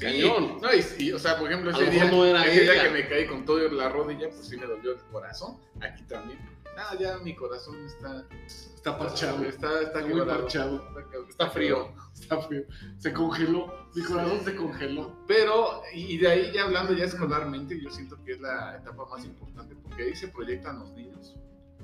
cañón. 0.00 0.58
No, 0.60 0.72
y, 0.74 0.82
sí, 0.82 1.12
o 1.12 1.18
sea, 1.18 1.38
por 1.38 1.50
ejemplo, 1.50 1.70
ese 1.70 1.90
día, 1.90 2.04
mejor 2.04 2.18
no 2.18 2.24
era 2.26 2.44
ese 2.44 2.60
día 2.62 2.72
ella. 2.74 2.82
que 2.84 2.90
me 2.90 3.08
caí 3.08 3.26
con 3.26 3.44
todo 3.44 3.58
la 3.70 3.88
rodilla, 3.88 4.28
pues 4.30 4.46
sí 4.48 4.56
me 4.56 4.66
dolió 4.66 4.92
el 4.92 4.98
corazón. 5.12 5.58
Aquí 5.80 6.02
también. 6.04 6.38
Ah, 6.78 6.94
ya 7.00 7.16
mi 7.18 7.34
corazón 7.34 7.86
está. 7.86 8.24
Está 8.46 8.98
parchado. 8.98 9.42
Está, 9.44 9.80
está, 9.80 10.00
muy 10.02 10.20
parchado. 10.26 10.86
Está, 11.28 11.48
frío. 11.50 11.90
Está 12.14 12.38
frío. 12.42 12.64
Se 12.98 13.12
congeló. 13.14 13.88
Mi 13.94 14.02
corazón 14.02 14.40
se 14.44 14.54
congeló. 14.54 15.16
Pero, 15.26 15.82
y 15.94 16.18
de 16.18 16.28
ahí 16.28 16.52
ya 16.52 16.64
hablando 16.64 16.92
ya 16.92 17.04
escolarmente, 17.06 17.80
yo 17.80 17.90
siento 17.90 18.22
que 18.24 18.32
es 18.32 18.40
la 18.40 18.76
etapa 18.76 19.06
más 19.06 19.24
importante, 19.24 19.74
porque 19.82 20.02
ahí 20.02 20.14
se 20.14 20.28
proyectan 20.28 20.78
los 20.80 20.90
niños. 20.92 21.34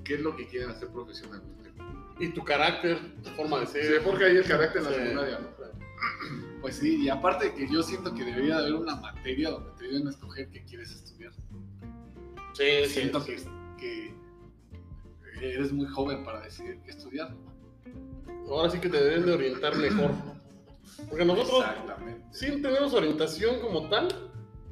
¿Qué 0.04 0.14
es 0.14 0.20
lo 0.20 0.36
que 0.36 0.46
quieren 0.46 0.68
hacer 0.70 0.88
profesionalmente? 0.88 1.70
Y 2.20 2.28
tu 2.28 2.44
carácter, 2.44 2.98
tu 3.22 3.30
forma 3.30 3.60
de 3.60 3.66
Se 3.66 3.82
ser. 3.82 4.02
porque 4.02 4.26
ahí 4.26 4.36
el 4.36 4.44
carácter 4.44 4.78
en 4.82 4.84
la 4.84 4.90
Sí. 4.90 4.96
secundaria, 4.98 5.38
¿no? 5.38 5.61
Pues 6.62 6.76
sí, 6.76 7.02
y 7.02 7.08
aparte 7.08 7.46
de 7.46 7.54
que 7.54 7.68
yo 7.68 7.82
siento 7.82 8.14
que 8.14 8.24
debería 8.24 8.56
de 8.58 8.62
haber 8.62 8.74
una 8.74 8.94
materia 8.94 9.50
donde 9.50 9.70
te 9.72 9.84
ayuden 9.86 10.06
a 10.06 10.10
escoger 10.10 10.48
qué 10.48 10.64
quieres 10.64 10.92
estudiar. 10.92 11.32
Sí, 12.52 12.64
sí, 12.84 12.88
Siento 12.88 13.20
sí. 13.20 13.34
que, 13.76 14.14
que 15.40 15.54
eres 15.54 15.72
muy 15.72 15.86
joven 15.86 16.24
para 16.24 16.40
decidir 16.42 16.80
qué 16.84 16.92
estudiar. 16.92 17.34
Ahora 18.48 18.70
sí 18.70 18.78
que 18.78 18.88
te 18.88 19.02
deben 19.02 19.26
de 19.26 19.32
orientar 19.32 19.76
mejor. 19.76 20.12
Porque 21.08 21.24
nosotros 21.24 21.64
sí 22.30 22.46
tenemos 22.62 22.94
orientación 22.94 23.60
como 23.60 23.88
tal, 23.88 24.08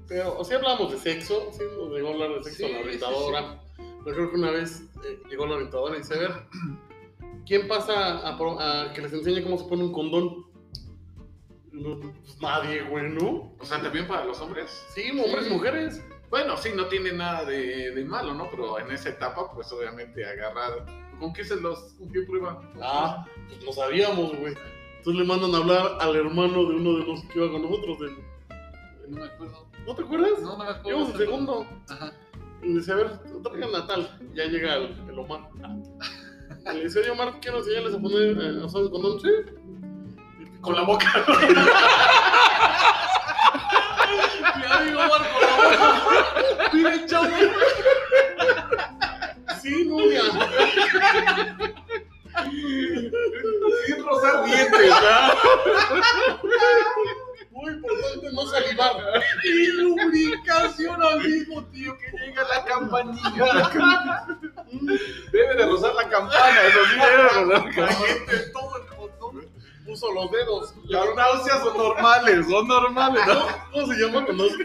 pero 0.07 0.39
o 0.39 0.45
sea 0.45 0.59
hablamos 0.59 0.93
de 0.93 0.99
sexo, 0.99 1.51
sí 1.53 1.65
nos 1.77 1.93
llegó 1.93 2.11
a 2.11 2.13
hablar 2.13 2.31
de 2.35 2.45
sexo 2.45 2.67
Sí, 2.67 2.73
la 2.73 2.81
orientadora. 2.81 3.63
Yo 3.79 4.15
creo 4.15 4.31
que 4.31 4.37
una 4.37 4.51
vez 4.53 4.85
eh, 5.05 5.21
llegó 5.29 5.47
la 5.47 5.57
orientadora 5.57 5.97
y 5.97 5.99
dice, 5.99 6.15
a 6.15 6.19
ver, 6.19 6.33
¿quién 7.47 7.67
pasa 7.67 8.19
a, 8.19 8.85
a 8.85 8.93
que 8.93 9.03
les 9.03 9.13
enseñe 9.13 9.43
cómo 9.43 9.59
se 9.59 9.65
pone 9.65 9.83
un 9.83 9.93
condón? 9.93 10.50
No, 11.73 12.01
pues 12.01 12.41
nadie, 12.41 12.83
güey, 12.83 13.11
¿no? 13.11 13.55
O 13.59 13.65
sea, 13.65 13.81
también 13.81 14.07
para 14.09 14.25
los 14.25 14.41
hombres. 14.41 14.85
Sí, 14.95 15.11
hombres 15.11 15.47
y 15.47 15.51
mujeres. 15.51 16.05
Bueno, 16.29 16.57
sí, 16.57 16.71
no 16.75 16.87
tiene 16.87 17.13
nada 17.13 17.45
de, 17.45 17.93
de 17.93 18.05
malo, 18.05 18.35
¿no? 18.35 18.49
Pero 18.51 18.79
en 18.79 18.91
esa 18.91 19.11
etapa, 19.11 19.53
pues 19.53 19.71
obviamente 19.73 20.25
agarrar. 20.25 20.87
¿Con 21.19 21.33
qué 21.33 21.45
se 21.45 21.57
los.? 21.57 21.95
¿Con 21.99 22.11
qué 22.11 22.23
prueban? 22.23 22.59
Ah, 22.81 23.27
pues 23.49 23.65
no 23.65 23.73
sabíamos, 23.73 24.37
güey. 24.39 24.55
Entonces 24.99 25.23
le 25.23 25.25
mandan 25.27 25.55
a 25.55 25.59
hablar 25.59 25.97
al 26.01 26.17
hermano 26.17 26.65
de 26.67 26.77
uno 26.77 26.99
de 26.99 27.07
los 27.07 27.23
que 27.25 27.39
iba 27.39 27.51
con 27.51 27.63
nosotros. 27.63 27.99
Del... 28.01 28.17
No 29.09 29.19
me 29.19 29.27
acuerdo. 29.27 29.67
¿No 29.87 29.95
te 29.95 30.03
acuerdas? 30.03 30.41
No, 30.41 30.57
no 30.57 30.65
me 30.65 30.71
acuerdo. 30.71 30.89
Íbamos 30.91 31.11
en 31.11 31.19
segundo. 31.19 31.67
Ajá. 31.89 32.13
Y 32.63 32.69
le 32.69 32.75
dice, 32.75 32.93
a 32.93 32.97
ver, 32.97 33.19
traigan 33.43 33.75
a 33.75 33.87
tal. 33.87 34.19
Ya 34.35 34.45
llega 34.45 34.77
el, 34.77 34.97
el 35.09 35.19
Omar. 35.19 35.49
Le 36.75 36.85
dice, 36.85 37.01
oye, 37.01 37.11
Omar, 37.11 37.41
¿quiero 37.41 37.59
enseñarles 37.59 37.95
a 37.95 37.99
poner 38.01 38.37
eh, 38.37 38.61
a 38.63 38.79
el 38.79 38.91
condón? 38.91 39.21
Sí. 39.21 39.29
Con 40.61 40.75
la 40.75 40.83
boca. 40.83 41.25
Mi 44.57 44.65
amigo 44.65 45.01
Marco, 45.01 45.27
con 45.35 45.43
la 45.49 45.57
boca. 45.57 46.71
Mira, 46.73 47.07
chavo. 47.07 47.27
Sí, 49.63 49.85
novia. 49.87 50.23
Sin 53.87 54.05
rozar 54.05 54.45
dientes, 54.45 54.81
¿verdad? 54.81 55.35
Muy 57.51 57.73
importante 57.73 58.27
no 58.33 58.47
salivar. 58.47 58.93
Y 59.45 59.67
lubricación 59.73 61.03
al 61.03 61.21
mismo 61.21 61.65
tío 61.67 61.97
que 61.99 62.11
llega 62.19 62.43
la 62.55 62.65
campanilla. 62.65 64.27
Debe 65.33 65.55
de 65.57 65.67
rozar 65.67 65.95
la 65.95 66.09
campana, 66.09 66.61
eso 66.69 66.79
sí, 66.87 66.95
debe 66.99 67.17
de 67.17 67.23
rozar 67.23 67.47
la 67.47 67.63
campana. 67.65 67.97
Todo 68.53 68.77
el 68.77 68.85
botón. 68.97 69.60
Puso 69.87 70.13
los 70.13 70.31
dedos. 70.31 70.75
Las 70.85 71.15
náuseas 71.17 71.63
son 71.63 71.77
normales, 71.77 72.47
son 72.49 72.69
normales, 72.69 73.23
¿no? 73.27 73.47
¿Cómo 73.73 73.87
se 73.93 73.95
llama 74.01 74.25
cuando 74.25 74.45
hace- 74.45 74.65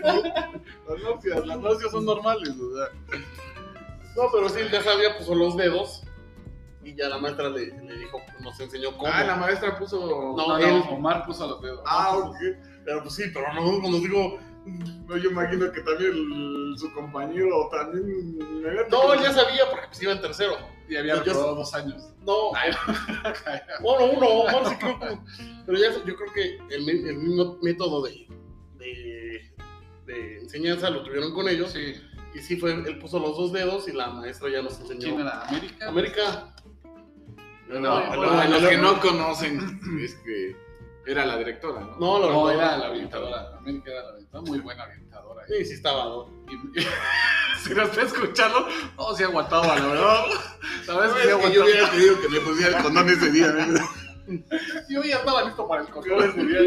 Las 0.88 1.02
náuseas, 1.04 1.46
las 1.48 1.60
náuseas 1.60 1.92
son 1.92 2.06
normales, 2.06 2.50
o 2.50 2.76
sea. 2.76 3.20
No, 4.16 4.24
pero 4.32 4.50
sí, 4.50 4.60
ya 4.72 4.84
sabía, 4.84 5.18
puso 5.18 5.34
los 5.36 5.58
dedos. 5.58 6.04
Y 6.84 6.96
ya 6.96 7.10
la 7.10 7.18
maestra 7.18 7.50
le, 7.50 7.66
le 7.68 7.98
dijo, 7.98 8.20
nos 8.42 8.60
enseñó 8.60 8.96
cómo. 8.96 9.12
Ah, 9.12 9.24
la 9.24 9.36
maestra 9.38 9.78
puso. 9.80 10.36
No, 10.38 10.58
él. 10.58 10.84
Omar 10.92 11.26
puso 11.26 11.48
los 11.48 11.62
dedos. 11.62 11.82
Ah, 11.88 12.16
ok. 12.18 12.36
Pero 12.86 13.02
pues 13.02 13.16
sí, 13.16 13.24
pero 13.34 13.52
no, 13.54 13.80
cuando 13.82 13.98
digo, 14.00 14.38
No, 15.08 15.18
yo 15.18 15.30
imagino 15.32 15.72
que 15.72 15.82
también 15.82 16.12
el- 16.12 16.76
su 16.78 16.94
compañero 16.94 17.70
también. 17.72 18.38
no, 18.90 19.14
él 19.14 19.22
ya 19.22 19.32
sabía 19.34 19.70
porque 19.72 19.88
pues 19.88 20.02
iba 20.04 20.12
en 20.12 20.22
tercero. 20.22 20.56
Y 20.88 20.96
había 20.96 21.16
reprobado 21.16 21.56
dos 21.56 21.74
años. 21.74 22.10
No, 22.26 22.52
bueno, 23.82 24.14
uno, 24.18 24.28
Omar 24.28 24.66
sí 24.68 24.76
creo 24.78 25.00
que. 25.00 25.18
Pero 25.68 25.78
ya 25.78 25.92
yo 26.06 26.16
creo 26.16 26.34
que 26.34 26.58
el, 26.76 26.84
mi- 26.86 27.08
el 27.08 27.18
mismo 27.18 27.60
método 27.62 28.02
de, 28.04 28.28
de, 28.78 29.54
de 30.08 30.38
enseñanza 30.40 30.90
lo 30.90 31.04
tuvieron 31.04 31.34
con 31.36 31.48
ellos. 31.48 31.72
Sí. 31.72 31.94
Y 32.34 32.40
sí 32.40 32.58
fue, 32.58 32.74
él 32.74 32.98
puso 33.00 33.20
los 33.20 33.38
dos 33.38 33.54
dedos 33.54 33.88
y 33.88 33.92
la 33.94 34.10
maestra 34.10 34.50
ya 34.50 34.62
nos 34.64 34.80
enseñó. 34.80 35.00
¿Quién 35.02 35.20
era? 35.22 35.42
¿América? 35.48 35.88
América. 35.88 36.56
No, 37.68 37.80
No, 37.80 38.16
los 38.50 38.68
que 38.70 38.78
no. 38.78 38.94
no 38.94 39.00
conocen, 39.02 39.80
es 40.04 40.16
que 40.16 40.56
era 41.06 41.26
la 41.28 41.38
directora, 41.38 41.82
¿no? 41.82 41.98
No, 42.00 42.20
No, 42.32 42.50
era 42.52 42.78
la 42.78 42.90
orientadora. 42.90 43.58
América 43.58 43.92
era 43.92 44.02
la 44.04 44.10
orientadora. 44.14 44.50
Muy 44.50 44.60
buena 44.60 44.84
orientadora. 44.84 45.05
Sí, 45.48 45.66
sí 45.66 45.74
estaba, 45.74 46.06
¿no? 46.06 46.30
Y- 46.50 46.82
si 47.68 47.74
no 47.74 47.84
está 47.84 48.02
escuchando, 48.04 48.68
no, 48.98 49.16
sí 49.16 49.24
aguantaba, 49.24 49.78
la 49.80 49.88
verdad. 49.88 50.26
¿Sabes? 50.86 51.10
No, 51.12 51.16
Sí 51.16 51.20
es 51.20 51.26
que 51.26 51.32
aguantaba. 51.32 51.54
yo 51.54 51.64
hubiera 51.64 51.92
querido 51.92 52.22
que 52.22 52.30
me 52.30 52.40
pusiera 52.42 52.78
el 52.78 52.84
condón 52.84 53.10
ese 53.10 53.32
día. 53.32 53.48
¿no? 53.52 53.80
Yo 54.90 55.04
ya 55.04 55.18
estaba 55.18 55.44
listo 55.44 55.68
para 55.68 55.84
el 55.84 55.90
control 55.90 56.24
ese 56.24 56.44
día. 56.46 56.60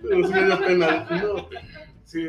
Pero 0.00 0.26
sí 0.28 0.32
me 0.32 0.44
dio 0.44 0.58
pena. 0.60 1.06
No, 1.10 1.48
Sí, 2.04 2.26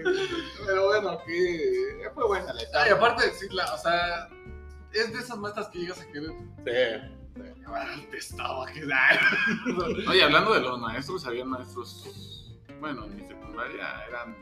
pero 0.65 0.87
bueno, 0.87 1.21
que 1.25 2.09
fue 2.13 2.25
buena 2.27 2.51
la 2.53 2.61
etapa. 2.63 2.87
Y 2.87 2.91
aparte 2.91 3.23
de 3.23 3.29
decirla, 3.29 3.73
o 3.73 3.77
sea, 3.77 4.27
es 4.91 5.13
de 5.13 5.19
esas 5.19 5.37
maestras 5.37 5.67
que 5.69 5.79
llegas 5.79 6.01
a 6.01 6.07
querer. 6.07 6.31
sí. 6.65 8.05
Te 8.11 8.17
estaba 8.17 8.65
que 8.71 8.83
Oye, 10.09 10.23
hablando 10.23 10.53
de 10.53 10.61
los 10.61 10.79
maestros, 10.79 11.25
había 11.27 11.45
maestros, 11.45 12.51
bueno, 12.79 13.05
en 13.05 13.15
mi 13.17 13.27
secundaria 13.27 14.03
eran 14.07 14.35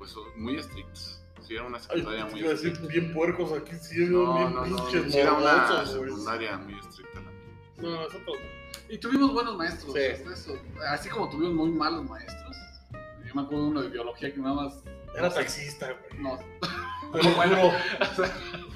pues 0.00 0.14
muy 0.36 0.56
estrictos. 0.56 1.22
Sí, 1.46 1.54
era 1.54 1.64
una 1.64 1.76
Ay, 1.78 1.84
secundaria 1.84 2.24
muy 2.26 2.40
iba 2.40 2.48
a 2.48 2.52
decir 2.52 2.72
estricta. 2.72 2.92
bien 2.92 3.12
puercos 3.12 3.52
aquí, 3.52 3.76
sí, 3.80 4.06
No, 4.06 4.34
bien 4.34 4.54
no, 4.54 4.66
no, 4.66 4.76
pinches 4.76 5.12
sí 5.12 5.18
era 5.18 5.32
una 5.34 5.86
secundaria 5.86 6.56
muy 6.56 6.78
estricta 6.78 7.20
la 7.20 7.30
mía. 7.30 7.40
No, 7.76 7.90
nosotros. 8.02 8.36
Y 8.88 8.98
tuvimos 8.98 9.32
buenos 9.32 9.56
maestros. 9.56 9.92
Sí. 9.94 10.00
hasta 10.00 10.32
eso. 10.32 10.58
Así 10.88 11.08
como 11.10 11.28
tuvimos 11.28 11.52
muy 11.54 11.70
malos 11.70 12.04
maestros. 12.08 12.56
Yo 13.26 13.34
me 13.34 13.42
acuerdo 13.42 13.64
de 13.64 13.70
uno 13.70 13.82
de 13.82 13.88
biología 13.90 14.32
que 14.34 14.40
nada 14.40 14.54
más. 14.54 14.82
Era 15.16 15.28
taxista, 15.30 15.86
güey. 15.92 16.22
No, 16.22 16.38
Pero 17.12 17.30
bueno. 17.34 17.72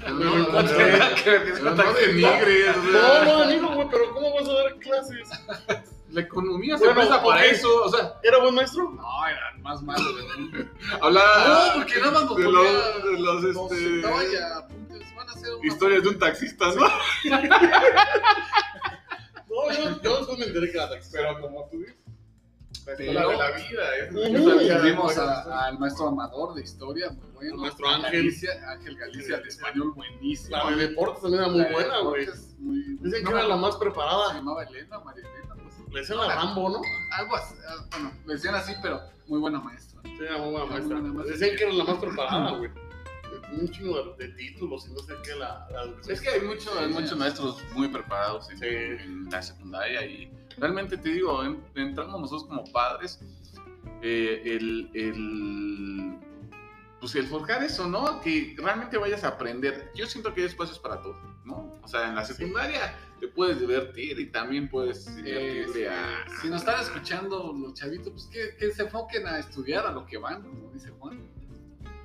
No, 0.05 0.11
no, 0.13 0.35
no, 0.35 0.61
no, 0.61 0.67
sé. 0.67 0.75
pero 1.23 1.71
no 1.75 1.93
denigres, 1.93 2.77
o 2.77 2.81
No, 2.83 2.91
sea, 2.91 3.25
no, 3.25 3.43
amigo, 3.43 3.73
güey, 3.73 3.87
pero 3.89 4.13
¿cómo 4.13 4.33
vas 4.35 4.47
a 4.47 4.53
dar 4.53 4.75
clases? 4.79 5.29
La 6.15 6.21
economía 6.21 6.77
se 6.77 6.85
Bueno, 6.85 6.99
presta 7.01 7.21
para 7.23 7.41
ok. 7.41 7.47
eso, 7.51 7.83
o 7.83 7.89
sea, 7.89 8.13
¿Era 8.23 8.39
buen 8.39 8.55
maestro? 8.55 8.89
no, 8.89 9.27
era 9.27 9.53
más 9.61 9.81
malo 9.83 10.01
hablar 11.01 11.23
No, 11.47 11.73
porque 11.75 11.99
nada 11.99 12.11
más 12.11 12.23
nos 12.25 12.35
de 12.37 12.43
los, 12.43 13.03
de 13.03 13.17
los, 13.19 13.43
Nos 13.43 13.71
este, 13.71 13.99
y 13.99 14.35
apuntes, 14.37 15.15
van 15.15 15.29
a 15.29 15.31
hacer 15.33 15.53
una 15.55 15.67
historias 15.67 16.03
de 16.03 16.09
un 16.09 16.19
taxista, 16.19 16.65
¿no? 16.73 16.85
No, 19.49 19.71
yo, 19.71 20.01
yo 20.01 20.17
después 20.17 20.39
me 20.39 20.45
enteré 20.45 20.71
que 20.71 20.77
era 20.77 20.89
taxista. 20.89 21.17
Pero 21.19 21.41
como 21.41 21.67
tú 21.69 21.77
dices, 21.79 21.95
la 22.85 22.95
Pero- 22.97 23.11
escuela 23.11 23.29
de 23.29 23.37
la 23.37 23.51
vida. 23.57 23.83
Y 23.99 24.09
Tuvimos 24.81 25.17
a- 25.17 25.65
al 25.67 25.79
maestro 25.79 26.07
Amador 26.09 26.53
de 26.55 26.61
historia, 26.63 27.09
muy 27.11 27.49
bueno. 27.49 27.63
A 27.65 27.95
Ángel. 27.95 28.11
Galicia, 28.11 28.51
Ángel 28.71 28.97
Galicia 28.97 29.37
de 29.37 29.47
español, 29.49 29.91
buenísimo. 29.93 30.57
La 30.57 30.71
de 30.71 30.87
deportes 30.87 31.21
también 31.21 31.43
era 31.43 31.51
muy 31.51 31.61
La 31.61 31.71
buena, 31.71 31.99
güey. 31.99 32.27
Dicen 32.99 33.23
que 33.23 33.31
era 33.31 33.43
la 33.47 33.55
más 33.55 33.73
Se 33.75 33.79
preparada. 33.79 34.33
llamaba 34.33 34.63
Elena, 34.63 34.99
María 34.99 35.23
Elena. 35.23 35.54
Le 35.95 36.01
decían 36.01 36.19
la 36.19 36.35
Rambo, 36.35 36.69
¿no? 36.69 36.81
algo 37.17 37.35
así, 37.37 37.55
ah, 37.69 37.85
bueno, 37.91 38.11
le 38.27 38.33
decían 38.33 38.53
así, 38.53 38.73
pero 38.81 39.01
muy 39.27 39.39
buena 39.39 39.59
maestra. 39.61 40.01
Sí, 40.03 40.17
era 40.21 40.37
muy 40.39 40.51
buena 40.51 40.65
Era 40.65 40.73
maestra. 40.73 40.97
muy 40.97 41.09
buena 41.09 41.13
maestra. 41.13 41.37
Decían 41.37 41.57
que 41.57 41.63
era 41.63 41.73
la 41.73 41.83
más 41.85 41.97
preparada, 42.03 42.51
güey. 42.57 42.69
Un 43.59 43.69
chingo 43.71 44.15
de, 44.17 44.27
de 44.27 44.33
títulos 44.33 44.87
y 44.89 44.91
no 44.93 44.99
sé 44.99 45.13
qué. 45.23 45.35
La, 45.35 45.65
la 45.71 46.11
Es 46.11 46.19
que 46.19 46.29
hay, 46.29 46.41
mucho, 46.41 46.77
hay 46.77 46.87
muchos 46.89 47.17
maestros 47.17 47.63
muy 47.73 47.87
preparados 47.87 48.49
en, 48.51 48.59
Sí. 48.59 48.65
en 48.67 49.29
la 49.29 49.41
secundaria 49.41 50.05
y 50.05 50.29
realmente 50.57 50.97
te 50.97 51.09
digo, 51.09 51.43
en- 51.45 51.63
entrando 51.75 52.19
nosotros 52.19 52.43
como 52.49 52.65
padres, 52.73 53.19
eh, 54.01 54.41
el, 54.45 54.89
el, 54.93 56.17
pues 56.99 57.15
el 57.15 57.27
forjar 57.27 57.63
eso, 57.63 57.87
¿no? 57.87 58.19
Que 58.19 58.53
realmente 58.57 58.97
vayas 58.97 59.23
a 59.23 59.29
aprender. 59.29 59.91
Yo 59.95 60.05
siento 60.07 60.33
que 60.33 60.41
hay 60.41 60.47
espacios 60.47 60.77
para 60.79 61.01
todo, 61.01 61.15
¿no? 61.45 61.73
O 61.83 61.87
sea, 61.87 62.09
en 62.09 62.15
la 62.15 62.25
secundaria 62.25 62.93
te 63.19 63.27
puedes 63.29 63.59
divertir 63.59 64.19
y 64.19 64.25
también 64.27 64.69
puedes 64.69 65.05
divertirte 65.15 65.83
Eh, 65.85 65.89
a... 65.89 66.25
Si 66.41 66.49
nos 66.49 66.61
están 66.61 66.81
escuchando 66.81 67.53
los 67.53 67.73
chavitos, 67.73 68.11
pues 68.11 68.25
que, 68.27 68.55
que 68.57 68.71
se 68.73 68.83
enfoquen 68.83 69.25
a 69.27 69.39
estudiar 69.39 69.85
a 69.85 69.91
lo 69.91 70.05
que 70.05 70.17
van, 70.17 70.41
como 70.43 70.71
dice 70.73 70.89
Juan. 70.99 71.19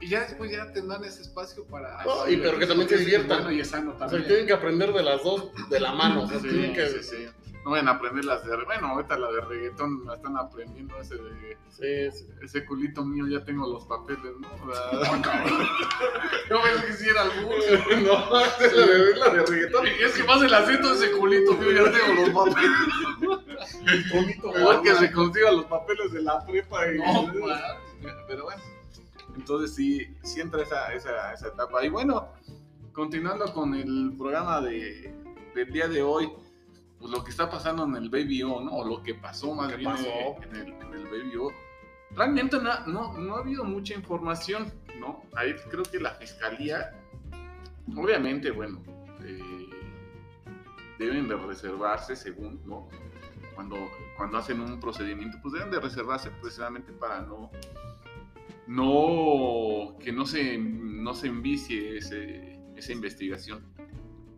Y 0.02 0.08
ya 0.08 0.20
después 0.20 0.50
ya 0.50 0.72
tendrán 0.72 1.04
ese 1.04 1.22
espacio 1.22 1.66
para... 1.66 2.02
No, 2.04 2.26
y 2.28 2.36
pero 2.38 2.58
que 2.58 2.66
también 2.66 2.88
se 2.88 2.96
diviertan. 2.98 3.38
Bueno 3.42 3.52
y 3.52 3.60
es 3.60 3.68
sano 3.68 3.90
O 3.90 3.98
sea, 3.98 4.06
también. 4.06 4.26
tienen 4.26 4.46
que 4.46 4.52
aprender 4.54 4.92
de 4.94 5.02
las 5.02 5.22
dos 5.22 5.50
de 5.68 5.78
la 5.80 5.92
mano. 5.92 6.22
O 6.22 6.28
sea, 6.28 6.38
Sí, 6.40 6.48
tienen 6.48 6.72
que. 6.72 6.88
sí, 6.88 7.02
sí. 7.02 7.26
No 7.64 7.72
vayan 7.72 7.88
a 7.88 7.92
aprender 7.92 8.24
las 8.24 8.44
de... 8.44 8.56
Bueno, 8.64 8.88
ahorita 8.88 9.18
la 9.18 9.30
de 9.32 9.40
reggaetón 9.42 10.06
la 10.06 10.14
están 10.14 10.36
aprendiendo 10.36 10.96
ese 10.98 11.16
de... 11.16 11.58
Ese 12.42 12.64
culito 12.66 13.04
mío 13.04 13.26
ya 13.26 13.44
tengo 13.44 13.66
los 13.66 13.84
papeles, 13.86 14.32
¿no? 14.38 14.48
O 14.48 14.74
sea, 14.74 15.22
Yo 16.48 16.62
pensé 16.62 16.86
que 16.86 16.92
sí 16.92 17.08
era 17.08 17.22
algún. 17.22 18.04
no, 18.04 18.40
es 18.60 18.76
la 18.76 18.86
de, 18.86 19.16
la 19.16 19.30
de 19.30 19.46
reggaetón. 19.46 19.86
Y 19.86 20.02
es 20.02 20.12
que 20.12 20.24
más 20.24 20.42
el 20.42 20.52
acento 20.52 20.88
de 20.88 21.06
ese 21.06 21.16
culito, 21.16 21.58
yo 21.60 21.70
ya 21.70 21.90
tengo 21.90 22.20
los 22.20 22.30
papeles. 22.30 22.70
Bonito, 24.12 24.52
Mejor 24.54 24.82
que 24.82 24.94
se 24.94 25.12
consiga 25.12 25.52
los 25.52 25.64
papeles 25.66 26.12
de 26.12 26.22
la 26.22 26.44
prepa. 26.44 26.92
Y, 26.92 26.98
No, 26.98 27.32
pero 28.26 28.44
bueno. 28.44 28.62
Entonces 29.36 29.74
sí, 29.74 30.06
sí 30.22 30.40
entra 30.40 30.62
esa, 30.62 30.92
esa, 30.92 31.32
esa 31.32 31.48
etapa. 31.48 31.84
Y 31.84 31.88
bueno, 31.88 32.28
continuando 32.92 33.52
con 33.52 33.74
el 33.74 34.12
programa 34.16 34.60
de, 34.60 35.14
del 35.54 35.72
día 35.72 35.88
de 35.88 36.02
hoy, 36.02 36.30
pues 37.00 37.10
lo 37.10 37.24
que 37.24 37.30
está 37.30 37.48
pasando 37.48 37.84
en 37.84 37.96
el 37.96 38.10
Baby 38.10 38.42
O, 38.42 38.60
¿no? 38.60 38.72
O 38.72 38.84
lo 38.84 39.02
que 39.02 39.14
pasó 39.14 39.54
más 39.54 39.70
¿Qué 39.70 39.78
bien 39.78 39.90
pasó? 39.90 40.06
En, 40.42 40.54
el, 40.54 40.68
en 40.74 40.94
el 40.94 41.04
Baby 41.04 41.36
O. 41.36 41.50
Realmente 42.14 42.58
no, 42.60 42.86
no, 42.86 43.16
no 43.16 43.36
ha 43.36 43.38
habido 43.38 43.64
mucha 43.64 43.94
información, 43.94 44.70
¿no? 44.98 45.22
Ahí 45.34 45.54
creo 45.70 45.82
que 45.84 45.98
la 45.98 46.10
fiscalía, 46.10 46.92
obviamente, 47.96 48.50
bueno, 48.50 48.82
eh, 49.22 49.70
deben 50.98 51.26
de 51.26 51.36
reservarse 51.36 52.14
según, 52.14 52.60
¿no? 52.66 52.88
Cuando, 53.54 53.76
cuando 54.16 54.36
hacen 54.36 54.60
un 54.60 54.78
procedimiento, 54.78 55.38
pues 55.40 55.54
deben 55.54 55.70
de 55.70 55.80
reservarse 55.80 56.30
precisamente 56.30 56.92
para 56.92 57.22
no, 57.22 57.50
no, 58.66 59.96
que 59.98 60.12
no 60.12 60.26
se, 60.26 60.58
no 60.58 61.14
se 61.14 61.28
envicie 61.28 61.96
ese, 61.96 62.60
esa 62.76 62.92
investigación. 62.92 63.64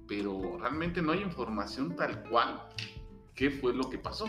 Pero 0.08 0.58
realmente 0.58 1.00
no 1.02 1.12
hay 1.12 1.20
información 1.22 1.94
tal 1.96 2.22
cual 2.28 2.68
qué 3.34 3.50
fue 3.50 3.74
lo 3.74 3.88
que 3.88 3.98
pasó. 3.98 4.26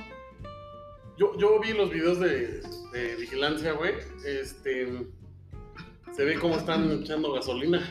Yo, 1.18 1.38
yo 1.38 1.60
vi 1.60 1.74
los 1.74 1.92
videos 1.92 2.20
de, 2.20 2.62
de 2.92 3.16
vigilancia, 3.20 3.74
güey. 3.74 3.94
Este. 4.26 5.08
Se 6.16 6.26
ve 6.26 6.40
cómo 6.40 6.56
están 6.56 6.92
echando 6.92 7.34
gasolina 7.34 7.82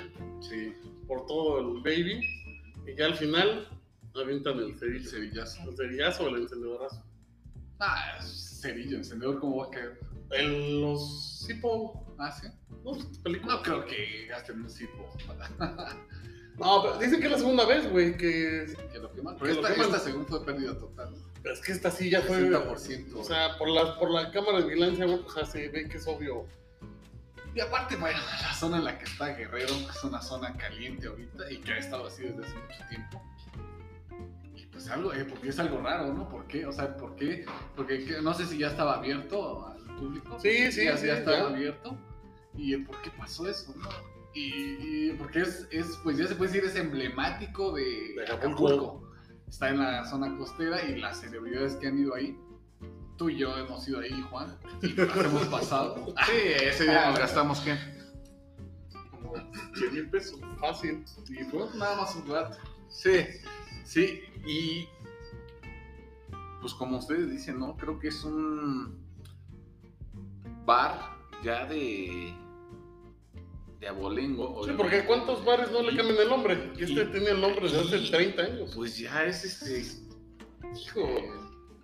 Sí, 0.41 0.75
por 1.07 1.27
todo 1.27 1.61
el 1.61 1.83
baby. 1.83 2.21
Y 2.87 2.97
ya 2.97 3.07
al 3.07 3.17
final 3.17 3.69
avientan 4.15 4.59
el 4.59 4.71
el 4.71 4.79
cerillo. 4.79 5.11
cerillazo. 5.11 5.63
El 5.69 5.77
cerillazo 5.77 6.25
o 6.25 6.29
el 6.29 6.43
encendedorazo. 6.43 7.05
Ah, 7.81 8.21
cerillo, 8.23 8.99
encendedor, 8.99 9.41
¿cómo 9.41 9.59
va 9.59 9.67
a 9.67 9.71
caer? 9.71 10.01
El, 10.31 10.81
los 10.81 11.41
Sipo. 11.47 12.15
Ah, 12.19 12.31
sí. 12.31 12.47
No, 12.85 13.63
creo 13.63 13.85
que 13.85 14.27
gasten 14.29 14.63
un 14.63 14.69
para 15.27 15.97
No, 16.63 16.83
pero 16.83 16.99
dicen 16.99 17.19
que 17.21 17.27
es 17.27 17.33
la 17.33 17.39
segunda 17.39 17.67
vez, 17.67 17.91
güey. 17.91 18.17
Que 18.17 18.75
que 18.93 18.99
lo 18.99 19.13
queman. 19.13 19.35
Que 19.37 19.41
Pero 19.43 19.55
lo 19.55 19.61
esta, 19.63 19.75
queman. 19.75 19.87
esta 19.91 19.99
según 20.01 20.27
fue 20.27 20.45
pérdida 20.45 20.79
total. 20.79 21.15
es 21.45 21.61
que 21.61 21.73
esta 21.73 21.91
sí 21.91 22.09
ya 22.11 22.23
fue. 22.23 22.37
60%. 22.51 23.15
O 23.17 23.25
sea, 23.25 23.59
por 23.59 23.69
la, 23.69 23.99
por 23.99 24.11
la 24.11 24.31
cámara 24.31 24.59
de 24.61 24.65
vigilancia, 24.67 25.05
güey, 25.07 25.19
o 25.19 25.31
sea, 25.31 25.45
se 25.45 25.69
ve 25.69 25.89
que 25.89 25.97
es 25.99 26.07
obvio. 26.07 26.47
Y 27.55 27.61
aparte, 27.61 27.97
bueno, 27.97 28.19
la 28.41 28.55
zona 28.55 28.79
en 28.79 28.85
la 28.85 28.99
que 28.99 29.05
está 29.05 29.29
Guerrero 29.35 29.75
es 29.75 30.05
una 30.05 30.23
zona 30.23 30.57
caliente 30.57 31.07
ahorita 31.09 31.51
y 31.51 31.59
que 31.59 31.73
ha 31.73 31.79
estado 31.79 32.07
así 32.07 32.23
desde 32.23 32.45
hace 32.45 32.55
mucho 32.55 32.89
tiempo. 32.89 33.23
Y 34.57 34.65
pues 34.67 34.89
algo, 34.89 35.13
eh, 35.13 35.27
porque 35.27 35.49
es 35.51 35.59
algo 35.59 35.79
raro, 35.83 36.15
¿no? 36.15 36.29
¿Por 36.31 36.47
qué? 36.47 36.65
O 36.65 36.73
sea, 36.73 36.97
¿por 36.97 37.15
qué? 37.17 37.45
Porque 37.77 38.05
que- 38.07 38.23
no 38.23 38.33
sé 38.33 38.47
si 38.47 38.57
ya 38.57 38.69
estaba 38.69 38.95
abierto 38.95 39.67
al 39.67 39.83
público. 39.97 40.39
Sí, 40.41 40.73
sí, 40.73 40.85
Ya, 40.87 40.97
sí, 40.97 41.07
ya 41.09 41.19
estaba 41.19 41.37
ya. 41.39 41.47
abierto. 41.49 41.95
¿Y 42.57 42.73
el 42.73 42.85
por 42.87 43.01
qué 43.03 43.11
pasó 43.11 43.47
eso, 43.49 43.75
no? 43.77 43.89
Y, 44.35 45.11
y 45.11 45.15
porque 45.19 45.41
es, 45.41 45.67
es, 45.71 45.99
pues 46.03 46.17
ya 46.17 46.27
se 46.27 46.35
puede 46.35 46.53
decir, 46.53 46.69
es 46.69 46.77
emblemático 46.77 47.73
de, 47.73 48.15
De 48.15 48.23
Acapulco. 48.25 48.67
Acapulco. 48.67 49.13
Está 49.49 49.69
en 49.69 49.79
la 49.79 50.05
zona 50.07 50.37
costera 50.39 50.83
y 50.83 50.99
las 50.99 51.21
celebridades 51.21 51.77
que 51.77 51.89
han 51.89 51.99
ido 51.99 52.15
ahí. 52.15 52.39
Tú 53.19 53.29
y 53.29 53.37
yo 53.37 53.57
hemos 53.59 53.87
ido 53.87 54.01
ahí, 54.01 54.25
Juan, 54.31 54.59
y 54.83 54.89
nos 54.95 55.17
hemos 55.25 55.47
pasado. 55.47 56.15
Sí, 56.27 56.33
ese 56.63 56.85
día 56.85 57.11
nos 57.11 57.19
gastamos 57.19 57.61
qué? 57.61 57.77
Como 59.11 59.35
100 59.75 59.93
mil 59.93 60.11
pesos. 60.11 60.41
Fácil. 60.59 61.05
Y 61.29 61.45
fue 61.45 61.67
nada 61.77 61.97
más 61.97 62.17
un 62.17 62.27
rato. 62.29 62.57
Sí, 62.89 63.27
sí, 63.85 64.23
y 64.47 64.89
pues 66.63 66.73
como 66.75 66.99
ustedes 66.99 67.31
dicen, 67.31 67.59
¿no? 67.59 67.77
Creo 67.77 67.99
que 67.99 68.09
es 68.09 68.25
un 68.25 68.99
bar 70.65 70.99
ya 71.43 71.67
de 71.67 72.35
de 73.83 73.89
abolengo. 73.89 74.65
Sí, 74.65 74.71
porque 74.77 75.05
¿cuántos 75.05 75.45
bares 75.45 75.73
no 75.73 75.83
le 75.83 75.97
cambian 75.97 76.21
el 76.21 76.29
nombre? 76.29 76.73
Y 76.79 76.85
este 76.85 77.03
Y- 77.03 77.07
tenía 77.11 77.33
el 77.33 77.41
nombre 77.41 77.63
desde 77.69 77.81
hace 77.81 78.11
30 78.11 78.43
años. 78.43 78.73
Pues 78.77 78.97
ya 78.97 79.25
es 79.25 79.45
este, 79.45 79.85
hijo, 80.81 81.01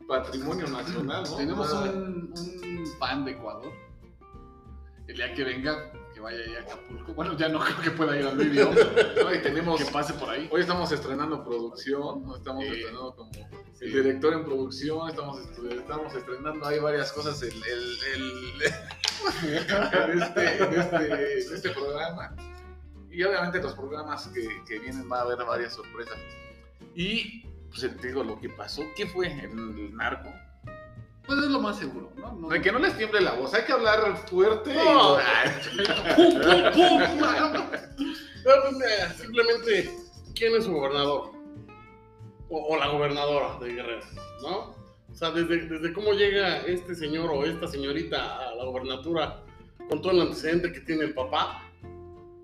patrimonio 0.06 0.68
nacional, 0.68 1.24
¿no? 1.28 1.36
Tenemos 1.36 1.72
Ah, 1.74 1.90
un, 1.92 2.32
un 2.78 2.86
fan 3.00 3.24
de 3.24 3.32
Ecuador. 3.32 3.72
El 5.08 5.16
día 5.16 5.34
que 5.34 5.42
venga, 5.42 5.90
que 6.14 6.20
vaya 6.20 6.38
a 6.58 6.62
Acapulco. 6.62 7.14
Bueno, 7.14 7.36
ya 7.36 7.48
no 7.48 7.58
creo 7.64 7.80
que 7.82 7.90
pueda 7.90 8.16
ir 8.16 8.26
al 8.26 8.36
video. 8.38 8.70
¿no? 8.72 9.34
Y 9.34 9.38
tenemos, 9.42 9.82
que 9.82 9.90
pase 9.90 10.12
por 10.14 10.30
ahí. 10.30 10.48
hoy 10.52 10.60
estamos 10.60 10.92
estrenando 10.92 11.44
producción, 11.44 12.22
¿no? 12.22 12.36
estamos 12.36 12.64
estrenando 12.64 13.16
como 13.16 13.32
Sí. 13.32 13.84
el 13.86 13.92
director 13.92 14.32
en 14.34 14.44
producción, 14.44 15.08
estamos, 15.08 15.38
estrenando 16.14 16.64
ahí 16.66 16.78
varias 16.80 17.10
cosas 17.12 17.40
el, 17.42 17.50
el, 17.52 17.96
el- 18.14 18.62
en, 19.42 20.22
este, 20.22 20.78
este- 20.80 21.38
este 21.54 21.70
programa. 21.70 22.34
Y 23.10 23.22
obviamente 23.24 23.60
los 23.62 23.74
programas 23.74 24.28
que, 24.28 24.62
que 24.66 24.78
vienen 24.78 25.10
va 25.10 25.18
a 25.18 25.22
haber 25.22 25.38
varias 25.44 25.74
sorpresas. 25.74 26.16
Y 26.94 27.42
pues 27.68 27.80
te 28.00 28.06
digo 28.08 28.22
lo 28.24 28.38
que 28.40 28.48
pasó, 28.48 28.82
¿qué 28.96 29.06
fue 29.06 29.26
el 29.26 29.94
narco? 29.96 30.30
Pues 31.26 31.40
es 31.40 31.46
lo 31.50 31.60
más 31.60 31.78
seguro, 31.78 32.10
¿no? 32.16 32.32
No- 32.32 32.48
De 32.48 32.60
que 32.62 32.72
no 32.72 32.78
les 32.78 32.96
tiemble 32.96 33.20
la 33.20 33.32
voz, 33.32 33.52
hay 33.54 33.64
que 33.64 33.72
hablar 33.72 34.16
fuerte. 34.28 34.72
No. 34.74 35.16
¡Pum, 36.16 36.40
pum, 36.40 36.72
pum! 36.72 37.62
No, 38.44 38.78
pues, 38.78 39.16
simplemente, 39.16 39.90
¿quién 40.34 40.54
es 40.56 40.64
su 40.64 40.72
gobernador? 40.72 41.32
O, 42.48 42.68
o 42.74 42.76
la 42.78 42.86
gobernadora 42.88 43.58
de 43.60 43.74
Guerrero, 43.74 44.06
¿no? 44.42 44.74
O 45.18 45.20
sea, 45.20 45.32
desde, 45.32 45.66
desde 45.66 45.92
cómo 45.92 46.12
llega 46.12 46.58
este 46.60 46.94
señor 46.94 47.28
o 47.32 47.44
esta 47.44 47.66
señorita 47.66 48.38
a 48.50 48.54
la 48.54 48.64
gobernatura 48.64 49.42
con 49.88 50.00
todo 50.00 50.12
el 50.12 50.20
antecedente 50.20 50.72
que 50.72 50.78
tiene 50.78 51.06
el 51.06 51.12
papá, 51.14 51.68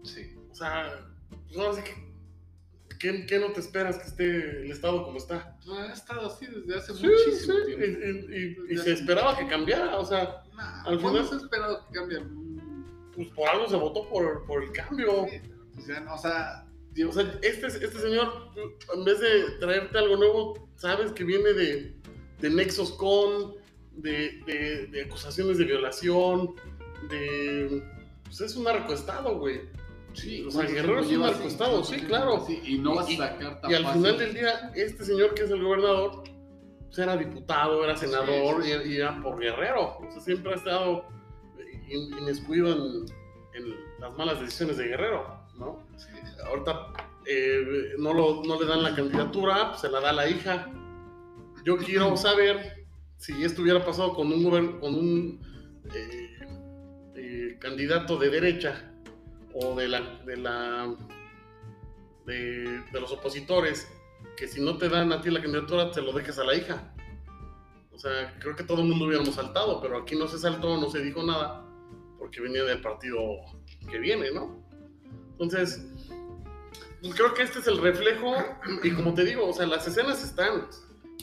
Sí. 0.02 0.34
o 0.50 0.54
sea, 0.56 1.06
pues 1.46 1.56
ahora 1.56 1.74
sí 1.74 1.82
que, 1.84 2.98
¿qué, 2.98 3.26
qué 3.26 3.38
no 3.38 3.52
te 3.52 3.60
esperas 3.60 3.96
que 3.98 4.08
esté 4.08 4.62
el 4.64 4.72
Estado 4.72 5.04
como 5.04 5.18
está? 5.18 5.56
No, 5.64 5.74
ha 5.78 5.92
estado 5.92 6.26
así 6.26 6.46
desde 6.46 6.74
hace 6.76 6.94
Sí, 6.94 7.06
muchísimo 7.06 7.54
sí, 7.64 7.76
tiempo. 7.76 7.86
y, 8.32 8.72
y- 8.72 8.74
y 8.74 8.78
se 8.78 8.92
esperaba 8.94 9.38
que 9.38 9.46
cambiara, 9.46 9.96
o 9.96 10.04
sea, 10.04 10.42
Nah, 10.56 10.82
al 10.84 11.00
¿cuándo 11.00 11.22
final- 11.22 11.28
se 11.28 11.34
ha 11.34 11.38
esperado 11.38 11.86
que 11.86 11.92
cambie? 11.94 12.18
Mm, 12.18 13.12
pues 13.14 13.28
por 13.28 13.48
algo 13.50 13.68
se 13.68 13.76
votó 13.76 14.08
por, 14.08 14.44
por 14.46 14.64
el 14.64 14.72
cambio. 14.72 15.26
sí, 15.30 15.40
pues 15.74 15.86
ya 15.86 16.00
no, 16.00 16.14
o 16.14 16.18
sea, 16.18 16.66
O 17.08 17.12
sea, 17.12 17.38
este, 17.42 17.66
este 17.68 17.88
señor, 18.00 18.50
en 18.94 19.04
vez 19.04 19.20
de 19.20 19.50
traerte 19.60 19.96
algo 19.98 20.16
nuevo, 20.16 20.68
sabes 20.76 21.10
que 21.12 21.22
viene 21.24 21.52
de, 21.52 21.92
de 22.40 22.50
nexos 22.50 22.92
con, 22.92 23.54
de, 23.92 24.40
de- 24.46 24.86
de 24.88 25.02
acusaciones 25.04 25.58
de 25.58 25.64
violación, 25.64 26.54
de... 27.10 27.82
Pues 28.24 28.40
es 28.40 28.56
un 28.56 28.64
narcoestado, 28.64 29.38
güey. 29.38 29.60
sí, 30.14 30.44
o 30.46 30.50
sea, 30.50 30.62
¿cuánto 30.64 30.74
Guerrero 30.74 31.00
es 31.00 31.06
un 31.08 31.20
narcoestado, 31.20 31.70
¿Cuánto 31.82 31.88
sí, 31.94 32.00
claro. 32.00 32.46
Y 32.64 32.78
no 32.78 32.94
vas 32.96 33.08
Y- 33.10 33.14
a 33.14 33.28
sacar 33.28 33.60
tan 33.60 33.70
Y 33.70 33.74
al 33.74 33.86
final 33.86 34.18
del 34.18 34.34
día, 34.34 34.72
este 34.74 35.04
señor 35.04 35.34
que 35.34 35.42
es 35.44 35.50
el 35.50 35.62
gobernador, 35.62 36.24
pues 36.86 36.98
era 36.98 37.16
diputado, 37.16 37.84
era 37.84 37.96
senador 37.96 38.62
Sí, 38.64 38.70
Y, 38.86 38.92
y 38.92 38.96
era 38.96 39.20
por 39.22 39.38
Guerrero. 39.38 39.98
O 39.98 40.10
sea, 40.10 40.20
siempre 40.20 40.52
ha 40.52 40.56
estado 40.56 41.04
in- 41.88 42.16
inmiscuido 42.18 42.72
en, 42.72 43.04
en 43.54 43.76
las 44.00 44.16
malas 44.16 44.40
decisiones 44.40 44.76
de 44.78 44.88
Guerrero, 44.88 45.26
¿no? 45.56 45.84
Sí. 45.96 46.08
ahorita 46.46 46.92
eh, 47.26 47.92
no, 47.98 48.12
lo- 48.12 48.42
no 48.44 48.60
le 48.60 48.66
dan 48.66 48.82
la 48.82 48.94
candidatura, 48.94 49.68
pues 49.70 49.80
se 49.82 49.88
la 49.90 50.00
da 50.00 50.12
la 50.12 50.28
hija. 50.28 50.68
Yo 51.64 51.76
quiero 51.78 52.16
saber 52.16 52.86
si 53.16 53.42
esto 53.44 53.62
hubiera 53.62 53.84
pasado 53.84 54.14
con 54.14 54.32
un, 54.32 54.42
gober- 54.44 54.78
con 54.80 54.94
un 54.94 55.40
eh, 55.94 56.38
eh, 57.16 57.56
candidato 57.60 58.16
de 58.18 58.30
derecha 58.30 58.92
o 59.54 59.74
de 59.76 59.88
la, 59.88 60.00
de, 60.24 60.36
la 60.36 60.94
de, 62.26 62.80
de 62.92 63.00
los 63.00 63.12
opositores, 63.12 63.88
que 64.36 64.48
si 64.48 64.60
no 64.60 64.76
te 64.78 64.88
dan 64.88 65.12
a 65.12 65.20
ti 65.20 65.30
la 65.30 65.40
candidatura, 65.40 65.90
te 65.90 66.02
lo 66.02 66.12
dejes 66.12 66.38
a 66.38 66.44
la 66.44 66.54
hija. 66.56 66.92
O 67.92 67.98
sea, 67.98 68.36
creo 68.40 68.56
que 68.56 68.64
todo 68.64 68.82
el 68.82 68.88
mundo 68.88 69.06
hubiéramos 69.06 69.36
saltado, 69.36 69.80
pero 69.80 69.98
aquí 69.98 70.16
no 70.16 70.26
se 70.26 70.38
saltó, 70.38 70.76
no 70.80 70.90
se 70.90 71.00
dijo 71.00 71.22
nada, 71.22 71.64
porque 72.18 72.40
venía 72.40 72.64
del 72.64 72.80
partido 72.80 73.16
que 73.88 73.98
viene, 73.98 74.32
¿no? 74.32 74.64
Entonces, 75.32 75.86
pues 77.00 77.14
creo 77.14 77.32
que 77.34 77.42
este 77.44 77.60
es 77.60 77.66
el 77.68 77.78
reflejo, 77.78 78.34
y 78.82 78.90
como 78.90 79.14
te 79.14 79.24
digo, 79.24 79.46
o 79.48 79.52
sea, 79.52 79.66
las 79.66 79.86
escenas 79.86 80.24
están. 80.24 80.66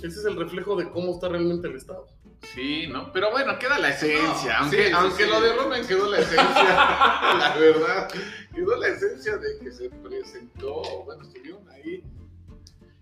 Ese 0.03 0.19
es 0.19 0.25
el 0.25 0.35
reflejo 0.35 0.75
de 0.75 0.89
cómo 0.89 1.13
está 1.13 1.29
realmente 1.29 1.67
el 1.67 1.75
Estado. 1.75 2.07
Sí, 2.53 2.87
¿no? 2.87 3.11
Pero 3.11 3.29
bueno, 3.31 3.57
queda 3.59 3.77
la 3.77 3.89
esencia. 3.89 4.53
No, 4.53 4.63
aunque 4.63 4.87
sí, 4.87 4.91
aunque 4.93 5.23
sí. 5.25 5.29
lo 5.29 5.41
de 5.41 5.53
Roman 5.53 5.87
quedó 5.87 6.09
la 6.09 6.19
esencia. 6.19 6.43
la 6.43 7.55
verdad. 7.59 8.09
Quedó 8.53 8.75
la 8.77 8.87
esencia 8.87 9.37
de 9.37 9.59
que 9.59 9.71
se 9.71 9.89
presentó. 9.89 10.81
Bueno, 11.05 11.23
estuvieron 11.23 11.69
ahí. 11.69 12.03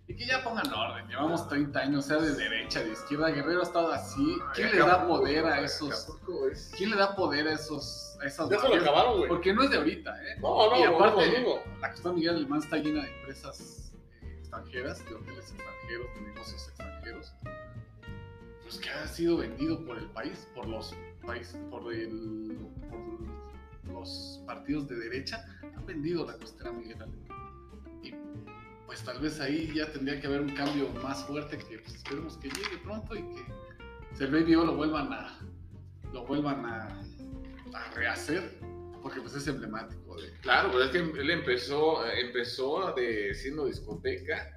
Y 0.07 0.15
que 0.15 0.25
ya 0.25 0.43
pongan 0.43 0.71
orden. 0.73 1.07
Llevamos 1.07 1.47
30 1.47 1.79
años, 1.79 2.05
sea 2.05 2.17
de 2.17 2.33
derecha, 2.33 2.83
de 2.83 2.91
izquierda. 2.91 3.29
Guerrero 3.29 3.61
ha 3.61 3.63
estado 3.63 3.91
así. 3.93 4.37
¿Quién 4.53 4.71
le 4.71 4.79
da 4.79 5.07
poder 5.07 5.45
a 5.45 5.61
esos? 5.61 6.17
¿Quién 6.75 6.89
le 6.89 6.97
da 6.97 7.15
poder 7.15 7.47
a 7.47 7.53
esos? 7.53 8.17
A 8.21 8.25
esas 8.25 8.49
Ya 8.49 8.59
se 8.59 8.67
lo 8.67 8.75
acabaron, 8.75 9.17
güey. 9.17 9.29
Porque 9.29 9.53
no 9.53 9.63
es 9.63 9.69
de 9.69 9.77
ahorita, 9.77 10.21
¿eh? 10.23 10.35
No, 10.41 10.69
no, 10.69 10.77
y 10.77 10.83
aparte, 10.83 11.31
no, 11.31 11.49
no, 11.49 11.55
no. 11.55 11.79
la 11.79 11.91
Costa 11.91 12.11
Miguel 12.11 12.35
Alemán 12.35 12.59
está 12.59 12.75
llena 12.77 13.03
de 13.03 13.09
empresas 13.09 13.88
extranjeras, 14.49 15.05
de 15.05 15.13
hoteles 15.15 15.51
extranjeros, 15.51 16.15
de 16.15 16.21
negocios 16.21 16.67
extranjeros, 16.69 17.33
pues 18.63 18.77
que 18.79 18.89
ha 18.89 19.07
sido 19.07 19.37
vendido 19.37 19.85
por 19.85 19.97
el 19.97 20.07
país, 20.07 20.47
por 20.55 20.67
los 20.67 20.95
países, 21.25 21.55
por, 21.69 21.83
los 23.85 24.41
partidos 24.45 24.87
de 24.87 24.95
derecha, 24.95 25.45
han 25.75 25.85
vendido 25.85 26.25
la 26.25 26.33
costera 26.33 26.71
Miguel. 26.71 26.97
Y 28.01 28.13
pues 28.85 29.03
tal 29.03 29.19
vez 29.19 29.39
ahí 29.39 29.71
ya 29.73 29.91
tendría 29.91 30.19
que 30.19 30.27
haber 30.27 30.41
un 30.41 30.55
cambio 30.55 30.89
más 31.03 31.23
fuerte 31.25 31.57
que 31.57 31.79
pues, 31.79 31.95
esperemos 31.95 32.37
que 32.37 32.49
llegue 32.49 32.77
pronto 32.83 33.15
y 33.15 33.21
que 33.21 33.45
si 34.15 34.23
el 34.23 34.31
Baby 34.31 34.55
O 34.55 34.65
lo 34.65 34.75
vuelvan 34.75 35.13
a 35.13 35.39
lo 36.11 36.25
vuelvan 36.25 36.65
a 36.65 37.01
rehacer 37.93 38.59
porque 39.01 39.21
pues 39.21 39.35
es 39.35 39.47
emblemático 39.47 40.15
de 40.19 40.31
Claro, 40.41 40.69
pero 40.71 40.83
es 40.85 40.91
que 40.91 40.97
él 40.99 41.29
empezó, 41.29 42.05
empezó 42.05 42.93
de 42.95 43.33
siendo 43.33 43.65
discoteca 43.65 44.55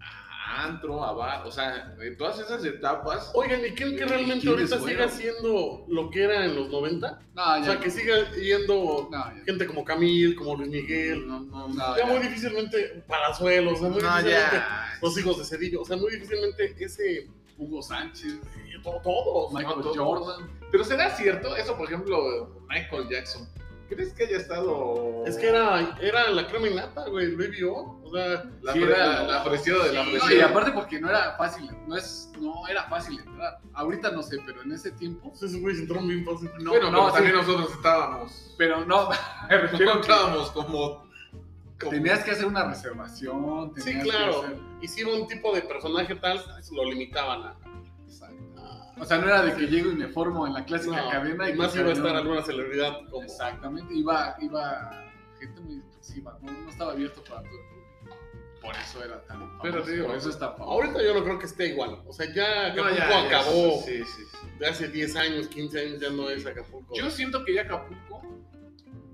a 0.00 0.64
antro, 0.64 1.04
a 1.04 1.12
bar, 1.12 1.46
o 1.46 1.50
sea, 1.50 1.94
en 2.00 2.16
todas 2.16 2.38
esas 2.40 2.64
etapas. 2.64 3.30
Oigan, 3.34 3.60
¿y 3.66 3.70
creen 3.74 3.96
que 3.96 4.06
realmente 4.06 4.46
¿Quiénes 4.46 4.72
ahorita 4.72 4.88
siga 4.88 5.08
siendo 5.08 5.84
lo 5.88 6.10
que 6.10 6.22
era 6.22 6.44
en 6.46 6.54
los 6.56 6.70
90? 6.70 7.20
no, 7.34 7.60
O 7.60 7.64
sea, 7.64 7.78
que 7.78 7.90
siga 7.90 8.30
yendo 8.32 9.08
no, 9.10 9.34
ya, 9.36 9.42
gente 9.44 9.66
como 9.66 9.84
Camil, 9.84 10.34
como 10.36 10.56
Luis 10.56 10.70
Miguel, 10.70 11.26
No, 11.28 11.40
no, 11.40 11.68
no, 11.68 11.96
ya 11.96 11.98
ya. 11.98 12.06
muy 12.06 12.18
difícilmente 12.20 13.04
Palazuelos, 13.06 13.74
o 13.74 13.76
sea, 13.80 13.88
muy 13.90 14.00
no, 14.02 14.08
difícilmente 14.08 14.56
ya. 14.56 14.98
los 15.02 15.18
hijos 15.18 15.38
de 15.38 15.44
Cedillo, 15.44 15.82
o 15.82 15.84
sea, 15.84 15.96
muy 15.98 16.10
difícilmente 16.12 16.74
ese, 16.78 17.28
Hugo 17.58 17.82
Sánchez 17.82 18.34
eh, 18.34 18.76
to- 18.82 19.00
todos. 19.02 19.52
Michael 19.52 19.82
todos. 19.82 19.96
Jordan 19.98 20.57
Pero 20.70 20.84
será 20.84 21.10
cierto, 21.10 21.56
eso 21.56 21.76
por 21.76 21.86
ejemplo, 21.86 22.60
Michael 22.68 23.08
Jackson. 23.08 23.48
¿Crees 23.88 24.12
que 24.12 24.24
haya 24.24 24.36
estado.? 24.36 25.24
Es 25.26 25.38
que 25.38 25.48
era, 25.48 25.96
era 26.02 26.28
la 26.30 26.46
crema 26.46 26.68
innata, 26.68 27.08
güey, 27.08 27.24
el 27.24 27.36
Baby 27.38 27.62
O, 27.62 27.98
o 28.04 28.10
sea, 28.12 28.44
La, 28.60 28.74
Sí, 28.74 28.80
pre- 28.80 28.90
era- 28.90 29.06
la, 29.06 29.22
la 29.22 29.22
de 29.22 29.92
la 29.92 30.02
No, 30.02 30.08
apreciada. 30.10 30.34
y 30.34 30.40
aparte 30.40 30.72
porque 30.72 31.00
no 31.00 31.08
era 31.08 31.36
fácil, 31.38 31.70
no 31.86 31.96
es, 31.96 32.30
no 32.38 32.68
era 32.68 32.82
fácil 32.84 33.18
entrar. 33.18 33.60
Ahorita 33.72 34.10
no 34.10 34.22
sé, 34.22 34.36
pero 34.44 34.60
en 34.60 34.72
ese 34.72 34.90
tiempo, 34.92 35.32
esos 35.34 35.56
güeyes 35.56 35.80
entraron 35.80 36.06
bien 36.06 36.22
fácil. 36.26 36.50
no, 36.60 36.70
bueno, 36.72 36.90
no, 36.90 36.98
pero 36.98 37.08
sí, 37.08 37.14
también 37.14 37.36
nosotros 37.36 37.72
estábamos. 37.72 38.54
pero 38.58 38.84
no, 38.84 39.08
No 39.72 39.78
que 39.78 39.84
entrábamos 39.84 40.50
como. 40.50 41.08
como- 41.80 41.90
tenías 41.90 42.22
que 42.24 42.32
hacer 42.32 42.44
una 42.44 42.64
reservación. 42.68 43.72
Sí, 43.78 43.94
que 43.94 44.00
claro. 44.00 44.42
hacer- 44.42 44.58
Y 44.82 44.88
si 44.88 45.00
era 45.00 45.12
un 45.12 45.26
tipo 45.26 45.54
de 45.54 45.62
personaje 45.62 46.14
tal, 46.16 46.44
lo 46.72 46.84
limitaban 46.84 47.42
a... 47.42 47.56
Exacto. 48.06 48.36
O 49.00 49.04
sea, 49.04 49.18
no 49.18 49.28
era 49.28 49.42
de 49.42 49.54
que 49.54 49.66
llego 49.66 49.90
y 49.90 49.94
me 49.94 50.08
formo 50.08 50.46
en 50.46 50.54
la 50.54 50.64
clásica 50.64 51.02
No, 51.02 51.10
cadena 51.10 51.48
y 51.48 51.54
más 51.54 51.74
iba 51.76 51.88
a 51.88 51.92
estar 51.92 52.16
alguna 52.16 52.42
celebridad 52.42 53.00
como... 53.10 53.22
Exactamente, 53.22 53.94
iba, 53.94 54.36
iba 54.40 55.04
gente 55.38 55.60
muy 55.60 55.76
exclusiva, 55.78 56.38
no, 56.42 56.52
no 56.52 56.70
estaba 56.70 56.92
abierto 56.92 57.22
para 57.22 57.42
todo 57.42 57.52
el 57.52 57.68
público. 57.68 58.18
Por 58.60 58.74
eso 58.74 59.04
era 59.04 59.22
tan 59.24 59.40
famoso, 59.40 59.60
Pero 59.62 59.82
te 59.82 59.92
digo, 59.92 60.06
por 60.06 60.16
eso 60.16 60.30
está 60.30 60.52
famoso. 60.52 60.70
Ahorita 60.70 61.02
yo 61.02 61.14
no 61.14 61.24
creo 61.24 61.38
que 61.38 61.46
esté 61.46 61.68
igual. 61.68 62.02
O 62.06 62.12
sea, 62.12 62.32
ya 62.32 62.66
Acapulco 62.66 62.96
ya, 62.96 63.26
acabó 63.26 63.82
Sí, 63.84 64.04
sí, 64.04 64.22
sí. 64.24 64.48
de 64.58 64.66
hace 64.66 64.88
10 64.88 65.16
años, 65.16 65.48
15 65.48 65.80
años, 65.80 66.00
ya 66.00 66.10
no 66.10 66.28
es 66.28 66.44
Acapulco. 66.44 66.94
Yo 66.94 67.08
siento 67.10 67.44
que 67.44 67.54
ya 67.54 67.62
Acapulco, 67.62 68.22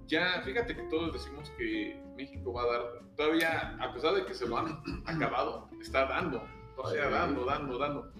ya, 0.06 0.42
fíjate 0.44 0.74
que 0.74 0.82
todos 0.84 1.12
decimos 1.12 1.50
que 1.58 2.00
México 2.16 2.52
va 2.52 2.62
a 2.62 2.66
dar, 2.66 2.82
todavía, 3.16 3.76
a 3.80 3.92
pesar 3.92 4.14
de 4.14 4.24
que 4.24 4.34
se 4.34 4.46
lo 4.46 4.58
han 4.58 4.82
acabado, 5.06 5.68
está 5.80 6.06
dando, 6.06 6.42
todavía 6.76 7.04
Sí. 7.06 7.10
dando, 7.12 7.44
dando, 7.44 7.78
dando. 7.78 8.12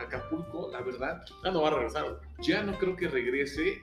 Acapulco, 0.00 0.70
la 0.72 0.80
verdad, 0.82 1.24
Ya 1.44 1.50
no 1.50 1.62
va 1.62 1.68
a 1.68 1.74
regresar. 1.74 2.20
ya 2.40 2.62
no 2.62 2.76
creo 2.78 2.96
que 2.96 3.08
regrese, 3.08 3.82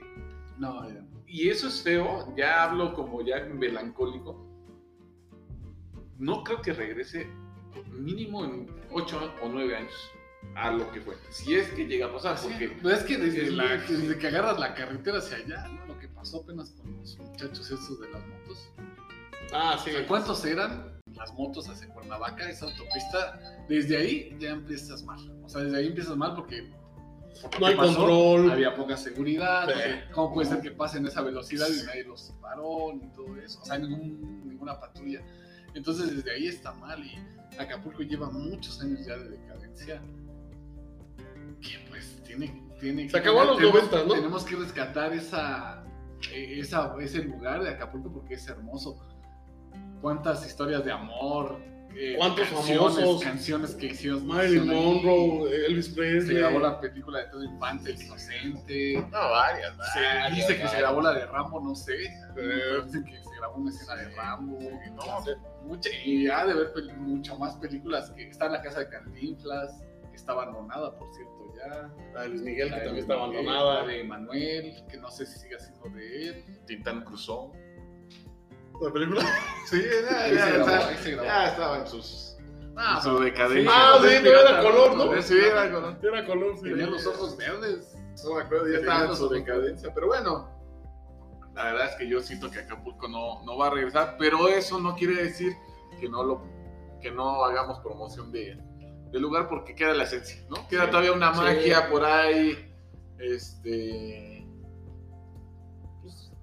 No, 0.57 0.87
ya. 0.89 1.03
y 1.27 1.49
eso 1.49 1.67
es 1.67 1.81
feo, 1.81 2.33
ya 2.35 2.63
hablo 2.63 2.93
como 2.93 3.21
ya 3.21 3.39
melancólico, 3.45 4.45
no 6.17 6.43
creo 6.43 6.61
que 6.61 6.73
regrese 6.73 7.27
mínimo 7.91 8.43
en 8.43 8.67
8 8.91 9.31
o 9.41 9.47
9 9.49 9.75
años 9.77 10.11
a 10.55 10.71
lo 10.71 10.89
que 10.91 10.99
fue, 11.01 11.15
si 11.29 11.55
es 11.55 11.69
que 11.69 11.85
llega 11.85 12.07
a 12.07 12.11
pasar, 12.13 12.37
Sí, 12.37 12.47
porque... 12.49 12.69
pues 12.81 12.99
es 12.99 13.03
que 13.05 13.17
desde, 13.17 13.43
es 13.43 13.53
la- 13.53 13.63
muy- 13.87 13.95
desde 13.97 14.17
que 14.17 14.27
agarras 14.27 14.59
la 14.59 14.73
carretera 14.73 15.19
hacia 15.19 15.37
allá, 15.37 15.67
¿no? 15.67 15.85
Lo 15.93 15.99
que 15.99 16.07
pasó 16.09 16.41
apenas 16.41 16.71
con 16.71 16.97
los 16.97 17.17
muchachos 17.19 17.69
esos 17.71 17.99
de 18.01 18.09
las 18.09 18.25
motos. 18.27 18.69
Ah, 19.53 19.79
sí. 19.83 19.91
O 19.91 19.93
sea, 19.93 20.07
¿Cuántos 20.07 20.43
eran 20.45 20.98
las 21.19 21.33
motos 21.33 21.69
hacia 21.69 21.87
Cuernavaca, 21.89 22.49
esa 22.49 22.65
autopista? 22.65 23.39
Desde 23.67 23.97
ahí 23.97 24.35
ya 24.39 24.49
empiezas 24.51 25.03
mal. 25.03 25.19
O 25.43 25.49
sea, 25.49 25.61
desde 25.61 25.77
ahí 25.77 25.87
empiezas 25.87 26.15
mal 26.17 26.33
porque 26.35 26.71
No 27.59 27.65
hay 27.67 27.73
¿Qué 27.73 27.77
pasó? 27.77 27.95
control. 27.95 28.51
Había 28.51 28.75
poca 28.75 28.97
seguridad. 28.97 29.67
Sí. 29.67 29.73
porque 29.73 30.11
¿Cómo 30.13 30.33
puede 30.33 30.49
ser 30.49 30.61
que 30.61 30.71
pasen 30.71 31.05
esa 31.05 31.21
velocidad 31.21 31.67
y 31.69 31.85
nadie 31.85 32.03
los 32.03 32.33
paró 32.41 32.93
ni 32.93 33.07
todo 33.11 33.37
eso? 33.37 33.59
O 33.61 33.65
sea, 33.65 33.77
ningún, 33.77 34.47
ninguna 34.47 34.79
patrulla. 34.79 35.21
Entonces, 35.73 36.15
desde 36.15 36.31
ahí 36.31 36.47
está 36.47 36.73
mal. 36.73 37.03
Y 37.05 37.15
Acapulco 37.59 38.01
lleva 38.01 38.29
muchos 38.29 38.81
años 38.81 39.05
ya 39.05 39.17
de 39.17 39.29
decadencia. 39.29 40.01
Que 41.61 41.85
pues 41.89 42.21
tiene. 42.23 42.63
tiene 42.79 43.09
Se 43.09 43.17
acabó 43.17 43.43
los 43.43 43.57
tenemos- 43.57 43.83
90, 43.91 44.03
¿no? 44.07 44.13
Tenemos 44.15 44.43
que 44.45 44.55
rescatar 44.55 45.13
esa, 45.13 45.83
eh, 46.33 46.59
esa, 46.59 46.93
ese 47.01 47.23
lugar 47.23 47.61
de 47.63 47.69
Acapulco 47.69 48.11
porque 48.11 48.35
es 48.35 48.47
hermoso. 48.47 48.97
Cuántas 50.01 50.45
historias 50.45 50.83
de 50.85 50.91
amor. 50.91 51.59
eh, 51.95 52.15
¿Cuántos 52.17 52.47
canciones, 52.47 52.95
famosos? 52.95 53.23
canciones 53.23 53.75
que 53.75 53.87
hicieron. 53.87 54.25
Marilyn. 54.27 54.67
Monroe, 54.67 55.65
Elvis 55.65 55.87
Se 55.87 55.93
Presley. 55.95 56.37
grabó 56.37 56.59
la 56.59 56.79
película 56.79 57.19
de 57.19 57.25
todo 57.25 57.43
infante, 57.43 57.91
el 57.91 58.01
inocente. 58.01 58.93
No, 59.11 59.29
varias. 59.31 59.73
Se 59.93 59.99
varias, 60.01 60.35
dice 60.35 60.61
que 60.61 60.67
se 60.67 60.77
grabó 60.77 61.01
la 61.01 61.13
de 61.13 61.25
Rambo, 61.25 61.59
no 61.59 61.75
sé. 61.75 61.95
Eh, 62.37 62.81
Dicen 62.85 63.03
que 63.03 63.21
se 63.23 63.35
grabó 63.37 63.57
una 63.57 63.71
escena 63.71 63.95
de 63.95 64.09
Rambo. 64.15 64.59
no, 64.95 65.23
Mucha, 65.65 65.89
y 66.05 66.27
ha 66.29 66.45
de 66.45 66.53
haber 66.53 66.71
mucho 66.97 67.37
más 67.37 67.55
películas 67.57 68.09
que 68.11 68.29
está 68.29 68.45
en 68.45 68.53
la 68.53 68.61
casa 68.61 68.79
de 68.79 68.89
Cantinflas, 68.89 69.83
que 70.09 70.15
está 70.15 70.31
abandonada, 70.31 70.97
por 70.97 71.13
cierto, 71.13 71.53
ya. 71.57 71.89
La 72.13 72.21
de 72.21 72.29
Luis 72.29 72.41
Miguel, 72.43 72.69
que 72.69 72.75
La 72.77 72.83
también 72.83 72.97
está 73.03 73.13
abandonada. 73.15 73.81
La 73.81 73.87
de 73.87 74.03
Manuel, 74.05 74.83
que 74.89 74.97
no 74.97 75.11
sé 75.11 75.25
si 75.25 75.37
sigue 75.39 75.59
siendo 75.59 75.89
de 75.89 76.27
él. 76.29 76.45
Tintán 76.65 77.03
Cruzó. 77.03 77.51
La 78.81 78.91
película. 78.91 79.21
Sí, 79.65 79.83
ya, 79.83 80.27
ya, 80.29 80.49
grabó, 80.49 80.89
estaba 80.89 81.77
en 81.77 81.87
sus. 81.87 82.37
Ah, 82.75 82.99
su 83.03 83.19
decadencia. 83.19 83.69
Ah, 83.71 83.99
sí, 84.01 84.15
pero 84.23 84.39
era 84.39 84.61
color, 84.61 84.95
¿no? 84.95 85.21
Sí, 85.21 85.37
era 85.37 85.69
color. 85.71 85.97
Era 86.01 86.25
color, 86.25 86.55
sí. 86.57 86.63
Tenía 86.63 86.87
los 86.87 87.05
ojos 87.05 87.37
verdes. 87.37 87.95
No 88.23 88.33
me 88.35 88.41
acuerdo, 88.41 88.67
ya 88.69 88.79
estaba 88.79 89.05
en 89.05 89.15
su 89.15 89.29
decadencia. 89.29 89.93
Pero 89.93 90.07
bueno, 90.07 90.49
la 91.53 91.65
verdad 91.65 91.89
es 91.89 91.95
que 91.97 92.07
yo 92.07 92.19
siento 92.21 92.49
que 92.49 92.59
Acapulco 92.59 93.07
no, 93.07 93.43
no 93.43 93.57
va 93.57 93.67
a 93.67 93.69
regresar. 93.69 94.15
Pero 94.17 94.47
eso 94.47 94.79
no 94.79 94.95
quiere 94.95 95.21
decir 95.23 95.53
que 95.99 96.09
no 96.09 96.23
lo 96.23 96.41
que 97.01 97.11
no 97.11 97.43
hagamos 97.45 97.79
promoción 97.81 98.31
de, 98.31 98.57
del 99.11 99.21
lugar 99.21 99.47
porque 99.49 99.75
queda 99.75 99.93
la 99.93 100.03
esencia, 100.05 100.41
¿no? 100.49 100.67
Queda 100.67 100.85
Sí. 100.85 100.89
todavía 100.89 101.11
una 101.11 101.33
Sí. 101.35 101.41
magia 101.41 101.89
por 101.89 102.03
ahí. 102.05 102.73
Este. 103.19 104.28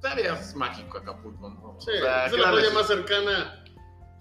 Pues 0.07 0.25
todavía 0.25 0.41
es 0.41 0.55
mágico 0.55 0.99
Acapulco, 0.99 1.51
¿no? 1.51 1.77
Sí, 1.81 1.91
O 1.91 2.01
sea, 2.01 2.27
es 2.27 2.33
la 2.33 2.53
playa 2.53 2.71
más 2.73 2.87
cercana 2.87 3.65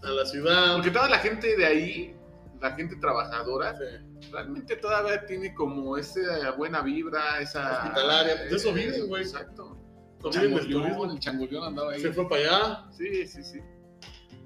a 0.02 0.10
la 0.10 0.26
ciudad. 0.26 0.74
Porque 0.76 0.91
toda 0.91 1.10
la 1.10 1.19
gente 1.19 1.56
de 1.56 1.65
ahí, 1.65 2.15
la 2.60 2.71
gente 2.71 2.95
trabajadora, 2.95 3.76
Sí. 3.76 4.30
realmente 4.32 4.76
todavía 4.78 5.26
tiene 5.26 5.54
como 5.54 5.98
esa 5.98 6.52
buena 6.52 6.82
vibra, 6.82 7.39
esa... 7.39 7.84
Hospitalaria, 7.84 8.36
de 8.36 8.56
eso 8.56 8.74
viven, 8.74 9.08
güey. 9.08 9.24
Exacto. 9.24 9.78
El 10.24 11.19
changoleón 11.19 11.65
andaba 11.65 11.91
ahí. 11.91 12.02
Se 12.02 12.12
fue 12.12 12.28
para 12.28 12.41
allá. 12.41 12.91
Sí, 12.91 13.28
sí, 13.28 13.43
sí. 13.43 13.60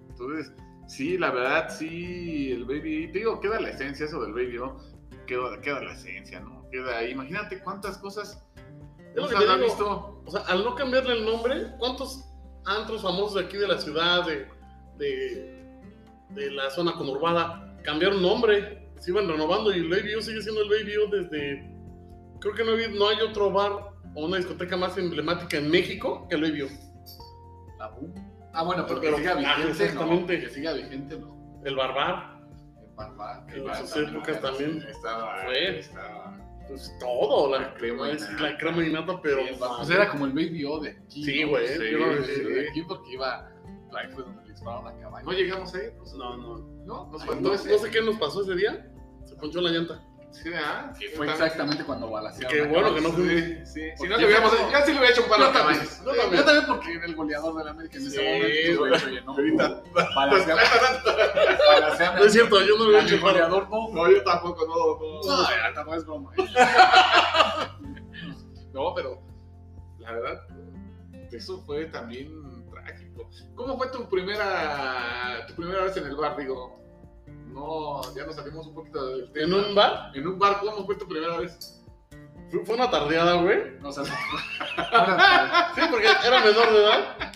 Entonces, 0.09 0.51
sí, 0.87 1.17
la 1.17 1.31
verdad, 1.31 1.69
sí, 1.69 2.51
el 2.51 2.65
Baby, 2.65 3.09
te 3.13 3.19
digo, 3.19 3.39
queda 3.39 3.61
la 3.61 3.69
esencia 3.69 4.05
eso 4.05 4.21
del 4.21 4.33
Baby, 4.33 4.57
¿no? 4.57 4.77
Queda, 5.25 5.61
queda 5.61 5.81
la 5.81 5.93
esencia, 5.93 6.41
¿no? 6.41 6.67
Queda 6.69 6.97
ahí. 6.97 7.11
Imagínate 7.11 7.59
cuántas 7.63 7.97
cosas 7.97 8.43
Es 9.15 9.15
lo 9.15 9.27
que 9.27 9.35
te 9.35 9.57
visto. 9.57 10.21
O 10.25 10.31
sea, 10.31 10.41
al 10.41 10.63
no 10.63 10.75
cambiarle 10.75 11.13
el 11.13 11.25
nombre, 11.25 11.73
¿cuántos 11.77 12.25
antros 12.65 13.01
famosos 13.01 13.35
de 13.35 13.41
aquí 13.41 13.57
de 13.57 13.67
la 13.67 13.77
ciudad, 13.79 14.25
de, 14.25 14.47
de, 14.97 15.65
de 16.29 16.51
la 16.51 16.69
zona 16.69 16.93
conurbada, 16.93 17.75
cambiaron 17.83 18.21
nombre? 18.21 18.91
Se 18.99 19.11
iban 19.11 19.27
renovando 19.27 19.73
y 19.73 19.79
el 19.79 20.17
U 20.17 20.21
sigue 20.21 20.41
siendo 20.41 20.61
el 20.61 20.71
U 20.71 21.09
desde. 21.09 21.73
Creo 22.41 22.53
que 22.53 22.63
no 22.63 22.71
hay, 22.73 22.93
no 22.97 23.07
hay 23.07 23.21
otro 23.21 23.51
bar 23.51 23.71
o 24.15 24.25
una 24.25 24.37
discoteca 24.37 24.77
más 24.77 24.97
emblemática 24.97 25.57
en 25.57 25.69
México 25.69 26.27
que 26.29 26.35
el 26.35 26.63
U. 26.63 26.69
La 27.77 27.87
boom. 27.89 28.13
Ah, 28.53 28.63
bueno, 28.63 28.85
pero, 28.87 28.99
Pero- 28.99 29.15
que 29.15 29.21
siga 29.21 29.31
ah, 29.33 29.35
vigente, 29.37 29.83
exactamente. 29.83 30.37
¿no? 30.37 30.43
Que 30.43 30.49
siga 30.49 30.73
vigente, 30.73 31.19
¿no? 31.19 31.61
El 31.63 31.75
Barbar, 31.75 32.41
El 32.79 32.95
Barbar, 32.95 33.45
que 33.45 33.57
En 33.59 33.75
sus 33.87 33.97
épocas 33.97 34.41
también. 34.41 34.85
Estaba, 34.89 35.43
Fue. 35.45 35.79
estaba... 35.79 36.37
pues 36.69 36.95
todo, 36.99 37.49
la, 37.59 37.73
crema 37.73 38.09
y 38.09 38.15
es 38.15 38.21
nata. 38.29 38.43
la 38.43 38.57
crema 38.57 38.85
y 38.85 38.91
nata, 38.93 39.19
pero. 39.21 39.39
el 39.41 39.55
Barbar, 39.59 39.77
pues 39.79 39.89
era 39.89 40.09
como 40.09 40.25
el 40.25 40.31
Baby 40.31 40.63
O 40.65 40.79
de 40.79 40.91
aquí. 40.91 41.23
Sí, 41.25 41.41
¿no? 41.43 41.49
güey, 41.49 41.67
Sí, 41.67 41.73
yo 41.91 41.97
lo 41.97 42.23
sí, 42.23 42.31
vi. 42.41 42.53
de 42.53 42.69
aquí 42.69 42.81
porque 42.83 43.11
iba. 43.13 43.51
Ahí 43.91 44.07
fue 44.13 44.23
donde 44.23 44.43
le 44.43 44.51
dispararon 44.51 44.87
a 44.87 44.99
caballo. 45.01 45.25
No 45.25 45.31
llegamos 45.33 45.73
ahí, 45.75 45.89
pues, 45.97 46.13
No, 46.13 46.37
no. 46.37 46.57
¿no? 46.85 47.07
Nos 47.11 47.11
No, 47.11 47.19
faltó 47.19 47.41
no 47.49 47.53
ese. 47.53 47.77
sé 47.79 47.89
qué 47.91 48.01
nos 48.01 48.17
pasó 48.17 48.43
ese 48.43 48.55
día. 48.55 48.87
Se 49.25 49.35
ponchó 49.35 49.61
la 49.61 49.71
llanta. 49.71 50.01
Sí, 50.31 50.43
Que 50.43 51.09
fue 51.09 51.25
También- 51.27 51.29
exactamente 51.31 51.83
cuando 51.83 52.09
balacearon. 52.11 52.51
Qué 52.55 52.61
bueno 52.67 52.93
que 52.95 53.01
no 53.01 53.09
fuimos. 53.11 53.33
Sí, 53.33 53.65
sí. 53.65 53.81
Si 53.97 54.07
no 54.07 54.15
le 54.17 54.25
hubiéramos, 54.25 54.51
yo- 54.51 54.71
casi 54.71 54.91
le 54.93 54.99
hubiera 54.99 55.13
hecho 55.13 55.23
un 55.23 55.29
palo 55.29 55.43
Yo 55.45 55.49
a 55.49 55.53
también, 55.53 55.79
yo 56.05 56.15
yo 56.15 56.45
también. 56.45 56.65
porque 56.67 56.93
era 56.93 57.05
el 57.05 57.15
goleador 57.15 57.57
de 57.57 57.63
la 57.65 57.71
América 57.71 57.97
en 57.97 58.07
ese 58.07 58.17
Sí, 58.17 58.23
momento. 58.25 58.79
güey. 58.79 59.01
güey, 59.11 59.25
¿no? 59.25 59.31
Ahorita. 59.33 59.83
Balaceame. 60.15 60.61
Balaceame. 61.67 62.19
No 62.19 62.25
es 62.25 62.31
cierto, 62.33 62.61
yo 62.61 62.77
no 62.77 62.89
le 62.91 62.99
Al 62.99 63.05
hecho 63.07 63.15
palo. 63.19 63.31
goleador 63.33 63.69
no. 63.69 63.89
No, 63.91 64.11
yo 64.11 64.23
tampoco, 64.23 64.65
no, 64.65 64.75
no. 65.27 65.37
No, 65.37 65.49
ya 65.49 65.73
tampoco 65.73 65.97
es 65.97 66.05
broma. 66.05 66.31
¿eh? 66.37 66.45
No, 68.73 68.93
pero 68.95 69.19
la 69.97 70.11
verdad, 70.13 70.41
eso 71.31 71.61
fue 71.65 71.85
también 71.85 72.63
trágico. 72.69 73.27
¿Cómo 73.55 73.77
fue 73.77 73.87
tu 73.89 74.07
primera, 74.07 75.43
tu 75.47 75.55
primera 75.55 75.83
vez 75.83 75.97
en 75.97 76.05
el 76.05 76.15
bar? 76.15 76.37
Digo, 76.37 76.79
no, 77.59 78.15
ya 78.15 78.25
nos 78.25 78.35
salimos 78.35 78.65
un 78.67 78.73
poquito 78.75 79.05
del 79.05 79.23
En 79.25 79.33
tema. 79.33 79.57
un 79.57 79.75
bar. 79.75 80.11
En 80.15 80.27
un 80.27 80.39
bar, 80.39 80.59
¿cómo 80.61 80.85
fue 80.85 80.95
tu 80.95 81.07
primera 81.07 81.37
vez? 81.37 81.75
Fue 82.65 82.75
una 82.75 82.89
tardeada, 82.89 83.35
güey. 83.35 83.59
O 83.83 83.91
sea, 83.91 84.03
Sí, 85.75 85.81
porque 85.91 86.07
era 86.25 86.39
menor 86.43 86.71
de 86.71 86.79
edad. 86.79 87.33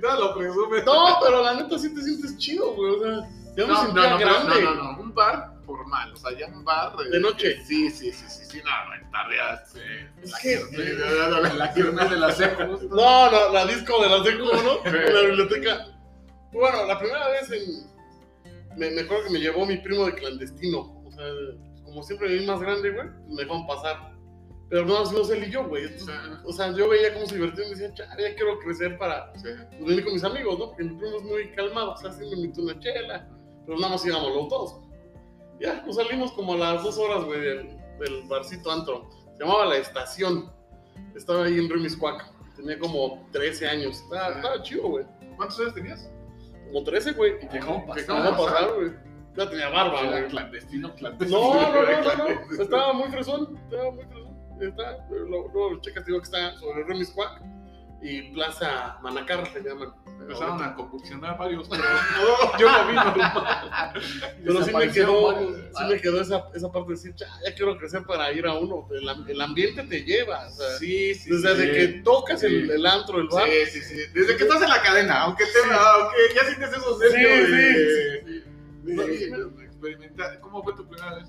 Todo 0.00 0.20
lo 0.20 0.34
presumes. 0.38 0.84
No, 0.86 1.18
pero 1.22 1.42
la 1.42 1.54
neta 1.54 1.78
sí 1.78 1.94
te 1.94 2.02
sientes 2.02 2.36
chido, 2.38 2.72
güey. 2.74 2.92
O 2.94 3.02
sea, 3.02 3.28
ya 3.56 3.66
me 3.66 3.72
no, 3.72 3.82
sentía 3.82 4.02
no, 4.02 4.10
no, 4.10 4.18
grande. 4.18 4.62
no, 4.62 4.74
no, 4.74 4.92
no, 4.92 5.00
un 5.00 5.14
bar 5.14 5.52
formal, 5.66 6.12
o 6.12 6.16
sea, 6.16 6.36
ya 6.38 6.46
un 6.48 6.64
bar 6.64 6.92
eh, 7.00 7.10
De 7.10 7.20
noche. 7.20 7.62
Sí, 7.64 7.90
sí, 7.90 8.12
sí, 8.12 8.24
sí, 8.28 8.44
sí, 8.44 8.62
no, 8.64 8.70
no, 8.88 8.94
en 8.94 9.10
tardeadas. 9.10 9.74
eh, 9.76 10.10
la 10.22 11.28
no, 11.28 11.28
no, 11.40 11.48
no, 11.48 11.54
la 11.54 11.72
kermés 11.74 12.10
de 12.10 12.16
la 12.16 12.32
seco. 12.32 12.64
No, 12.90 13.30
no, 13.30 13.52
la 13.52 13.66
disco 13.66 14.02
de 14.02 14.08
la 14.08 14.24
secu, 14.24 14.44
¿no? 14.44 14.84
En 14.86 15.14
la 15.14 15.20
biblioteca. 15.20 15.86
Bueno, 16.52 16.84
la 16.86 16.98
primera 16.98 17.28
vez 17.28 17.50
en. 17.50 17.93
Me, 18.76 18.90
me 18.90 19.02
acuerdo 19.02 19.24
que 19.24 19.30
me 19.30 19.38
llevó 19.40 19.64
mi 19.66 19.76
primo 19.78 20.06
de 20.06 20.14
clandestino. 20.14 21.02
O 21.04 21.10
sea, 21.12 21.24
como 21.84 22.02
siempre 22.02 22.28
me 22.28 22.34
vi 22.36 22.46
más 22.46 22.60
grande, 22.60 22.90
güey, 22.90 23.06
me 23.28 23.42
dejaron 23.42 23.66
pasar. 23.66 24.12
Pero 24.70 24.86
no, 24.86 25.04
no 25.12 25.32
él 25.32 25.44
y 25.46 25.50
yo, 25.50 25.68
güey. 25.68 25.84
Entonces, 25.84 26.14
O 26.44 26.52
sea, 26.52 26.72
yo 26.72 26.88
veía 26.88 27.12
cómo 27.14 27.26
se 27.26 27.36
divertían 27.36 27.68
y 27.68 27.70
decía, 27.70 27.94
"Chale, 27.94 28.22
ya 28.30 28.34
quiero 28.34 28.58
crecer 28.58 28.98
para 28.98 29.32
Sí. 29.36 29.48
pues, 29.70 29.84
venir 29.84 30.04
con 30.04 30.14
mis 30.14 30.24
amigos, 30.24 30.58
¿no? 30.58 30.66
Porque 30.68 30.84
mi 30.84 30.98
primo 30.98 31.16
es 31.18 31.22
muy 31.22 31.50
calmado, 31.52 31.92
o 31.92 31.96
sea, 31.98 32.10
sí 32.12 32.24
me 32.24 32.32
invitó 32.36 32.62
una 32.62 32.78
chela, 32.80 33.28
pero 33.66 33.78
nada 33.78 33.92
más 33.92 34.04
íbamos 34.06 34.34
los 34.34 34.48
dos. 34.48 34.76
Ya, 35.60 35.82
nos 35.86 35.96
salimos 35.96 36.32
como 36.32 36.54
a 36.54 36.56
las 36.56 36.82
dos 36.82 36.98
horas, 36.98 37.24
güey, 37.24 37.40
del, 37.40 37.68
del 38.00 38.22
barcito 38.28 38.72
antro. 38.72 39.08
Se 39.36 39.44
llamaba 39.44 39.66
La 39.66 39.76
Estación. 39.76 40.50
Estaba 41.14 41.44
ahí 41.44 41.58
en 41.58 41.68
Remiscuac. 41.70 42.32
Tenía 42.56 42.78
como 42.78 43.28
13 43.32 43.68
años. 43.68 44.00
Estaba, 44.00 44.30
estaba 44.34 44.62
chido, 44.62 44.88
güey. 44.88 45.04
¿Cuántos 45.36 45.60
años 45.60 45.74
tenías? 45.74 46.10
Como 46.66 46.84
13, 46.84 47.12
güey. 47.12 47.38
¿Qué 47.38 47.48
Me 47.60 47.60
pasar. 47.86 48.74
güey. 48.74 48.92
Ya 49.36 49.50
tenía 49.50 49.68
barba, 49.68 50.00
Era 50.00 50.10
güey. 50.10 50.28
clandestino, 50.28 50.94
clandestino. 50.94 51.40
No, 51.40 51.54
no, 51.54 51.82
no, 51.82 52.14
no, 52.16 52.34
no. 52.56 52.62
Estaba 52.62 52.92
muy 52.92 53.08
fresón. 53.08 53.56
Estaba 53.64 53.90
muy 53.90 54.04
fresón. 54.04 54.34
Está, 54.60 55.06
luego, 55.10 55.50
luego 55.52 55.70
lo 55.70 55.80
checas, 55.80 56.06
digo 56.06 56.18
que 56.18 56.24
está 56.24 56.52
sobre 56.58 56.84
Remiscuac 56.84 57.42
y 58.06 58.32
Plaza 58.34 58.98
Manacar, 59.02 59.50
le 59.54 59.62
llaman. 59.62 59.92
Empezaron 60.20 60.62
a 60.62 60.74
convulsionar 60.74 61.36
varios, 61.38 61.66
pero 61.68 61.82
no, 62.52 62.58
yo 62.58 62.70
lo 62.70 62.86
vi 62.88 62.94
normal. 62.94 63.92
Pero 64.44 64.62
sí 64.62 64.72
me 64.74 64.90
quedó, 64.90 65.38
sí 65.76 65.84
me 65.88 66.00
quedó 66.00 66.20
esa, 66.20 66.44
esa 66.54 66.70
parte 66.70 66.90
de 66.90 66.94
decir, 66.96 67.14
"Ya, 67.16 67.26
ya 67.44 67.54
quiero 67.54 67.76
crecer 67.76 68.02
para 68.04 68.30
ir 68.32 68.46
a 68.46 68.54
uno. 68.54 68.86
El, 68.92 69.08
am- 69.08 69.24
el 69.28 69.40
ambiente 69.40 69.82
te 69.84 70.02
lleva. 70.04 70.46
O 70.46 70.50
sea, 70.50 70.78
Sí, 70.78 71.14
sí, 71.14 71.30
desde 71.30 71.56
sí. 71.66 71.70
que 71.72 71.88
tocas 72.02 72.42
el, 72.42 72.70
el 72.70 72.86
antro, 72.86 73.20
el 73.20 73.28
bar. 73.28 73.48
Sí, 73.48 73.80
sí, 73.80 73.82
sí. 73.82 74.00
Desde 74.14 74.36
que 74.36 74.44
estás 74.44 74.62
en 74.62 74.68
la 74.68 74.82
cadena, 74.82 75.22
aunque, 75.22 75.44
te, 75.46 75.58
aunque 75.74 76.16
ya 76.34 76.44
sientes 76.44 76.70
esos 76.72 76.98
nervios. 76.98 77.50
¿Cómo 80.40 80.62
fue 80.62 80.74
tu 80.74 80.86
primera 80.86 81.14
vez? 81.16 81.28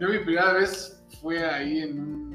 Yo 0.00 0.08
mi 0.08 0.18
primera 0.18 0.52
vez 0.54 1.02
fue 1.20 1.44
ahí 1.44 1.80
en 1.80 1.98
un... 2.00 2.31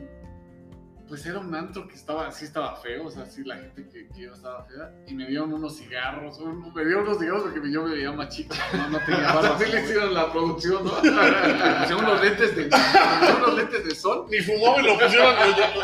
Pues 1.07 1.25
era 1.25 1.39
un 1.39 1.55
antro 1.55 1.87
que 1.87 1.95
estaba, 1.95 2.29
sí 2.31 2.43
estaba 2.45 2.75
feo, 2.75 3.05
o 3.05 3.09
sea, 3.11 3.25
sí 3.25 3.41
la 3.45 3.55
gente 3.55 3.87
que, 3.87 4.07
que 4.09 4.21
iba 4.23 4.35
estaba 4.35 4.65
fea. 4.65 4.91
Y 5.07 5.13
me 5.13 5.25
dieron 5.25 5.53
unos 5.53 5.77
cigarros, 5.77 6.37
un- 6.39 6.73
me 6.73 6.83
dieron 6.83 7.03
unos 7.03 7.17
cigarros 7.19 7.43
porque 7.43 7.71
yo 7.71 7.83
me 7.83 7.95
veía 7.95 8.11
más 8.11 8.27
chico, 8.27 8.53
no, 8.73 8.89
no 8.89 8.99
tenía 9.05 9.31
barba. 9.33 9.55
Así 9.55 9.71
le 9.71 9.81
hicieron 9.83 10.13
la 10.13 10.31
producción, 10.33 10.83
¿no? 10.83 10.91
Me 11.01 11.09
pusieron 11.79 12.03
unos 12.03 12.21
lentes 12.21 12.55
de, 12.57 12.65
me 12.67 13.35
unos 13.37 13.55
lentes 13.55 13.85
de 13.85 13.95
sol. 13.95 14.25
Ni 14.29 14.39
fumó 14.39 14.79
y 14.79 14.83
lo 14.83 14.99
pusieron, 14.99 15.33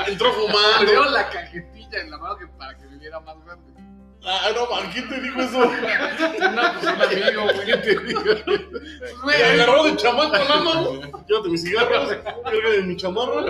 entró 0.08 0.28
Me 0.28 0.34
fumando. 0.34 0.86
dieron 0.86 1.14
la 1.14 1.30
cajetilla 1.30 2.02
en 2.02 2.12
la 2.12 2.18
mano 2.18 2.38
que, 2.38 2.48
para 2.48 2.78
que 2.78 2.86
me 2.88 2.98
viera 2.98 3.20
más 3.22 3.38
grande. 3.46 3.72
Ah, 4.26 4.50
no, 4.56 4.68
man, 4.70 4.90
¿quién 4.94 5.10
te 5.10 5.20
dijo 5.20 5.42
eso? 5.42 5.58
Una, 5.58 6.80
pues, 6.80 6.94
un 6.96 7.02
amigo, 7.02 7.44
güey. 7.44 7.66
¿Qué 7.66 7.78
te 7.78 8.00
digo? 8.00 8.22
Me 9.26 9.34
agarró 9.36 9.84
de 9.84 9.96
chamaco 9.98 10.32
la 10.38 10.56
mano. 10.62 10.92
Llévate 11.28 11.50
mis 11.50 11.62
cigarros, 11.64 12.10
carga 12.44 12.70
de 12.70 12.82
mi 12.84 12.96
chamarra. 12.96 13.44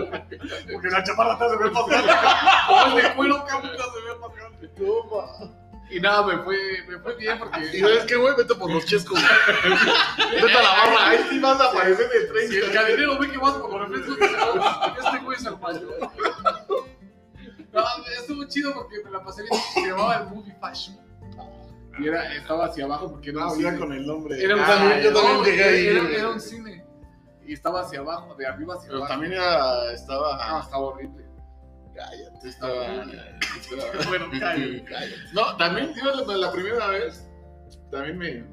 Porque 0.72 0.88
la 0.90 1.04
chaparra 1.04 1.38
te 1.38 1.46
hace 1.46 1.58
ver 1.58 1.72
más 1.72 1.86
grande. 1.88 2.12
Como 2.68 2.98
el 2.98 3.04
de 3.04 3.14
cuero, 3.16 3.46
cabrón, 3.46 3.72
te 3.76 3.82
hace 3.84 4.02
ver 4.08 4.18
más 4.20 4.36
grande. 4.36 4.72
No. 4.78 5.64
Y 5.92 6.00
nada, 6.00 6.26
me 6.26 6.38
fue, 6.40 6.58
me 6.88 6.98
fue 7.00 7.16
bien 7.18 7.36
Y 7.36 7.40
porque. 7.40 7.80
sabes 7.80 8.06
qué, 8.06 8.16
güey, 8.16 8.36
vete 8.36 8.56
por 8.56 8.72
los 8.72 8.84
chescos. 8.86 9.22
Vete 9.22 10.58
a 10.58 10.62
la 10.64 10.70
barra. 10.70 11.10
Ahí 11.10 11.20
sí 11.30 11.38
vas 11.40 11.62
a 11.62 11.66
aparecer 11.66 12.10
de 12.10 12.48
Si 12.48 12.56
el 12.56 12.62
30. 12.72 12.80
cadenero 12.82 13.20
ve 13.20 13.30
que 13.30 13.38
vas 13.38 13.54
por 13.54 13.70
los 13.80 13.90
refrescos, 13.90 14.18
"No, 14.18 15.06
este 15.06 15.18
güey 15.24 15.38
es 15.38 15.46
el 15.46 15.58
mayor. 15.60 15.98
No, 17.74 17.84
estuvo 18.20 18.44
chido 18.46 18.74
porque 18.74 19.04
me 19.04 19.12
la 19.12 19.24
pasé 19.24 19.44
bien. 19.44 19.54
Se 19.74 19.82
llamaba 19.88 20.18
el 20.18 20.28
Movie 20.28 20.56
Fashion. 20.62 20.98
Y 22.00 22.08
era, 22.08 22.34
estaba 22.36 22.66
hacia 22.66 22.86
abajo 22.86 23.12
porque 23.12 23.32
No, 23.32 23.56
ya 23.60 23.78
con 23.78 23.92
el 23.94 24.06
nombre. 24.06 24.44
Era 24.44 24.56
un 24.56 24.62
Ah, 24.62 24.78
cine. 24.80 25.04
yo 25.04 25.14
también 25.14 25.38
No, 25.38 25.44
llegué 25.44 25.64
ahí, 25.64 25.86
Era, 26.16 26.30
un 26.30 26.40
cine. 26.42 26.86
Y 27.46 27.54
estaba 27.54 27.82
hacia 27.82 28.00
abajo, 28.00 28.34
de 28.36 28.48
arriba 28.48 28.76
hacia 28.76 28.88
Pero 28.88 28.98
abajo. 29.00 29.12
también 29.14 29.34
era, 29.34 29.58
No, 29.60 29.90
estaba. 29.92 30.60
estaba 30.62 30.84
horrible. 30.84 31.26
Cállate, 31.96 32.50
estaba. 32.50 32.74
Bueno, 34.08 34.26
cállate. 34.40 34.84
Cállate. 34.86 35.16
No, 35.34 35.58
también, 35.58 35.94
la, 36.28 36.36
la 36.38 36.52
primera 36.52 36.88
vez, 36.88 37.28
también 37.92 38.18
me. 38.18 38.53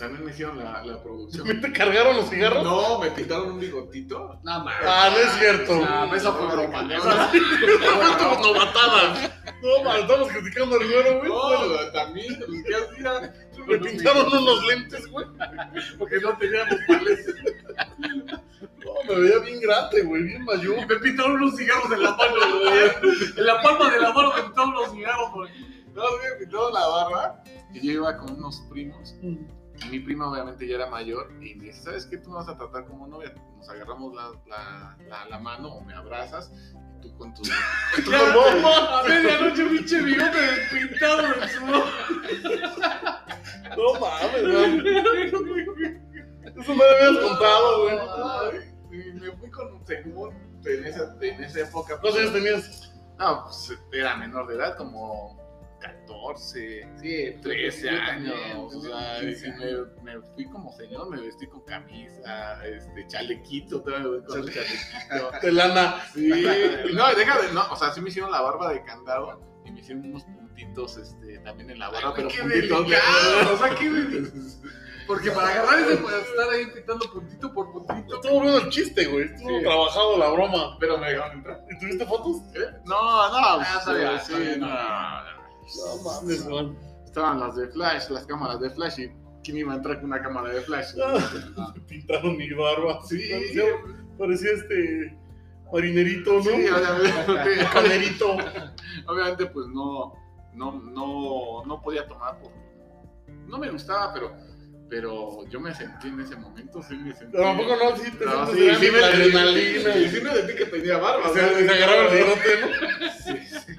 También 0.00 0.24
me 0.24 0.30
hicieron 0.32 0.58
la, 0.58 0.82
la 0.84 1.02
producción. 1.02 1.46
¿Me 1.46 1.54
te 1.54 1.72
cargaron 1.72 2.16
los 2.16 2.30
cigarros? 2.30 2.64
No, 2.64 2.98
me 3.00 3.10
pintaron 3.10 3.52
un 3.52 3.60
bigotito. 3.60 4.40
Nada 4.42 4.64
más. 4.64 4.74
Ah, 4.82 5.10
no 5.12 5.18
es 5.18 5.32
cierto. 5.38 5.76
No, 5.76 6.14
esa 6.14 6.32
fue 6.32 6.46
broma. 6.46 6.82
No, 6.82 6.94
Esa- 6.96 7.28
Fue 7.28 8.18
como 8.18 8.46
novatada. 8.46 9.30
No, 9.62 9.84
man, 9.84 10.00
estamos 10.00 10.28
criticando 10.28 10.76
al 10.76 10.86
güero, 10.88 11.18
güey. 11.18 11.28
No, 11.28 11.92
también, 11.92 12.38
pues, 12.46 12.64
¿qué 12.66 12.74
hacía? 12.74 13.34
Me 13.66 13.78
pintaron 13.78 14.26
unos 14.26 14.66
lentes, 14.66 15.06
güey. 15.08 15.26
Porque 15.98 16.18
no 16.20 16.36
teníamos 16.38 16.76
pales. 16.88 17.26
No, 18.82 18.92
me 19.14 19.20
veía 19.20 19.38
bien 19.40 19.60
grande, 19.60 20.02
güey, 20.02 20.22
bien 20.22 20.42
Y 20.42 20.44
mayor. 20.46 20.86
me 20.86 20.96
pintaron 20.96 21.32
unos 21.32 21.56
cigarros 21.56 21.92
en 21.92 22.02
la 22.02 22.10
mano, 22.16 22.34
güey. 22.64 23.12
En 23.36 23.46
la 23.46 23.60
palma 23.62 23.90
de 23.90 24.00
la 24.00 24.12
mano 24.12 24.32
me 24.34 24.42
pintaron 24.44 24.70
unos 24.70 24.90
cigarros, 24.92 25.32
güey. 25.32 25.50
No, 25.94 26.02
me 26.02 26.38
pintaron 26.38 26.72
la 26.72 26.86
barba. 26.86 27.42
Y 27.74 27.86
yo 27.86 27.92
iba 27.92 28.16
con 28.16 28.32
unos 28.32 28.62
primos. 28.70 29.14
Y 29.22 29.38
mi 29.88 30.00
prima 30.00 30.30
obviamente 30.30 30.66
ya 30.66 30.76
era 30.76 30.86
mayor 30.86 31.32
y 31.40 31.54
me 31.54 31.64
dice, 31.64 31.82
¿sabes 31.82 32.06
qué? 32.06 32.18
Tú 32.18 32.30
me 32.30 32.36
vas 32.36 32.48
a 32.48 32.56
tratar 32.56 32.86
como 32.86 33.06
novia. 33.06 33.32
Nos 33.56 33.68
agarramos 33.68 34.14
la, 34.14 34.30
la, 34.46 34.96
la, 35.08 35.24
la 35.26 35.38
mano 35.38 35.68
o 35.68 35.80
me 35.80 35.94
abrazas 35.94 36.52
y 36.98 37.00
tú 37.00 37.16
con 37.16 37.32
tu... 37.34 37.42
Tu 37.42 37.50
mamá. 38.10 39.00
A 39.00 39.08
medianoche, 39.08 39.64
pinche 39.66 40.02
bigote 40.02 40.38
pintado 40.70 41.22
en 41.22 41.48
su 41.48 41.66
No 43.76 44.00
mames, 44.00 44.42
man. 44.42 44.86
Eso 46.44 46.74
me 46.74 46.84
lo 46.84 46.90
habías 46.90 47.24
contado, 47.24 47.82
güey. 47.82 47.98
Ay, 48.90 49.12
me 49.14 49.32
fui 49.32 49.50
con 49.50 49.72
un 49.72 49.86
según 49.86 50.34
en 50.64 50.84
esa, 50.84 51.16
en 51.20 51.44
esa 51.44 51.60
época. 51.60 51.98
¿Cuántos 52.00 52.20
años 52.20 52.32
tenías? 52.32 52.92
No, 53.18 53.44
pues 53.44 53.78
era 53.92 54.16
menor 54.16 54.46
de 54.48 54.56
edad, 54.56 54.76
como 54.76 55.39
14, 55.80 56.88
sí, 57.00 57.36
13 57.42 57.90
yo 57.90 58.00
años. 58.00 58.74
o 58.74 58.80
sea, 58.80 59.22
y 59.22 59.26
15 59.34 59.52
me, 60.02 60.14
me 60.14 60.22
fui 60.34 60.44
como 60.46 60.72
señor, 60.72 61.08
me 61.10 61.20
vestí 61.20 61.46
con 61.46 61.60
camisa, 61.64 62.64
este, 62.66 63.06
chalequito, 63.06 63.82
todavía 63.82 64.08
voy 64.08 64.22
con 64.24 64.38
el 64.40 64.52
chalequito. 64.54 65.30
De 65.42 65.52
lana. 65.52 65.96
Sí, 66.14 66.28
no, 66.94 67.14
deja 67.14 67.40
de, 67.42 67.52
no, 67.52 67.64
o 67.72 67.76
sea, 67.76 67.92
sí 67.92 68.00
me 68.00 68.08
hicieron 68.10 68.30
la 68.30 68.40
barba 68.40 68.72
de 68.72 68.82
candado 68.84 69.40
y 69.64 69.72
me 69.72 69.80
hicieron 69.80 70.04
unos 70.06 70.24
puntitos, 70.24 70.96
este, 70.98 71.38
también 71.38 71.70
en 71.70 71.78
la 71.78 71.90
barba, 71.90 72.12
pero 72.14 72.28
qué 72.28 72.40
puntitos 72.40 72.88
de- 72.88 72.96
delicado, 72.96 73.54
o 73.54 73.58
sea, 73.58 73.74
qué 73.76 73.90
Porque 75.06 75.28
para 75.32 75.48
agarrar 75.48 75.80
ese, 75.80 75.96
para 75.96 76.18
estar 76.18 76.50
ahí 76.50 76.66
pintando 76.72 77.10
puntito 77.12 77.52
por 77.52 77.72
puntito. 77.72 78.14
Estuvo 78.14 78.42
bueno 78.42 78.58
el 78.58 78.68
chiste, 78.68 79.06
güey. 79.06 79.24
Estuvo 79.24 79.58
Sí. 79.58 79.64
trabajado 79.64 80.16
la 80.18 80.28
broma. 80.30 80.76
Pero 80.78 80.98
me 80.98 81.10
dejaron 81.10 81.38
entrar. 81.38 81.64
¿Y 81.68 81.78
tuviste 81.80 82.06
fotos? 82.06 82.36
No, 82.84 83.28
no, 83.28 83.60
Ah, 83.60 83.76
está 83.80 84.20
sí, 84.24 84.34
bien, 84.40 84.60
no. 84.60 84.68
no. 84.68 85.29
No 85.76 86.02
mames, 86.02 86.46
man. 86.46 86.76
Estaban 87.04 87.40
las 87.40 87.56
de 87.56 87.66
flash, 87.68 88.08
las 88.10 88.26
cámaras 88.26 88.60
de 88.60 88.70
flash 88.70 89.00
y 89.00 89.08
¿quién 89.42 89.56
iba 89.58 89.72
a 89.72 89.76
entrar 89.76 89.96
con 89.96 90.06
una 90.06 90.22
cámara 90.22 90.50
de 90.52 90.60
flash? 90.62 90.92
Ah, 91.04 91.74
Pintaron 91.88 92.36
mi 92.36 92.50
barba. 92.52 93.00
Sí, 93.08 93.20
Parecía, 93.30 93.64
parecía 94.18 94.50
este 94.52 95.16
marinerito, 95.72 96.34
¿no? 96.34 96.42
sí, 96.42 96.48
obviamente, 96.50 97.66
Canerito. 97.72 98.36
obviamente 99.06 99.46
pues 99.46 99.66
no, 99.68 100.12
no, 100.54 100.72
no, 100.82 101.64
no 101.66 101.82
podía 101.82 102.06
tomar 102.08 102.38
porque 102.40 102.58
no 103.46 103.58
me 103.58 103.70
gustaba, 103.70 104.12
pero, 104.12 104.32
pero 104.88 105.44
yo 105.48 105.60
me 105.60 105.74
sentí 105.74 106.08
en 106.08 106.20
ese 106.20 106.36
momento, 106.36 106.80
sí 106.82 106.94
me 106.96 107.12
sentí. 107.14 107.32
Pero 107.32 107.44
tampoco 107.44 107.76
no, 107.76 107.96
sí 107.96 108.10
te 108.12 108.24
No, 108.24 108.46
sientes 108.46 108.78
sí, 108.78 108.86
sí 108.86 108.92
me 108.92 108.98
sentí- 109.00 109.14
adrenalina. 109.36 109.96
Y 109.96 110.08
sí 110.10 110.20
me 110.20 110.34
sentí 110.34 110.54
que 110.54 110.66
tenía 110.66 110.98
barba. 110.98 111.28
O 111.30 111.34
sea, 111.34 111.48
se 111.48 111.70
agarraba 111.70 112.08
el 112.08 112.18
bigote, 112.24 112.60
¿no? 112.60 113.08
Sí, 113.24 113.46
sí. 113.46 113.69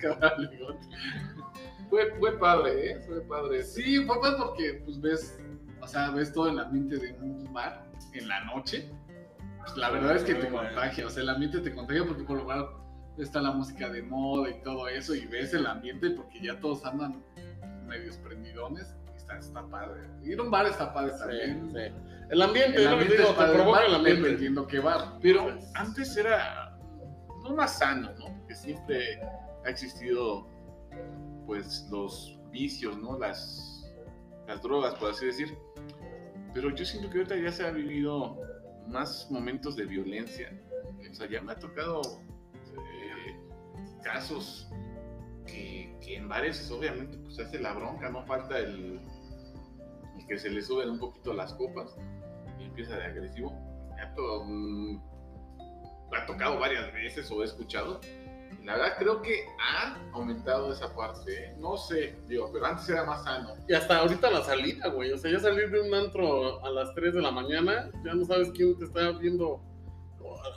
Fue, 1.88 2.12
fue 2.18 2.36
padre, 2.38 2.90
¿eh? 2.90 3.00
Fue 3.06 3.20
padre. 3.20 3.62
Sí, 3.62 4.04
fue 4.04 4.18
pues 4.18 4.34
porque 4.34 4.82
pues 4.84 5.00
ves, 5.00 5.38
o 5.80 5.86
sea, 5.86 6.10
ves 6.10 6.32
todo 6.32 6.48
el 6.48 6.58
ambiente 6.58 6.96
de 6.96 7.12
un 7.20 7.52
bar 7.52 7.86
en 8.12 8.26
la 8.26 8.44
noche. 8.44 8.90
Pues, 9.60 9.76
la 9.76 9.90
verdad 9.90 10.16
es 10.16 10.24
que 10.24 10.34
te 10.34 10.48
contagia, 10.48 11.06
o 11.06 11.10
sea, 11.10 11.22
el 11.22 11.28
ambiente 11.28 11.60
te 11.60 11.72
contagia 11.72 12.04
porque 12.04 12.24
por 12.24 12.38
lo 12.38 12.44
menos 12.44 12.70
está 13.18 13.40
la 13.40 13.52
música 13.52 13.88
de 13.88 14.02
moda 14.02 14.50
y 14.50 14.60
todo 14.62 14.88
eso 14.88 15.14
y 15.14 15.26
ves 15.26 15.54
el 15.54 15.66
ambiente 15.66 16.10
porque 16.10 16.40
ya 16.40 16.58
todos 16.60 16.84
andan 16.84 17.22
medios 17.86 18.16
prendidones 18.18 18.94
y 19.12 19.16
está, 19.16 19.38
está 19.38 19.62
padre. 19.66 20.02
Ir 20.24 20.40
a 20.40 20.42
un 20.42 20.50
bar 20.50 20.66
está 20.66 20.92
padre 20.92 21.12
también. 21.18 21.70
Sí, 21.72 21.78
sí. 21.78 22.16
El 22.30 22.42
ambiente, 22.42 22.82
El 22.82 22.88
ambiente 22.88 23.16
digo, 23.16 23.30
te 23.30 23.36
padre, 23.36 23.54
provoca 23.54 23.86
el 23.86 23.94
ambiente. 23.94 24.30
Entiendo 24.30 24.66
que 24.66 24.80
bar. 24.80 25.18
Pero 25.22 25.56
antes 25.74 26.16
era 26.16 26.76
no 27.42 27.54
más 27.54 27.78
sano, 27.78 28.12
¿no? 28.18 28.36
Porque 28.38 28.54
siempre 28.54 29.20
ha 29.66 29.70
existido, 29.70 30.46
pues, 31.46 31.86
los 31.90 32.38
vicios, 32.50 32.96
¿no? 32.98 33.18
Las, 33.18 33.72
drogas, 34.62 34.94
por 34.94 35.10
así 35.10 35.26
decir. 35.26 35.58
Pero 36.54 36.74
yo 36.74 36.84
siento 36.84 37.10
que 37.10 37.18
ahorita 37.18 37.36
ya 37.36 37.52
se 37.52 37.66
ha 37.66 37.70
vivido 37.70 38.38
más 38.88 39.28
momentos 39.30 39.76
de 39.76 39.84
violencia. 39.84 40.50
O 41.10 41.14
sea, 41.14 41.28
ya 41.28 41.42
me 41.42 41.52
ha 41.52 41.58
tocado 41.58 42.00
eh, 42.76 43.36
casos 44.02 44.70
que, 45.46 45.96
que 46.00 46.16
en 46.16 46.28
bares, 46.28 46.70
obviamente, 46.70 47.18
pues 47.18 47.38
hace 47.40 47.58
la 47.58 47.74
bronca, 47.74 48.08
no 48.08 48.24
falta 48.24 48.58
el, 48.58 49.00
que 50.28 50.38
se 50.38 50.50
le 50.50 50.62
suben 50.62 50.90
un 50.90 50.98
poquito 50.98 51.32
las 51.34 51.52
copas 51.54 51.96
y 52.58 52.64
empieza 52.64 52.96
de 52.96 53.04
agresivo. 53.04 53.52
Me 53.94 54.02
ha, 54.02 54.14
to- 54.14 54.44
mm, 54.44 55.00
me 56.10 56.18
ha 56.18 56.26
tocado 56.26 56.58
varias 56.58 56.92
veces 56.92 57.30
o 57.30 57.42
he 57.42 57.44
escuchado. 57.44 58.00
Y 58.60 58.64
La 58.64 58.76
verdad 58.76 58.94
creo 58.98 59.22
que 59.22 59.44
ha 59.60 59.96
aumentado 60.12 60.72
esa 60.72 60.94
parte. 60.94 61.32
¿eh? 61.32 61.56
No 61.58 61.76
sé, 61.76 62.16
digo, 62.28 62.50
pero 62.52 62.66
antes 62.66 62.88
era 62.88 63.04
más 63.04 63.24
sano. 63.24 63.54
Y 63.68 63.74
hasta 63.74 63.98
ahorita 63.98 64.30
la 64.30 64.42
salida, 64.42 64.88
güey. 64.88 65.12
O 65.12 65.18
sea, 65.18 65.30
ya 65.30 65.40
salir 65.40 65.70
de 65.70 65.80
un 65.80 65.94
antro 65.94 66.64
a 66.64 66.70
las 66.70 66.94
3 66.94 67.14
de 67.14 67.22
la 67.22 67.30
mañana, 67.30 67.90
ya 68.04 68.14
no 68.14 68.24
sabes 68.24 68.50
quién 68.52 68.76
te 68.78 68.84
está 68.84 69.10
viendo. 69.12 69.60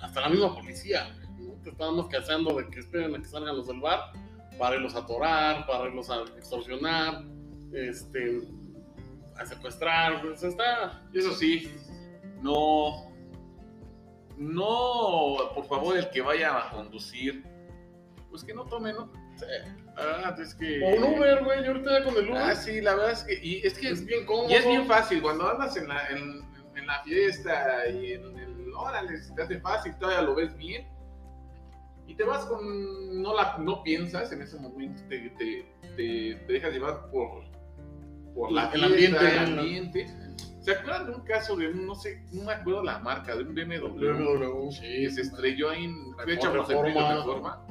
Hasta 0.01 0.21
la 0.21 0.29
misma 0.29 0.55
policía. 0.55 1.15
¿no? 1.37 1.53
Te 1.63 1.69
estábamos 1.69 2.07
cazando 2.07 2.55
de 2.55 2.67
que 2.69 2.79
esperen 2.79 3.15
a 3.15 3.19
que 3.19 3.25
salgan 3.25 3.57
los 3.57 3.67
del 3.67 3.79
bar 3.79 4.11
para 4.57 4.75
irlos 4.75 4.95
a 4.95 4.99
atorar, 4.99 5.65
para 5.65 5.87
irlos 5.87 6.09
a 6.09 6.21
extorsionar, 6.37 7.23
este, 7.73 8.41
a 9.37 9.45
secuestrar. 9.45 10.21
Sea, 10.37 10.49
está. 10.49 11.03
Eso 11.13 11.33
sí, 11.33 11.71
no, 12.41 13.09
no, 14.37 15.51
por 15.53 15.65
favor, 15.65 15.97
el 15.97 16.09
que 16.09 16.21
vaya 16.21 16.57
a 16.57 16.71
conducir, 16.71 17.43
pues 18.29 18.43
que 18.43 18.53
no 18.53 18.65
tome, 18.65 18.93
¿no? 18.93 19.11
Ah, 19.97 20.35
es 20.39 20.53
que... 20.55 20.83
O 20.83 20.97
un 20.97 21.15
Uber, 21.15 21.43
güey. 21.43 21.63
Yo 21.63 21.71
ahorita 21.71 21.99
ya 21.99 22.05
con 22.05 22.15
el 22.17 22.29
Uber. 22.29 22.41
Ah, 22.41 22.55
sí, 22.55 22.81
la 22.81 22.95
verdad 22.95 23.11
es 23.11 23.23
que, 23.23 23.39
y 23.43 23.65
es 23.65 23.77
que 23.77 23.89
Es 23.89 24.05
bien 24.05 24.25
cómodo. 24.25 24.49
Y 24.49 24.53
es 24.53 24.65
bien 24.65 24.85
fácil, 24.85 25.21
cuando 25.21 25.49
andas 25.49 25.75
en 25.77 25.87
la, 25.87 26.07
en, 26.07 26.41
en 26.75 26.87
la 26.87 27.03
fiesta 27.03 27.87
y 27.89 28.13
en 28.13 28.37
el, 28.37 28.73
órale, 28.75 29.17
se 29.21 29.33
te 29.33 29.43
hace 29.43 29.59
fácil, 29.59 29.95
todavía 29.97 30.21
lo 30.21 30.35
ves 30.35 30.55
bien. 30.57 30.87
Y 32.07 32.15
te 32.15 32.23
vas 32.23 32.45
con, 32.45 33.21
no, 33.21 33.35
la, 33.35 33.57
no 33.59 33.83
piensas 33.83 34.31
en 34.31 34.41
ese 34.41 34.57
momento, 34.59 35.01
te, 35.09 35.29
te, 35.37 35.65
te, 35.95 36.35
te 36.47 36.53
dejas 36.53 36.73
llevar 36.73 37.09
por, 37.11 37.43
por 38.33 38.51
la 38.51 38.69
fiesta, 38.69 38.87
ambiente, 38.87 39.27
el 39.27 39.59
ambiente. 39.59 40.07
¿Se 40.61 40.71
acuerdan 40.71 41.05
de 41.07 41.15
un 41.15 41.21
caso 41.21 41.55
de 41.55 41.67
un, 41.67 41.85
no 41.85 41.95
sé, 41.95 42.23
no 42.31 42.43
me 42.43 42.53
acuerdo 42.53 42.83
la 42.83 42.99
marca, 42.99 43.35
de 43.35 43.43
un 43.43 43.53
BMW? 43.53 43.95
BMW. 43.95 44.71
Sí, 44.71 44.81
que 44.81 45.09
se 45.09 45.21
estrelló 45.21 45.69
ahí 45.69 45.85
en 45.85 46.17
Reforma. 46.17 46.25
fecha 46.25 46.51
por 46.51 46.85
Reforma. 46.85 47.15
Reforma. 47.15 47.67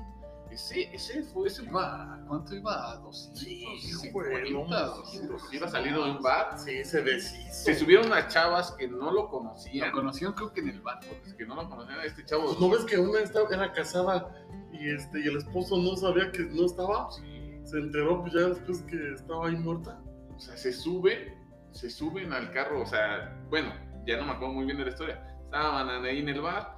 Ese, 0.59 0.93
ese 0.93 1.23
fue, 1.23 1.47
ese 1.47 1.63
Iba, 1.63 2.19
¿Cuánto 2.27 2.53
iba? 2.57 2.91
¿A 2.91 2.97
200? 2.97 3.41
Sí, 3.41 4.11
güey, 4.11 4.51
no, 4.53 4.65
50, 4.65 4.87
200. 4.87 5.55
iba 5.55 5.69
saliendo 5.69 6.05
de 6.05 6.11
un 6.11 6.21
bar. 6.21 6.59
Sí, 6.59 6.85
se 6.85 7.01
deshizo. 7.01 7.53
Se 7.53 7.77
subieron 7.77 8.07
unas 8.07 8.27
chavas 8.27 8.73
que 8.73 8.89
no 8.89 9.13
lo 9.13 9.29
conocían. 9.29 9.91
Lo 9.91 9.95
conocieron 9.95 10.35
creo 10.35 10.53
que 10.53 10.61
en 10.61 10.71
el 10.71 10.81
bar. 10.81 10.99
Pues 11.23 11.35
que 11.35 11.47
no 11.47 11.55
lo 11.55 11.71
conocían 11.71 12.01
a 12.01 12.05
este 12.05 12.25
chavo. 12.25 12.47
Pues, 12.47 12.59
¿No 12.59 12.71
ves 12.71 12.85
que 12.87 12.99
una 12.99 13.21
estaba, 13.21 13.49
era 13.55 13.73
casada 13.73 14.35
y, 14.73 14.91
este, 14.91 15.21
y 15.21 15.29
el 15.29 15.37
esposo 15.37 15.77
no 15.77 15.97
sabía 15.97 16.33
que 16.33 16.43
no 16.43 16.67
estaba? 16.67 17.09
Sí. 17.13 17.61
Se 17.63 17.79
enteró 17.79 18.23
pues 18.23 18.33
ya 18.33 18.49
después 18.49 18.83
que 18.83 19.13
estaba 19.15 19.47
ahí 19.47 19.55
muerta. 19.55 20.03
O 20.35 20.41
sea, 20.41 20.57
se 20.57 20.73
sube, 20.73 21.39
se 21.71 21.89
suben 21.89 22.33
al 22.33 22.51
carro, 22.51 22.83
o 22.83 22.87
sea, 22.87 23.41
bueno, 23.49 23.73
ya 24.05 24.17
no 24.17 24.25
me 24.25 24.33
acuerdo 24.33 24.55
muy 24.55 24.65
bien 24.65 24.79
de 24.79 24.87
la 24.87 24.91
historia. 24.91 25.39
Estaban 25.45 26.05
ahí 26.05 26.19
en 26.19 26.29
el 26.31 26.41
bar, 26.41 26.77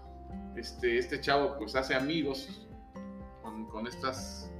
este, 0.54 0.98
este 0.98 1.18
chavo 1.18 1.56
pues 1.56 1.74
hace 1.74 1.94
amigos 1.94 2.66
con, 3.70 3.86
estas 3.86 4.50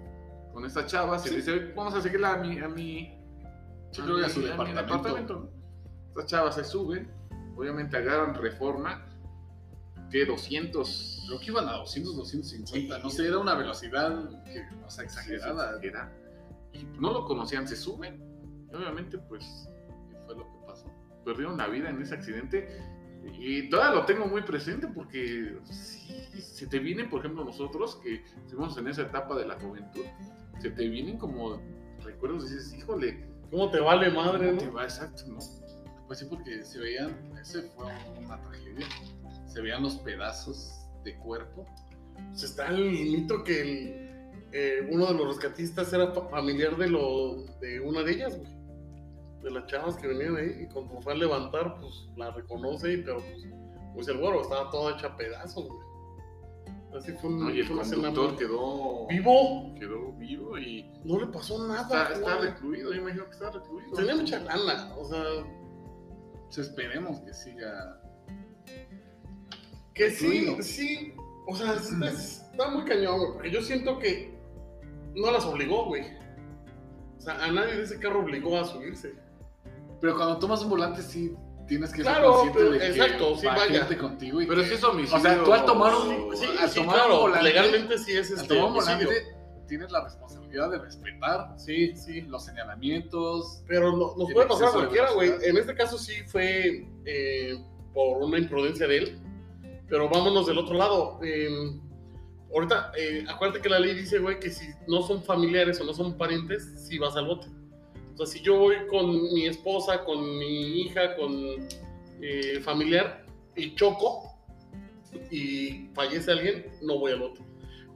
con 0.53 0.65
estas 0.65 0.87
chavas 0.87 1.25
y 1.27 1.31
Sí. 1.31 1.37
dice, 1.37 1.73
vamos 1.77 1.95
a 1.95 2.01
seguirla 2.01 2.35
a 2.35 2.37
mi, 2.39 2.59
a 2.59 2.69
mi, 2.69 3.17
Yo 3.93 4.05
creo 4.05 4.17
que 4.19 4.25
a 4.25 4.29
su 4.29 4.41
mi 4.41 4.47
departamento. 4.47 5.51
Estas 6.09 6.27
chavas 6.27 6.55
se 6.57 6.65
suben, 6.65 7.11
obviamente 7.57 7.97
agarran 7.97 8.35
reforma, 8.35 9.07
que 10.11 10.25
200... 10.27 11.25
Creo 11.29 11.39
que 11.41 11.47
iban 11.47 11.69
a 11.69 11.75
200, 11.75 12.17
250. 12.17 12.97
Sí. 12.97 13.03
No 13.03 13.11
sé, 13.11 13.29
era 13.29 13.39
una 13.39 13.55
velocidad 13.55 14.29
que, 14.45 14.67
o 14.85 14.91
sea, 14.91 15.05
exagerada. 15.05 15.79
era. 15.83 16.13
Y 16.73 16.83
no 16.99 17.13
lo 17.13 17.25
conocían, 17.27 17.69
se 17.69 17.77
suben. 17.77 18.21
Y 18.73 18.75
obviamente, 18.75 19.19
pues, 19.19 19.45
Y 20.11 20.15
fue 20.27 20.35
lo 20.37 20.45
que 20.51 20.59
pasó. 20.67 20.87
perdieron 21.25 21.57
la 21.57 21.69
vida 21.69 21.91
en 21.91 22.03
ese 22.03 22.15
accidente. 22.15 22.69
Y 23.39 23.69
todavía 23.69 24.01
lo 24.01 24.07
tengo 24.07 24.27
muy 24.27 24.43
presente 24.43 24.87
porque 24.89 25.59
sí, 25.71 26.15
se 26.41 26.67
te 26.67 26.79
vienen, 26.79 27.09
por 27.11 27.21
ejemplo, 27.21 27.45
nosotros 27.45 27.97
que 28.03 28.23
estuvimos 28.45 28.77
en 28.79 28.89
esa 28.89 29.03
etapa 29.03 29.37
de 29.37 29.47
la 29.47 29.59
juventud, 29.61 30.05
se 30.61 30.71
te 30.71 30.89
vienen 30.89 31.19
como 31.19 31.61
recuerdos 32.03 32.51
y 32.51 32.55
dices, 32.55 32.75
híjole, 32.75 33.29
¿Cómo 33.51 33.69
te 33.69 33.81
vale 33.81 34.11
madre, 34.13 34.47
¿cómo 34.47 34.59
te 34.61 34.67
no? 34.67 34.73
va 34.75 34.85
exacto? 34.85 35.25
¿no? 35.27 35.39
Pues 36.07 36.21
sí, 36.21 36.27
porque 36.31 36.63
se 36.63 36.79
veían, 36.79 37.17
ese 37.41 37.63
fue 37.63 37.87
una 38.17 38.41
tragedia. 38.41 38.87
Se 39.47 39.61
veían 39.61 39.83
los 39.83 39.97
pedazos 39.97 40.87
de 41.03 41.17
cuerpo. 41.17 41.67
Pues 42.29 42.45
está 42.45 42.69
el 42.69 42.93
mito 42.93 43.43
que 43.43 43.61
el, 43.61 44.43
eh, 44.53 44.89
uno 44.89 45.07
de 45.07 45.15
los 45.15 45.27
rescatistas 45.27 45.93
era 45.93 46.13
fa- 46.13 46.29
familiar 46.29 46.77
de, 46.77 46.91
lo, 46.91 47.43
de 47.61 47.81
una 47.81 48.03
de 48.05 48.13
ellas, 48.13 48.39
güey. 48.39 48.53
De 49.43 49.51
las 49.51 49.67
chavas 49.67 49.97
que 49.97 50.07
venían 50.07 50.37
ahí. 50.37 50.63
Y 50.65 50.73
cuando 50.73 51.01
fue 51.01 51.13
a 51.15 51.17
levantar, 51.17 51.79
pues 51.81 52.07
la 52.17 52.31
reconoce, 52.31 52.93
y- 52.93 52.97
pero 52.99 53.19
pues, 53.21 53.47
pues 53.95 54.09
el 54.09 54.19
güero 54.19 54.43
estaba 54.43 54.71
toda 54.71 54.95
hecha 54.97 55.09
a 55.09 55.17
pedazos, 55.17 55.67
güey. 55.69 55.81
Así 56.99 57.13
fue, 57.13 57.31
un, 57.31 57.41
¿no? 57.45 57.51
Y 57.51 57.61
el 57.61 57.69
conductor 57.69 58.37
quedó 58.37 59.07
vivo. 59.07 59.75
quedó 59.79 60.13
vivo 60.15 60.59
y 60.59 60.91
No 61.05 61.21
le 61.21 61.27
pasó 61.29 61.67
nada. 61.69 61.83
está, 61.83 62.13
está 62.15 62.39
recluido, 62.39 62.93
yo 62.93 63.01
imagino 63.01 63.25
que 63.27 63.31
está 63.31 63.51
recluido. 63.51 63.93
Tenía 63.95 64.17
mucha 64.17 64.41
lana, 64.41 64.93
o 64.97 65.05
sea, 65.05 65.23
Pues 66.47 66.59
esperemos 66.59 67.21
que 67.21 67.33
siga. 67.33 68.01
que 69.95 70.11
sí, 70.11 70.27
Recluido. 70.41 70.63
sí. 70.63 71.15
O 71.47 71.55
sea, 71.57 71.75
es- 71.75 72.43
está 72.51 72.71
muy 72.71 72.85
cañón, 72.85 73.19
güey. 73.19 73.33
Porque 73.35 73.51
yo 73.53 73.63
siento 73.63 73.99
que 73.99 74.37
no 75.15 75.31
las 75.31 75.45
obligó, 75.45 75.87
güey. 75.87 76.03
O 77.19 77.21
sea, 77.21 77.45
a 77.45 77.53
nadie 77.53 77.77
de 77.77 77.83
ese 77.85 77.99
carro 78.01 78.21
obligó 78.21 78.59
a 78.59 78.65
subirse. 78.65 79.15
Pero 80.01 80.17
cuando 80.17 80.39
tomas 80.39 80.63
un 80.63 80.71
volante, 80.71 81.03
sí 81.03 81.35
tienes 81.69 81.93
que 81.93 82.03
Claro, 82.03 82.21
ser 82.43 82.53
consciente 82.53 82.59
pero- 82.59 82.71
de 82.73 82.79
que 82.79 82.87
exacto, 82.89 83.37
sí, 83.37 83.47
va 83.47 83.55
vaya. 83.57 83.79
gente 83.81 83.97
contigo. 83.99 84.41
Y 84.41 84.47
Pero 84.47 84.63
que- 84.63 84.69
si 84.69 84.75
es 84.75 84.85
homicidio. 84.85 85.17
O 85.19 85.21
sea, 85.21 85.45
tú 85.45 85.53
al 85.53 85.65
tomar 85.65 85.95
un- 85.95 86.37
Sí, 86.37 86.47
al 86.61 86.69
sí, 86.71 86.81
tomar 86.81 86.97
claro, 86.97 87.15
un 87.17 87.21
volante- 87.21 87.45
legalmente 87.45 87.99
sí 87.99 88.13
es 88.17 88.31
al 88.33 88.37
este 88.39 88.49
tomar 88.49 88.65
un 88.65 88.71
homicidio. 88.79 89.07
volante, 89.09 89.37
tienes 89.69 89.91
la 89.93 90.03
responsabilidad 90.05 90.71
de 90.71 90.79
respetar 90.79 91.55
Sí, 91.59 91.95
sí. 91.95 92.23
los 92.23 92.45
señalamientos. 92.45 93.63
Pero 93.69 93.93
no- 93.97 94.15
nos 94.17 94.33
puede 94.33 94.49
pasar 94.49 94.69
a 94.69 94.73
cualquiera, 94.73 95.13
güey. 95.13 95.31
En 95.45 95.57
este 95.57 95.75
caso 95.75 95.97
sí 95.99 96.15
fue 96.27 96.89
eh, 97.07 97.57
por 97.95 98.23
una 98.23 98.39
imprudencia 98.39 98.87
de 98.89 98.97
él. 98.99 99.19
Pero 99.89 100.09
vámonos 100.09 100.47
del 100.47 100.59
otro 100.59 100.75
lado. 100.77 101.19
Eh, 101.23 101.49
ahorita, 102.53 102.93
eh, 102.97 103.25
acuérdate 103.29 103.61
que 103.61 103.69
la 103.69 103.79
ley 103.79 103.95
dice, 103.95 104.19
güey, 104.19 104.39
que 104.41 104.51
si 104.51 104.67
no 104.89 105.03
son 105.03 105.23
familiares 105.23 105.81
o 105.81 105.85
no 105.85 105.93
son 105.95 106.17
parientes, 106.17 106.87
sí 106.89 106.99
vas 106.99 107.17
al 107.17 107.27
bote. 107.27 107.49
O 108.21 108.27
sea, 108.27 108.39
si 108.39 108.45
yo 108.45 108.59
voy 108.59 108.75
con 108.91 109.33
mi 109.33 109.47
esposa, 109.47 110.05
con 110.05 110.39
mi 110.39 110.83
hija, 110.83 111.17
con 111.17 111.33
eh, 112.21 112.61
familiar 112.63 113.25
y 113.57 113.75
choco 113.75 114.37
y 115.31 115.89
fallece 115.95 116.31
alguien, 116.31 116.67
no 116.83 116.99
voy 116.99 117.13
al 117.13 117.21
bote. 117.21 117.41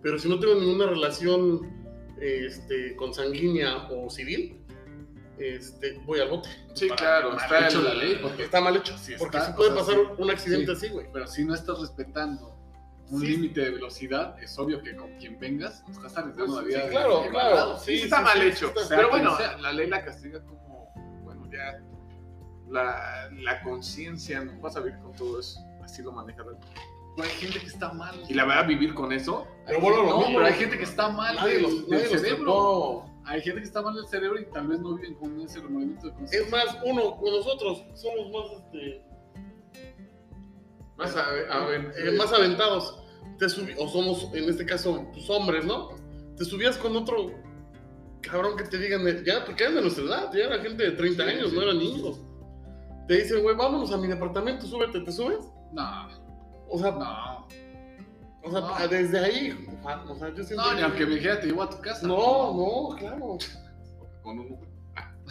Pero 0.03 0.19
si 0.19 0.27
no 0.29 0.39
tengo 0.41 0.55
ninguna 0.55 0.87
relación 0.87 1.61
este, 2.21 2.97
consanguínea 2.97 3.87
o 3.91 4.09
civil, 4.09 4.61
este, 5.39 6.01
voy 6.07 6.21
al 6.21 6.31
bote. 6.31 6.49
Sí, 6.73 6.87
Para- 6.89 6.97
claro, 6.97 7.33
mal 7.33 7.39
está 7.45 7.69
hecho 7.69 7.79
el- 7.81 7.85
la 7.85 7.95
ley, 7.95 8.19
porque 8.23 8.45
Está 8.45 8.61
mal 8.63 8.77
hecho. 8.77 8.97
Sí 8.97 9.13
porque 9.19 9.37
está, 9.37 9.51
sí 9.51 9.57
puede 9.59 9.71
o 9.73 9.75
sea, 9.75 9.85
pasar 9.85 9.97
sí, 10.17 10.23
un 10.23 10.31
accidente 10.31 10.67
sí. 10.75 10.87
así, 10.87 10.89
güey. 10.89 11.07
Pero 11.13 11.27
si 11.27 11.45
no 11.45 11.55
estás 11.55 11.81
respetando 11.81 12.54
un 13.15 13.21
Sí. 13.21 13.27
límite 13.29 13.61
de 13.61 13.71
velocidad, 13.71 14.37
es 14.43 14.59
obvio 14.59 14.83
que 14.83 14.95
con 14.97 15.13
quien 15.19 15.39
vengas 15.39 15.83
estás 15.91 16.17
arriesgando 16.17 16.61
la 16.61 16.67
vida. 16.67 16.79
Sí, 16.81 16.85
de- 16.87 16.91
claro, 16.91 17.23
de 17.23 17.29
claro. 17.31 17.79
Sí, 17.79 17.93
está 18.03 18.21
mal 18.21 18.43
hecho. 18.43 18.67
está- 18.77 18.97
pero 18.97 19.11
bueno, 19.11 19.37
sea. 19.37 19.57
la 19.59 19.73
ley 19.73 19.89
la 19.89 20.05
castiga 20.05 20.43
como, 20.45 20.93
bueno, 21.23 21.49
ya 21.51 21.81
la, 22.69 23.31
la 23.33 23.63
conciencia 23.63 24.43
no 24.45 24.61
vas 24.61 24.77
a 24.77 24.81
vivir 24.81 24.99
con 25.01 25.13
todo 25.13 25.39
eso. 25.41 25.61
Así 25.83 26.03
lo 26.03 26.13
maneja 26.13 26.43
la 26.45 27.25
hay 27.25 27.31
gente 27.31 27.61
que 27.61 27.67
está 27.67 27.93
mal. 27.93 28.21
Y 28.29 28.35
la 28.35 28.45
verdad, 28.45 28.67
vivir 28.67 28.93
con 28.93 29.13
eso, 29.13 29.47
Pero 29.67 29.81
bueno, 29.81 29.99
lo 30.03 30.11
no, 30.11 30.19
mismo, 30.19 30.35
pero 30.35 30.47
hay 30.47 30.55
gente 30.55 30.77
que 30.77 30.83
está 30.83 31.09
mal 31.09 31.37
Nadie 31.37 31.59
del, 31.59 32.09
cerebro. 32.09 32.45
tocó. 32.45 33.11
Hay 33.27 33.41
gente 33.41 33.61
que 33.61 33.67
está 33.67 33.83
mal 33.83 33.95
del 33.95 34.07
cerebro 34.09 34.41
y 34.41 34.47
tal 34.51 34.67
vez 34.67 34.81
no 34.81 34.97
viven 34.97 35.15
con 35.15 35.41
ese 35.41 35.61
remordimiento 35.61 36.09
de 36.09 36.13
conciencia. 36.15 36.41
Es 36.41 36.51
más, 36.51 36.77
uno, 36.85 37.21
nosotros 37.25 37.85
somos 37.95 38.31
más, 38.33 38.61
este, 38.65 39.05
a 40.99 41.57
a 41.63 41.67
ver, 41.67 41.93
eh, 41.97 42.11
más 42.17 42.33
aventados. 42.33 43.01
Te 43.39 43.49
subí, 43.49 43.73
o 43.79 43.89
somos, 43.89 44.29
en 44.35 44.49
este 44.49 44.65
caso, 44.65 45.07
pues, 45.13 45.29
hombres, 45.31 45.65
¿no? 45.65 45.91
Te 46.37 46.45
subías 46.45 46.77
con 46.79 46.97
otro 46.97 47.33
cabrón 48.21 48.57
que 48.57 48.65
te 48.65 48.79
digan, 48.79 49.05
de- 49.05 49.23
ya, 49.25 49.45
porque 49.45 49.65
eran 49.65 49.77
de 49.77 49.83
nuestra 49.83 50.05
edad, 50.05 50.31
ya 50.33 50.45
era 50.45 50.59
gente 50.61 50.83
de 50.85 50.91
30 50.93 51.25
Sí, 51.25 51.31
años, 51.31 51.51
sí. 51.51 51.57
no 51.57 51.63
eran 51.63 51.79
niños. 51.79 52.21
Te 53.09 53.17
dicen, 53.19 53.43
güey, 53.43 53.55
vámonos 53.57 53.93
a 53.93 53.97
mi 53.99 54.07
departamento, 54.07 54.67
súbete, 54.67 55.01
¿te 55.01 55.13
subes? 55.13 55.41
No, 55.73 56.09
O 56.69 56.79
sea, 56.79 56.93
no. 56.93 57.47
o 58.43 58.51
sea 58.51 58.61
no. 58.61 58.89
desde 58.89 59.19
ahí, 59.19 59.67
o 60.09 60.15
sea, 60.17 60.33
yo 60.35 60.43
siento 60.45 60.65
No, 60.65 60.71
ni 60.73 60.79
que- 60.79 60.85
aunque 60.85 61.07
me 61.07 61.15
dijera 61.17 61.41
te 61.41 61.47
llevo 61.49 61.63
a 61.63 61.71
tu 61.71 61.81
casa. 61.81 62.07
No, 62.07 62.55
no, 62.55 62.97
claro. 62.97 63.37
con 64.23 64.39
un 64.39 64.53
Uber. 64.53 64.69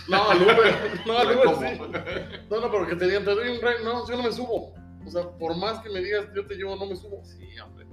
No, 0.08 0.30
al 0.30 0.42
Uber, 0.42 0.58
no, 1.08 1.18
al 1.18 1.28
Uber 1.38 1.56
sí. 1.74 2.40
No, 2.50 2.60
no, 2.62 2.72
pero 2.72 2.88
que 2.88 2.96
te 2.96 3.06
digan, 3.08 3.24
te 3.26 3.32
doy 3.34 3.50
un 3.50 3.56
ride, 3.62 3.84
no, 3.84 4.08
yo 4.08 4.18
no 4.18 4.24
me 4.24 4.32
subo. 4.32 4.74
O 5.06 5.10
sea, 5.10 5.30
por 5.32 5.58
más 5.58 5.80
que 5.80 5.90
me 5.90 6.00
digas, 6.00 6.28
yo 6.36 6.46
te 6.46 6.56
llevo, 6.56 6.76
no 6.76 6.86
me 6.86 6.96
subo. 6.96 7.22
Sí, 7.26 7.60
hombre, 7.60 7.86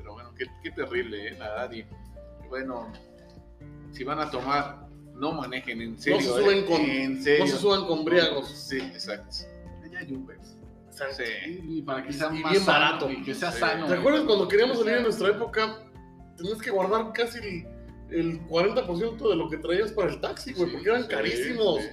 qué, 0.44 0.50
qué 0.62 0.70
terrible, 0.70 1.28
¿eh? 1.28 1.36
La 1.38 1.48
verdad. 1.50 1.72
Y 1.72 1.84
bueno, 2.48 2.92
si 3.92 4.04
van 4.04 4.20
a 4.20 4.30
tomar, 4.30 4.86
no 5.14 5.32
manejen 5.32 5.80
en 5.82 5.98
serio. 5.98 6.20
se 6.20 6.26
suben 6.42 6.58
¿eh? 6.58 6.64
con- 6.66 6.80
En 6.80 7.22
serio. 7.22 7.44
No 7.44 7.50
se 7.50 7.56
suban 7.58 7.86
con 7.86 8.04
briagos. 8.04 8.48
Sí, 8.48 8.78
exacto. 8.78 9.36
Ya 9.92 9.98
hay 10.00 10.12
Ubers. 10.14 10.56
Sí. 11.16 11.62
Y 11.68 11.82
para 11.82 12.04
que 12.04 12.12
sea 12.12 12.28
Y 12.32 12.42
más 12.42 12.52
bien 12.52 12.66
barato. 12.66 13.10
Y 13.10 13.22
que 13.22 13.34
sea 13.34 13.50
Sí. 13.52 13.60
sano. 13.60 13.86
¿Te 13.86 13.94
acuerdas 13.94 14.22
cuando 14.26 14.46
queríamos 14.48 14.78
salir 14.78 14.94
en 14.94 15.02
nuestra 15.04 15.28
época? 15.28 15.78
Tenías 16.36 16.60
que 16.60 16.70
guardar 16.70 17.12
casi 17.12 17.38
el, 17.38 17.66
el 18.10 18.46
40% 18.46 19.28
de 19.30 19.36
lo 19.36 19.48
que 19.48 19.56
traías 19.58 19.92
para 19.92 20.10
el 20.10 20.20
taxi, 20.20 20.52
güey, 20.52 20.68
Sí, 20.68 20.72
porque 20.76 20.88
eran 20.90 21.02
sí, 21.02 21.08
carísimos. 21.08 21.80
sí. 21.82 21.88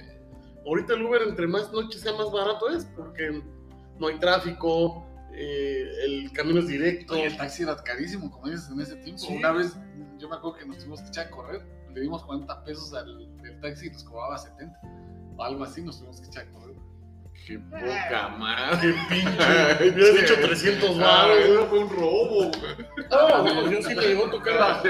Ahorita 0.66 0.94
el 0.94 1.02
Uber, 1.02 1.22
entre 1.22 1.46
más 1.46 1.72
noches 1.72 2.00
sea 2.02 2.12
más 2.12 2.30
barato 2.30 2.68
es, 2.68 2.84
porque 2.96 3.42
no 3.98 4.06
hay 4.08 4.18
tráfico, 4.18 5.06
eh, 5.32 5.90
el 6.04 6.32
camino 6.32 6.60
es 6.60 6.68
directo. 6.68 7.14
Oye, 7.14 7.26
el 7.26 7.36
taxi 7.36 7.62
era 7.62 7.76
carísimo, 7.76 8.30
como 8.30 8.48
dices, 8.48 8.68
en 8.70 8.80
ese 8.80 8.96
tiempo. 8.96 9.20
Sí. 9.20 9.36
Una 9.36 9.52
vez, 9.52 9.76
yo 10.18 10.28
me 10.28 10.36
acuerdo 10.36 10.58
que 10.58 10.66
nos 10.66 10.78
tuvimos 10.78 11.00
que 11.02 11.08
echar 11.08 11.26
a 11.26 11.30
correr. 11.30 11.62
Le 11.94 12.00
dimos 12.02 12.24
40 12.24 12.64
pesos 12.64 12.92
al 12.94 13.06
del 13.42 13.60
taxi 13.60 13.86
y 13.86 13.90
nos 13.90 14.04
cobraba 14.04 14.38
70. 14.38 14.78
O 15.36 15.42
algo 15.44 15.64
así, 15.64 15.82
nos 15.82 15.96
tuvimos 15.98 16.20
que 16.20 16.26
echar 16.26 16.46
a 16.46 16.50
correr. 16.52 16.76
Qué 17.46 17.58
poca 17.58 18.28
madre. 18.36 18.94
¡Qué 19.08 19.14
pinche! 19.14 19.92
Hubieras 19.94 20.16
Sí. 20.16 20.20
dicho 20.22 20.34
300 20.42 20.90
Ah, 20.98 21.00
baros. 21.00 21.38
eso 21.38 21.66
fue 21.66 21.78
un 21.78 21.90
robo. 21.90 22.50
No, 23.10 23.44
no, 23.44 23.70
yo 23.70 23.82
sí 23.82 23.94
me 23.94 24.02
llegó 24.02 24.26
a 24.26 24.30
tocar 24.30 24.82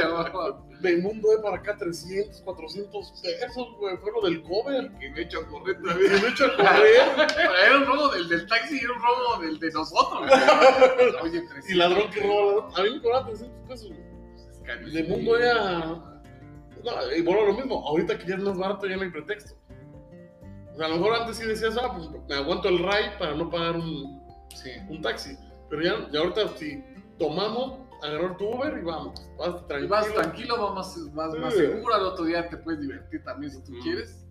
Pero 0.80 1.30
de 1.30 1.38
para 1.42 1.56
acá 1.56 1.76
300, 1.76 2.40
400 2.42 3.12
pesos, 3.22 3.68
güey. 3.78 3.96
Fue 3.98 4.10
lo 4.12 4.20
del 4.28 4.42
cover. 4.42 4.90
Que 4.98 5.10
me 5.10 5.20
a 5.40 5.46
correr 5.46 5.78
Me 5.80 5.88
también. 5.90 6.12
he 6.24 6.28
hecho 6.28 6.44
a 6.46 6.56
correr. 6.56 7.28
era 7.66 7.76
un 7.78 7.86
robo 7.86 8.08
del, 8.10 8.28
del 8.28 8.46
taxi 8.46 8.76
y 8.76 8.84
era 8.84 8.92
un 8.92 9.00
robo 9.02 9.42
del 9.42 9.58
de 9.58 9.70
nosotros. 9.72 10.20
güey. 10.20 10.30
Oye, 11.22 11.40
300 11.40 11.70
Y 11.70 11.74
ladrón 11.74 12.10
que 12.10 12.20
roba 12.20 12.44
ladrón. 12.44 12.72
A 12.76 12.82
mí 12.82 12.90
me 12.94 13.02
cobraban 13.02 13.26
300 13.28 13.68
pesos, 13.68 13.88
güey. 13.88 14.00
Es 14.50 14.58
carísimo. 14.64 14.92
De 14.92 15.02
mundo 15.04 15.36
era. 15.38 15.84
No, 16.84 17.12
y 17.16 17.20
a 17.42 17.46
lo 17.46 17.54
mismo. 17.54 17.86
Ahorita 17.88 18.16
que 18.18 18.26
ya 18.26 18.36
es 18.36 18.40
más 18.42 18.56
barato, 18.56 18.86
ya 18.86 18.96
no 18.96 19.02
hay 19.02 19.10
pretexto. 19.10 19.54
O 20.74 20.76
sea, 20.76 20.86
a 20.86 20.90
lo 20.90 20.96
mejor 20.98 21.14
antes 21.20 21.36
sí 21.36 21.44
decías, 21.44 21.76
ah, 21.76 21.92
pues 21.96 22.08
me 22.28 22.34
aguanto 22.36 22.68
el 22.68 22.78
ride 22.78 23.10
para 23.18 23.34
no 23.34 23.50
pagar 23.50 23.76
un, 23.76 24.22
Sí. 24.54 24.70
un 24.88 25.02
taxi. 25.02 25.36
Pero 25.68 25.82
ya, 25.82 26.08
ya 26.12 26.20
ahorita 26.20 26.48
si 26.56 26.82
tomamos, 27.18 27.80
agarrar 28.02 28.36
tu 28.36 28.46
Uber 28.48 28.78
y 28.78 28.84
vamos. 28.84 29.20
Vas 29.38 29.48
Y 29.62 29.66
tranquilo. 29.66 29.88
vas 29.88 30.12
tranquilo, 30.14 30.74
vas 30.74 30.96
más, 31.14 31.34
más, 31.34 31.54
Sí. 31.54 31.60
seguro. 31.60 31.94
Al 31.94 32.02
otro 32.06 32.24
día 32.24 32.48
te 32.48 32.56
puedes 32.56 32.80
divertir 32.80 33.22
también 33.24 33.52
si 33.52 33.62
tú 33.64 33.72
Mm. 33.72 33.82
quieres. 33.82 34.24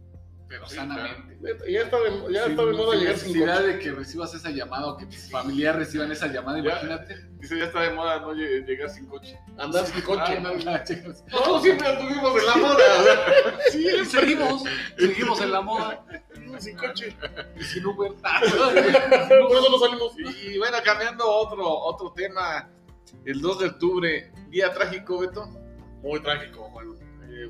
pero 0.49 0.65
Sí, 0.65 0.75
sanamente. 0.77 1.35
Neta, 1.41 1.65
Ya 1.67 1.81
está 1.81 1.97
de, 1.99 2.09
ya 2.33 2.43
Sin- 2.43 2.51
está 2.51 2.65
de 2.65 2.71
moda 2.71 2.91
sin 2.93 2.99
llegar 3.01 3.17
sin 3.17 3.27
necesidad 3.33 3.55
coche. 3.57 3.67
de 3.67 3.79
que 3.79 3.91
recibas 3.91 4.33
esa 4.33 4.49
llamada 4.49 4.87
o 4.87 4.95
que 4.95 5.05
tus 5.07 5.29
familiares 5.29 5.79
reciban 5.79 6.09
esa 6.09 6.27
llamada, 6.27 6.59
Ya. 6.59 6.69
imagínate. 6.69 7.27
Dice, 7.31 7.57
ya 7.59 7.65
está 7.65 7.81
de 7.81 7.89
moda 7.91 8.21
no 8.21 8.31
Lle- 8.33 8.65
llegar 8.65 8.89
sin 8.89 9.07
coche. 9.07 9.37
Andar 9.57 9.85
sin 9.85 10.01
coche. 10.03 10.21
Ah, 10.25 10.39
no, 10.39 10.55
ya. 10.55 10.85
Nosotros 11.27 11.61
siempre 11.63 11.91
estuvimos 11.91 12.39
en 12.39 12.45
la 12.45 12.55
moda. 12.55 12.77
Sí, 13.71 14.05
seguimos, 14.05 14.63
seguimos 14.97 15.41
en 15.41 15.51
la 15.51 15.59
moda. 15.61 16.05
sin 16.59 16.77
coche. 16.77 17.13
Y 17.59 17.63
sin 17.65 17.85
Uber. 17.85 18.13
Por 18.13 19.57
eso 19.57 19.69
no 19.69 19.79
salimos. 19.79 20.13
Y 20.17 20.57
bueno, 20.59 20.77
cambiando 20.85 21.27
otro, 21.29 21.67
otro 21.67 22.13
tema, 22.13 22.69
el 23.25 23.41
2 23.41 23.59
de 23.59 23.65
octubre, 23.67 24.31
día 24.49 24.73
trágico, 24.73 25.19
Beto. 25.19 25.47
Muy 26.03 26.19
trágico, 26.21 26.69
bueno. 26.69 26.93
eh, 27.23 27.49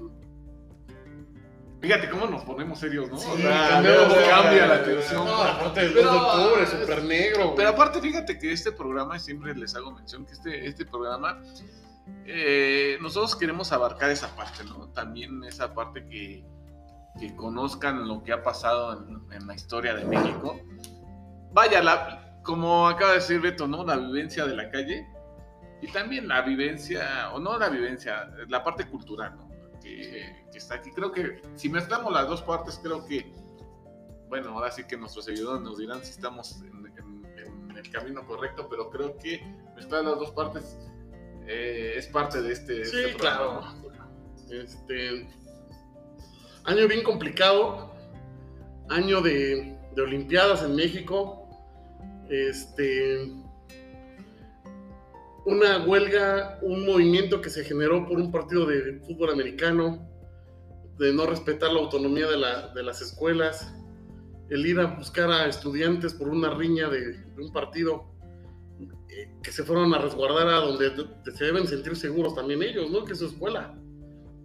Fíjate 1.79 2.09
cómo 2.09 2.25
nos 2.25 2.43
ponemos 2.43 2.79
serios, 2.79 3.07
¿no? 3.09 3.17
Sí, 3.19 3.29
O 3.31 3.37
sea, 3.37 3.81
sea, 3.83 4.29
cambia 4.29 4.65
la 4.65 4.75
atención. 4.75 5.25
No, 5.25 5.35
aparte 5.35 5.81
del 5.81 5.93
2 5.93 6.03
Pero- 6.03 6.11
de 6.11 6.17
octubre, 6.17 6.65
súper 6.65 7.03
negro. 7.03 7.53
Pero 7.55 7.69
aparte, 7.69 8.01
fíjate 8.01 8.39
que 8.39 8.51
este 8.51 8.71
programa, 8.71 9.19
siempre 9.19 9.53
les 9.55 9.75
hago 9.75 9.91
mención 9.91 10.25
que 10.25 10.33
este, 10.33 10.65
este 10.65 10.85
programa, 10.85 11.39
eh, 12.25 12.97
nosotros 12.99 13.35
queremos 13.35 13.71
abarcar 13.71 14.09
esa 14.09 14.35
parte, 14.35 14.63
¿no? 14.63 14.87
También 14.89 15.43
esa 15.43 15.75
parte 15.75 16.07
que, 16.07 16.43
que 17.19 17.35
conozcan 17.35 18.07
lo 18.07 18.23
que 18.23 18.33
ha 18.33 18.41
pasado 18.41 18.93
en, 19.07 19.31
en 19.33 19.45
la 19.45 19.53
historia 19.53 19.93
de 19.93 20.03
México. 20.05 20.59
Vaya, 21.53 21.83
la, 21.83 22.39
como 22.43 22.87
acaba 22.87 23.11
de 23.11 23.17
decir 23.17 23.39
Beto, 23.39 23.67
¿no? 23.67 23.85
La 23.85 23.97
vivencia 23.97 24.45
de 24.47 24.55
la 24.55 24.71
calle 24.71 25.05
y 25.81 25.87
también 25.91 26.27
la 26.27 26.41
vivencia, 26.41 27.31
o 27.33 27.39
no 27.39 27.57
la 27.57 27.69
vivencia, 27.69 28.29
la 28.49 28.63
parte 28.63 28.87
cultural, 28.87 29.35
¿no? 29.37 29.47
Que, 29.81 30.45
que 30.51 30.57
está 30.57 30.75
aquí. 30.75 30.91
Creo 30.91 31.11
que 31.11 31.41
si 31.55 31.69
mezclamos 31.69 32.11
las 32.11 32.27
dos 32.27 32.41
partes, 32.41 32.79
creo 32.81 33.05
que, 33.05 33.31
bueno, 34.27 34.49
ahora 34.49 34.71
sí 34.71 34.83
que 34.85 34.97
nuestros 34.97 35.25
seguidores 35.25 35.61
nos 35.61 35.77
dirán 35.77 36.03
si 36.03 36.11
estamos 36.11 36.61
en, 36.61 36.85
en- 36.97 37.69
en 37.71 37.77
el 37.77 37.89
camino 37.91 38.25
correcto, 38.25 38.67
pero 38.69 38.89
creo 38.89 39.17
que 39.17 39.41
mezclar 39.75 40.03
las 40.03 40.17
dos 40.19 40.31
partes 40.31 40.77
eh, 41.45 41.93
es 41.95 42.07
parte 42.07 42.41
de 42.41 42.51
este, 42.51 42.83
Sí, 42.85 42.97
este 43.05 43.13
claro. 43.17 43.63
Este. 44.49 45.29
Año 46.65 46.87
bien 46.87 47.03
complicado. 47.03 47.93
Año 48.89 49.21
de, 49.21 49.77
de 49.95 50.01
Olimpiadas 50.01 50.63
en 50.63 50.75
México. 50.75 51.47
Este. 52.29 53.31
Una 55.49 55.85
huelga, 55.85 56.59
un 56.61 56.85
movimiento 56.85 57.39
que 57.39 57.49
se 57.49 57.63
generó 57.63 58.05
por 58.05 58.17
un 58.19 58.33
partido 58.33 58.65
de 58.65 58.99
fútbol 59.07 59.29
americano, 59.29 60.05
de 60.99 61.13
no 61.13 61.25
respetar 61.25 61.71
la 61.71 61.79
autonomía 61.79 62.27
de, 62.27 62.35
la- 62.37 62.67
de 62.73 62.83
las 62.83 63.01
escuelas, 63.01 63.73
el 64.49 64.65
ir 64.65 64.77
a 64.77 64.87
buscar 64.97 65.31
a 65.31 65.45
estudiantes 65.45 66.13
por 66.13 66.27
una 66.27 66.49
riña 66.53 66.89
de, 66.89 67.23
un 67.37 67.53
partido, 67.53 68.11
eh, 69.09 69.31
que 69.41 69.51
se 69.53 69.63
fueron 69.63 69.93
a 69.93 69.99
resguardar 69.99 70.49
a 70.49 70.57
donde 70.57 70.89
de- 70.89 71.31
se 71.33 71.45
deben 71.45 71.65
sentir 71.65 71.95
seguros 71.95 72.35
también 72.35 72.61
ellos, 72.61 72.91
¿no? 72.91 73.05
Que 73.05 73.13
es 73.13 73.19
su 73.19 73.27
escuela. 73.27 73.73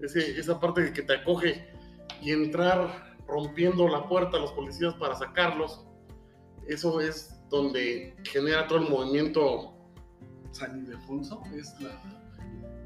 Ese- 0.01 0.39
esa 0.39 0.61
parte 0.61 0.93
que 0.93 1.03
te 1.03 1.15
acoge 1.15 1.67
y 2.23 2.31
entrar 2.31 3.17
rompiendo 3.27 3.89
la 3.89 4.09
puerta 4.09 4.37
a 4.37 4.41
los 4.41 4.53
policías 4.53 4.95
para 4.95 5.17
sacarlos, 5.17 5.85
eso 6.69 7.01
es 7.01 7.35
donde 7.51 8.15
genera 8.23 8.69
todo 8.69 8.79
el 8.79 8.89
movimiento. 8.89 9.72
San 10.53 10.79
Ildefonso 10.79 11.43
es 11.55 11.75
la, 11.81 12.01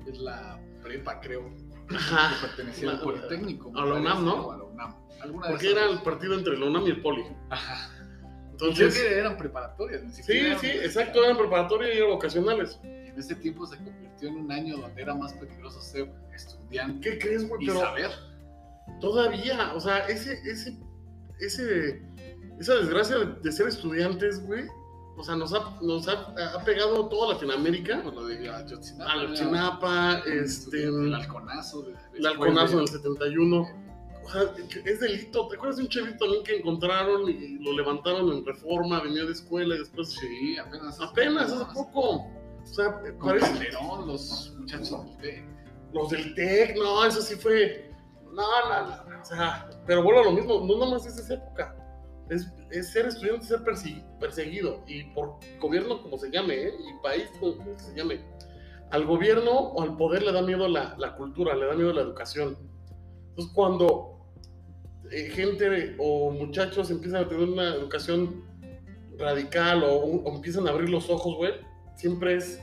es 0.06 0.18
la 0.18 0.60
prepa, 0.82 1.20
creo, 1.20 1.50
que 1.88 1.96
Ajá, 1.96 2.46
pertenecía 2.46 2.90
al 2.90 3.00
Politécnico. 3.00 3.72
a 3.76 3.84
la 3.84 3.94
UNAM, 3.94 4.24
¿no? 4.24 4.50
a 4.52 4.56
la 4.56 4.64
UNAM. 4.64 4.94
Alguna 5.20 5.48
porque 5.48 5.70
era 5.72 5.88
el 5.90 6.00
partido 6.02 6.34
entre 6.34 6.56
la 6.58 6.66
UNAM 6.66 6.86
y 6.86 6.90
el 6.90 7.02
Poli. 7.02 7.24
Ajá. 7.50 7.90
Creo 8.58 8.70
Entonces, 8.70 8.98
que 8.98 9.18
eran 9.18 9.36
preparatorias, 9.36 10.02
ni 10.04 10.10
sí, 10.10 10.16
siquiera 10.22 10.46
eran 10.48 10.60
sí, 10.60 10.66
universidades. 10.66 10.96
exacto, 10.96 11.24
eran 11.24 11.36
preparatoria 11.36 11.92
y 11.94 11.96
eran 11.98 12.10
vocacionales. 12.10 12.78
Y 12.84 12.86
en 13.08 13.18
ese 13.18 13.34
tiempo 13.34 13.66
se 13.66 13.76
convirtió 13.76 14.28
en 14.28 14.36
un 14.36 14.50
año 14.52 14.76
donde 14.78 15.02
era 15.02 15.14
más 15.14 15.32
peligroso 15.34 15.80
ser 15.80 16.10
estudiante 16.34 17.00
¿Qué 17.10 17.18
crees, 17.18 17.48
güey? 17.48 17.64
y 17.64 17.66
Pero 17.66 17.80
saber. 17.80 18.10
todavía, 19.00 19.72
o 19.74 19.80
sea, 19.80 19.98
ese, 20.08 20.40
ese, 20.50 20.78
ese, 21.40 22.02
esa 22.58 22.74
desgracia 22.76 23.18
de, 23.18 23.26
de 23.42 23.52
ser 23.52 23.68
estudiantes, 23.68 24.40
güey, 24.46 24.64
o 25.18 25.24
sea, 25.24 25.34
nos 25.36 25.52
ha, 25.54 25.78
nos 25.80 26.06
ha, 26.08 26.34
ha 26.54 26.64
pegado 26.64 27.08
toda 27.08 27.34
Latinoamérica. 27.34 28.02
Por 28.02 28.14
lo 28.14 28.26
de 28.26 28.48
Ayotzinapa. 28.50 29.12
Ayotzinapa, 29.12 30.18
este, 30.26 30.84
El 30.84 31.14
halconazo. 31.14 31.82
de- 31.82 31.94
el 32.18 32.26
halconazo 32.26 32.72
en 32.72 32.76
de- 32.78 32.82
el 32.84 32.88
71. 32.88 33.66
O 34.24 34.28
sea, 34.28 34.42
es 34.84 35.00
delito. 35.00 35.46
¿Te 35.48 35.54
acuerdas 35.56 35.76
de 35.76 35.84
un 35.84 35.88
chavito 35.88 36.18
también 36.18 36.42
que 36.42 36.56
encontraron 36.56 37.28
y 37.30 37.58
lo 37.60 37.72
levantaron 37.72 38.30
en 38.32 38.44
reforma, 38.44 39.00
venía 39.00 39.24
de 39.24 39.32
escuela 39.32 39.74
y 39.76 39.78
después. 39.78 40.10
Sí, 40.14 40.58
apenas. 40.58 41.00
Apenas, 41.00 41.52
hace 41.52 41.64
poco. 41.72 42.26
O 42.62 42.66
sea, 42.66 43.00
Con 43.18 43.28
parece. 43.28 43.46
Calderón, 43.52 44.08
los 44.08 44.52
muchachos 44.58 44.90
del 44.90 45.16
TEC. 45.18 45.44
Los 45.92 46.10
del 46.10 46.34
TEC, 46.34 46.76
no, 46.76 47.04
eso 47.04 47.22
sí 47.22 47.36
fue. 47.36 47.90
No, 48.32 48.42
no, 48.68 48.86
no. 49.08 49.22
O 49.22 49.24
sea, 49.24 49.68
pero 49.86 50.02
vuelvo 50.02 50.20
a 50.20 50.24
lo 50.24 50.32
mismo. 50.32 50.60
No 50.66 50.76
nomás 50.76 51.06
es 51.06 51.16
esa 51.18 51.34
época. 51.34 51.74
Es, 52.28 52.52
ser 52.92 53.06
estudiante, 53.06 53.46
ser 53.46 53.60
perseguido. 54.20 54.82
Y 54.86 55.04
por 55.14 55.38
gobierno, 55.60 56.02
como 56.02 56.18
se 56.18 56.30
llame, 56.30 56.54
¿eh? 56.54 56.72
y 56.78 57.02
país, 57.02 57.24
como 57.38 57.56
como 57.56 57.78
se 57.78 57.94
llame. 57.96 58.20
Al 58.90 59.04
gobierno 59.04 59.50
o 59.52 59.82
al 59.82 59.96
poder 59.96 60.22
le 60.22 60.32
da 60.32 60.42
miedo 60.42 60.68
la, 60.68 60.96
cultura, 61.16 61.54
le 61.54 61.66
da 61.66 61.74
miedo 61.74 61.92
la 61.92 62.02
educación. 62.02 62.56
Entonces, 63.30 63.52
cuando 63.54 64.26
eh, 65.10 65.30
gente 65.30 65.94
o 65.98 66.30
muchachos 66.30 66.90
empiezan 66.90 67.24
a 67.24 67.28
tener 67.28 67.48
una 67.48 67.74
educación 67.74 68.44
radical 69.18 69.82
o, 69.84 69.94
o 69.96 70.34
empiezan 70.34 70.66
a 70.66 70.70
abrir 70.70 70.88
los 70.88 71.08
ojos, 71.10 71.36
güey, 71.36 71.52
siempre 71.96 72.36
es 72.36 72.60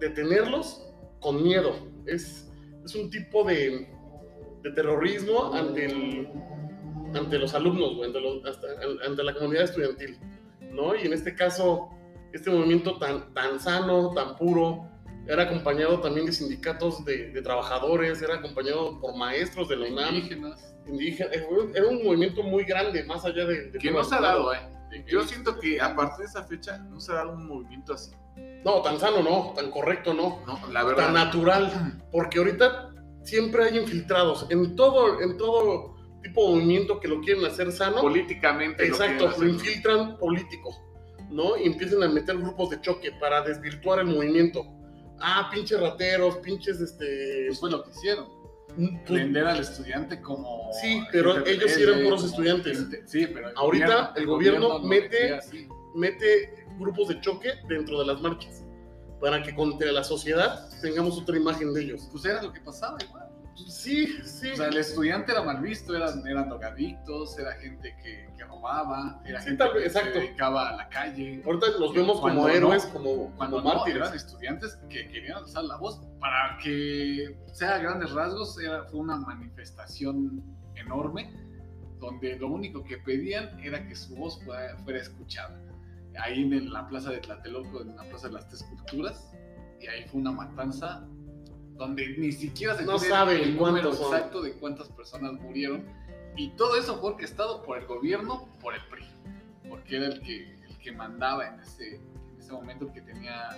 detenerlos 0.00 0.86
con 1.20 1.42
miedo. 1.42 1.74
Es, 2.06 2.50
es 2.84 2.94
un 2.94 3.10
tipo 3.10 3.44
de, 3.44 3.88
de 4.62 4.70
terrorismo 4.72 5.52
ante, 5.54 5.86
el- 5.86 6.28
ante 7.16 7.38
los 7.38 7.54
alumnos, 7.54 7.94
güey, 7.96 8.08
ante, 8.08 8.20
los- 8.20 8.44
hasta- 8.44 8.66
ante 9.06 9.22
la 9.24 9.34
comunidad 9.34 9.64
estudiantil, 9.64 10.18
¿no? 10.72 10.94
Y 10.94 11.02
en 11.06 11.12
este 11.12 11.34
caso, 11.34 11.88
este 12.32 12.50
movimiento 12.50 12.98
tan, 12.98 13.32
tan 13.34 13.58
sano, 13.60 14.12
tan 14.14 14.36
puro, 14.36 14.88
era 15.28 15.42
acompañado 15.44 16.00
también 16.00 16.26
de 16.26 16.32
sindicatos 16.32 17.04
de, 17.04 17.30
de 17.32 17.42
trabajadores, 17.42 18.22
era 18.22 18.36
acompañado 18.36 19.00
por 19.00 19.16
maestros 19.16 19.68
de 19.68 19.76
la 19.76 19.86
UNAM, 19.90 20.14
Indígenas. 20.14 20.74
indígenas, 20.86 21.32
eh, 21.34 21.46
era 21.74 21.86
un 21.88 22.04
movimiento 22.04 22.42
muy 22.44 22.64
grande, 22.64 23.02
más 23.04 23.24
allá 23.24 23.44
de... 23.44 23.70
de 23.72 23.78
Que 23.78 23.90
no 23.90 24.04
se 24.04 24.14
ha 24.14 24.20
dado, 24.20 24.54
¿eh? 24.54 24.60
Yo 25.08 25.22
siento 25.24 25.58
que 25.58 25.80
a 25.80 25.94
partir 25.96 26.20
de 26.20 26.24
esa 26.26 26.44
fecha 26.44 26.78
no 26.78 27.00
se 27.00 27.10
ha 27.12 27.16
dado 27.16 27.32
un 27.32 27.46
movimiento 27.48 27.92
así. 27.92 28.12
No, 28.64 28.80
tan 28.82 28.98
sano 29.00 29.20
no, 29.22 29.52
tan 29.54 29.70
correcto 29.70 30.14
no. 30.14 30.42
No, 30.46 30.60
la 30.72 30.80
tan 30.80 30.88
verdad. 30.88 31.12
natural, 31.12 32.00
porque 32.12 32.38
ahorita 32.38 32.90
siempre 33.22 33.64
hay 33.64 33.78
infiltrados 33.78 34.46
en 34.48 34.76
todo, 34.76 35.20
en 35.20 35.36
todo 35.36 35.95
tipo 36.28 36.48
de 36.48 36.54
movimiento 36.56 36.98
que 37.00 37.08
lo 37.08 37.20
quieren 37.20 37.44
hacer 37.44 37.70
sano. 37.72 38.00
Políticamente. 38.00 38.86
lo 38.88 38.94
Exacto, 38.94 39.24
lo 39.24 39.30
hacer. 39.30 39.48
infiltran 39.48 40.16
político, 40.18 40.70
¿no? 41.30 41.56
Y 41.56 41.66
empiezan 41.66 42.02
a 42.02 42.08
meter 42.08 42.36
grupos 42.38 42.70
de 42.70 42.80
choque 42.80 43.12
para 43.20 43.42
desvirtuar 43.42 44.00
el 44.00 44.06
movimiento. 44.06 44.64
Ah, 45.20 45.48
pinches 45.52 45.80
rateros, 45.80 46.36
pinches 46.38 46.80
este. 46.80 47.44
Pues 47.48 47.60
fue 47.60 47.70
lo 47.70 47.82
que 47.84 47.90
hicieron. 47.90 48.26
pues, 48.76 49.08
Vender 49.08 49.46
al 49.46 49.60
estudiante 49.60 50.20
como. 50.20 50.70
Sí, 50.82 51.02
pero 51.12 51.44
ellos 51.46 51.70
sí 51.70 51.82
eran 51.82 52.02
puros 52.04 52.24
estudiantes. 52.24 52.78
gente- 52.78 53.02
Sí, 53.06 53.26
pero. 53.26 53.48
el 53.50 53.56
Ahorita 53.56 54.12
el 54.16 54.26
gobierno 54.26 54.68
lo 54.68 54.80
mete- 54.80 55.32
así. 55.34 55.66
mete 55.94 56.66
grupos 56.78 57.08
de 57.08 57.20
choque 57.22 57.52
dentro 57.68 57.98
de 58.00 58.06
las 58.06 58.20
marchas 58.20 58.62
para 59.20 59.42
que 59.42 59.54
contra 59.54 59.90
la 59.92 60.04
sociedad 60.04 60.68
tengamos 60.82 61.16
otra 61.18 61.36
imagen 61.38 61.72
de 61.72 61.84
ellos. 61.84 62.06
Pues 62.12 62.24
era 62.26 62.42
lo 62.42 62.52
que 62.52 62.60
pasaba 62.60 62.98
igual. 63.02 63.25
Sí, 63.68 64.06
sí. 64.24 64.50
O 64.52 64.56
sea, 64.56 64.68
el 64.68 64.76
estudiante 64.76 65.32
era 65.32 65.42
mal 65.42 65.60
visto, 65.62 65.96
eran, 65.96 66.26
eran 66.26 66.48
drogadictos, 66.48 67.38
era 67.38 67.52
gente 67.54 67.96
que, 68.02 68.28
que 68.36 68.44
robaba, 68.44 69.20
era 69.24 69.40
Sí, 69.40 69.48
gente 69.48 69.64
tal 69.64 69.72
que 69.72 69.84
exacto. 69.86 70.12
se 70.12 70.18
dedicaba 70.20 70.68
a 70.70 70.76
la 70.76 70.88
calle. 70.88 71.42
Ahorita 71.44 71.66
los 71.78 71.94
vemos 71.94 72.20
como 72.20 72.48
héroes, 72.48 72.84
no, 72.86 72.92
como, 72.92 73.36
Cuando 73.36 73.56
como 73.58 73.68
no, 73.70 73.74
mártires. 73.76 74.02
eran 74.02 74.14
estudiantes 74.14 74.76
que 74.90 75.08
querían 75.08 75.38
alzar 75.38 75.64
la 75.64 75.76
voz 75.76 76.00
para 76.20 76.58
que 76.62 77.36
sea 77.52 77.76
a 77.76 77.78
grandes 77.78 78.12
rasgos, 78.12 78.58
era, 78.60 78.84
fue 78.84 79.00
una 79.00 79.16
manifestación 79.16 80.42
enorme 80.74 81.32
donde 81.98 82.36
lo 82.36 82.48
único 82.48 82.84
que 82.84 82.98
pedían 82.98 83.58
era 83.60 83.86
que 83.88 83.94
su 83.94 84.14
voz 84.16 84.42
fuera, 84.44 84.76
fuera 84.84 85.00
escuchada. 85.00 85.58
Ahí 86.18 86.42
en 86.42 86.72
la 86.72 86.86
plaza 86.88 87.10
de 87.10 87.18
Tlatelolco, 87.18 87.82
en 87.82 87.96
la 87.96 88.02
plaza 88.04 88.28
de 88.28 88.34
las 88.34 88.48
Tres 88.48 88.62
Culturas, 88.64 89.30
y 89.80 89.86
ahí 89.86 90.04
fue 90.08 90.20
una 90.20 90.32
matanza 90.32 91.06
donde 91.76 92.08
ni 92.18 92.32
siquiera 92.32 92.74
se 92.76 92.84
No 92.84 92.96
tiene 92.96 93.08
saben 93.14 93.40
el 93.42 93.56
número 93.56 93.92
son. 93.94 94.14
exacto 94.14 94.40
de 94.42 94.52
cuántas 94.54 94.88
personas 94.88 95.32
murieron. 95.34 95.84
Y 96.36 96.50
todo 96.50 96.76
eso 96.76 96.98
fue 97.00 97.10
orquestado 97.10 97.62
por 97.62 97.78
el 97.78 97.86
gobierno, 97.86 98.48
por 98.60 98.74
el 98.74 98.80
PRI, 98.90 99.06
porque 99.68 99.96
era 99.96 100.06
el 100.06 100.20
que, 100.20 100.52
el 100.68 100.78
que 100.78 100.92
mandaba 100.92 101.48
en 101.48 101.60
ese, 101.60 101.96
en 101.96 102.36
ese 102.38 102.52
momento, 102.52 102.86
el 102.86 102.92
que 102.92 103.00
tenía, 103.02 103.48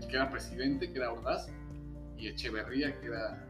el 0.00 0.06
que 0.06 0.16
era 0.16 0.30
presidente, 0.30 0.92
que 0.92 0.98
era 0.98 1.12
Ordaz, 1.12 1.48
y 2.18 2.28
Echeverría, 2.28 2.98
que 3.00 3.06
era, 3.06 3.46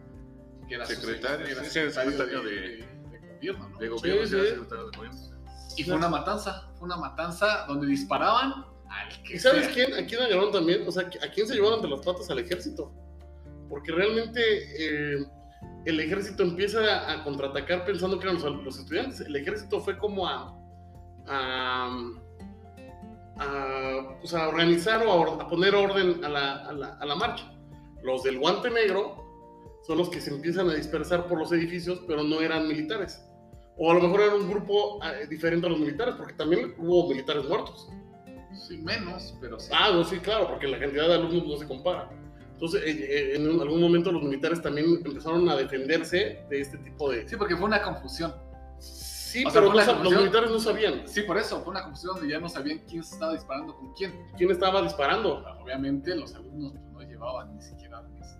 que 0.68 0.74
era 0.76 0.86
su 0.86 0.94
Secretario, 0.94 1.46
que 1.46 1.52
era 1.52 1.64
sí, 1.64 1.70
secretario 1.70 2.10
secretario 2.12 2.42
de, 2.42 2.50
de- 2.50 2.60
de- 2.68 3.18
de 3.18 3.34
gobierno, 3.34 3.68
¿no? 3.70 3.78
De 3.78 3.88
gobierno, 3.88 4.22
Sí, 4.22 4.28
sí, 4.28 4.34
era 4.36 4.44
sí. 4.44 4.50
secretario 4.50 4.90
de 4.90 4.96
gobierno. 4.96 5.20
Y 5.76 5.82
fue 5.84 5.94
una 5.96 6.08
matanza, 6.08 6.70
fue 6.78 6.86
una 6.86 6.96
matanza 6.96 7.64
donde 7.66 7.86
disparaban 7.88 8.52
al 8.88 9.22
que 9.24 9.34
¿Y 9.34 9.38
sabes 9.40 9.64
sea. 9.66 9.74
quién? 9.74 9.94
¿A 9.94 10.06
quién 10.06 10.20
agarraron 10.22 10.52
también? 10.52 10.86
O 10.86 10.92
sea, 10.92 11.02
¿a 11.02 11.28
quién 11.32 11.46
se 11.48 11.54
llevaron 11.54 11.82
de 11.82 11.88
las 11.88 12.00
patas 12.00 12.30
al 12.30 12.38
ejército? 12.38 12.92
Porque 13.74 13.90
realmente 13.90 14.40
eh, 14.78 15.26
el 15.84 15.98
ejército 15.98 16.44
empieza 16.44 17.10
a 17.10 17.24
contraatacar 17.24 17.84
pensando 17.84 18.20
que 18.20 18.28
eran 18.28 18.40
los, 18.40 18.64
los 18.64 18.78
estudiantes. 18.78 19.18
El 19.18 19.34
ejército 19.34 19.80
fue 19.80 19.98
como 19.98 20.28
a, 20.28 20.56
a, 21.26 21.98
a, 23.38 24.16
pues, 24.20 24.32
a 24.32 24.46
organizar 24.48 25.04
o 25.04 25.10
a, 25.10 25.14
or- 25.16 25.42
a 25.42 25.48
poner 25.48 25.74
orden 25.74 26.24
a 26.24 26.28
la, 26.28 26.54
a 26.66 26.72
la- 26.72 26.94
a 27.00 27.04
la 27.04 27.14
marcha. 27.16 27.50
Los 28.04 28.22
del 28.22 28.38
guante 28.38 28.70
negro 28.70 29.16
son 29.84 29.98
los 29.98 30.08
que 30.08 30.20
se 30.20 30.30
empiezan 30.30 30.70
a 30.70 30.74
dispersar 30.74 31.26
por 31.26 31.36
los 31.40 31.50
edificios, 31.50 32.00
pero 32.06 32.22
no 32.22 32.40
eran 32.40 32.68
militares. 32.68 33.20
O 33.76 33.90
a 33.90 33.94
lo 33.94 34.00
mejor 34.02 34.20
era 34.20 34.36
un 34.36 34.48
grupo 34.48 35.00
eh, 35.04 35.26
diferente 35.28 35.66
a 35.66 35.70
los 35.70 35.80
militares, 35.80 36.14
porque 36.16 36.34
también 36.34 36.76
hubo 36.78 37.08
militares 37.08 37.44
muertos. 37.48 37.88
Sí, 38.68 38.78
menos, 38.78 39.34
pero 39.40 39.58
sí. 39.58 39.72
Ah, 39.74 39.90
no, 39.92 40.04
sí, 40.04 40.20
claro, 40.20 40.46
porque 40.46 40.68
la 40.68 40.78
cantidad 40.78 41.08
de 41.08 41.14
alumnos 41.14 41.44
no 41.48 41.56
se 41.56 41.66
compara. 41.66 42.08
Entonces, 42.64 42.82
eh, 42.86 43.32
eh, 43.34 43.36
en 43.36 43.60
algún 43.60 43.78
momento 43.78 44.10
los 44.10 44.22
militares 44.22 44.62
también 44.62 44.98
empezaron 45.04 45.46
a 45.50 45.56
defenderse 45.56 46.46
de 46.48 46.60
este 46.62 46.78
tipo 46.78 47.10
de... 47.10 47.28
Sí, 47.28 47.36
porque 47.36 47.54
fue 47.56 47.66
una 47.66 47.82
confusión. 47.82 48.34
Sí, 48.78 49.44
O 49.44 49.50
sea, 49.50 49.60
pero 49.60 49.72
fue 49.72 49.84
no 49.84 50.02
los 50.04 50.12
militares 50.14 50.50
no 50.50 50.58
sabían 50.58 51.06
Sí, 51.06 51.22
por 51.22 51.36
eso, 51.36 51.60
fue 51.60 51.72
una 51.72 51.82
confusión 51.82 52.14
donde 52.14 52.32
ya 52.32 52.40
no 52.40 52.48
sabían 52.48 52.78
quién 52.88 53.04
se 53.04 53.14
estaba 53.14 53.34
disparando 53.34 53.76
con 53.76 53.92
quién. 53.92 54.14
quién 54.38 54.50
estaba 54.50 54.80
disparando. 54.80 55.44
Obviamente 55.62 56.16
los 56.16 56.34
alumnos 56.34 56.72
pues, 56.72 56.92
no 56.92 57.00
llevaban 57.02 57.54
ni 57.54 57.60
siquiera 57.60 57.98
armas. 57.98 58.38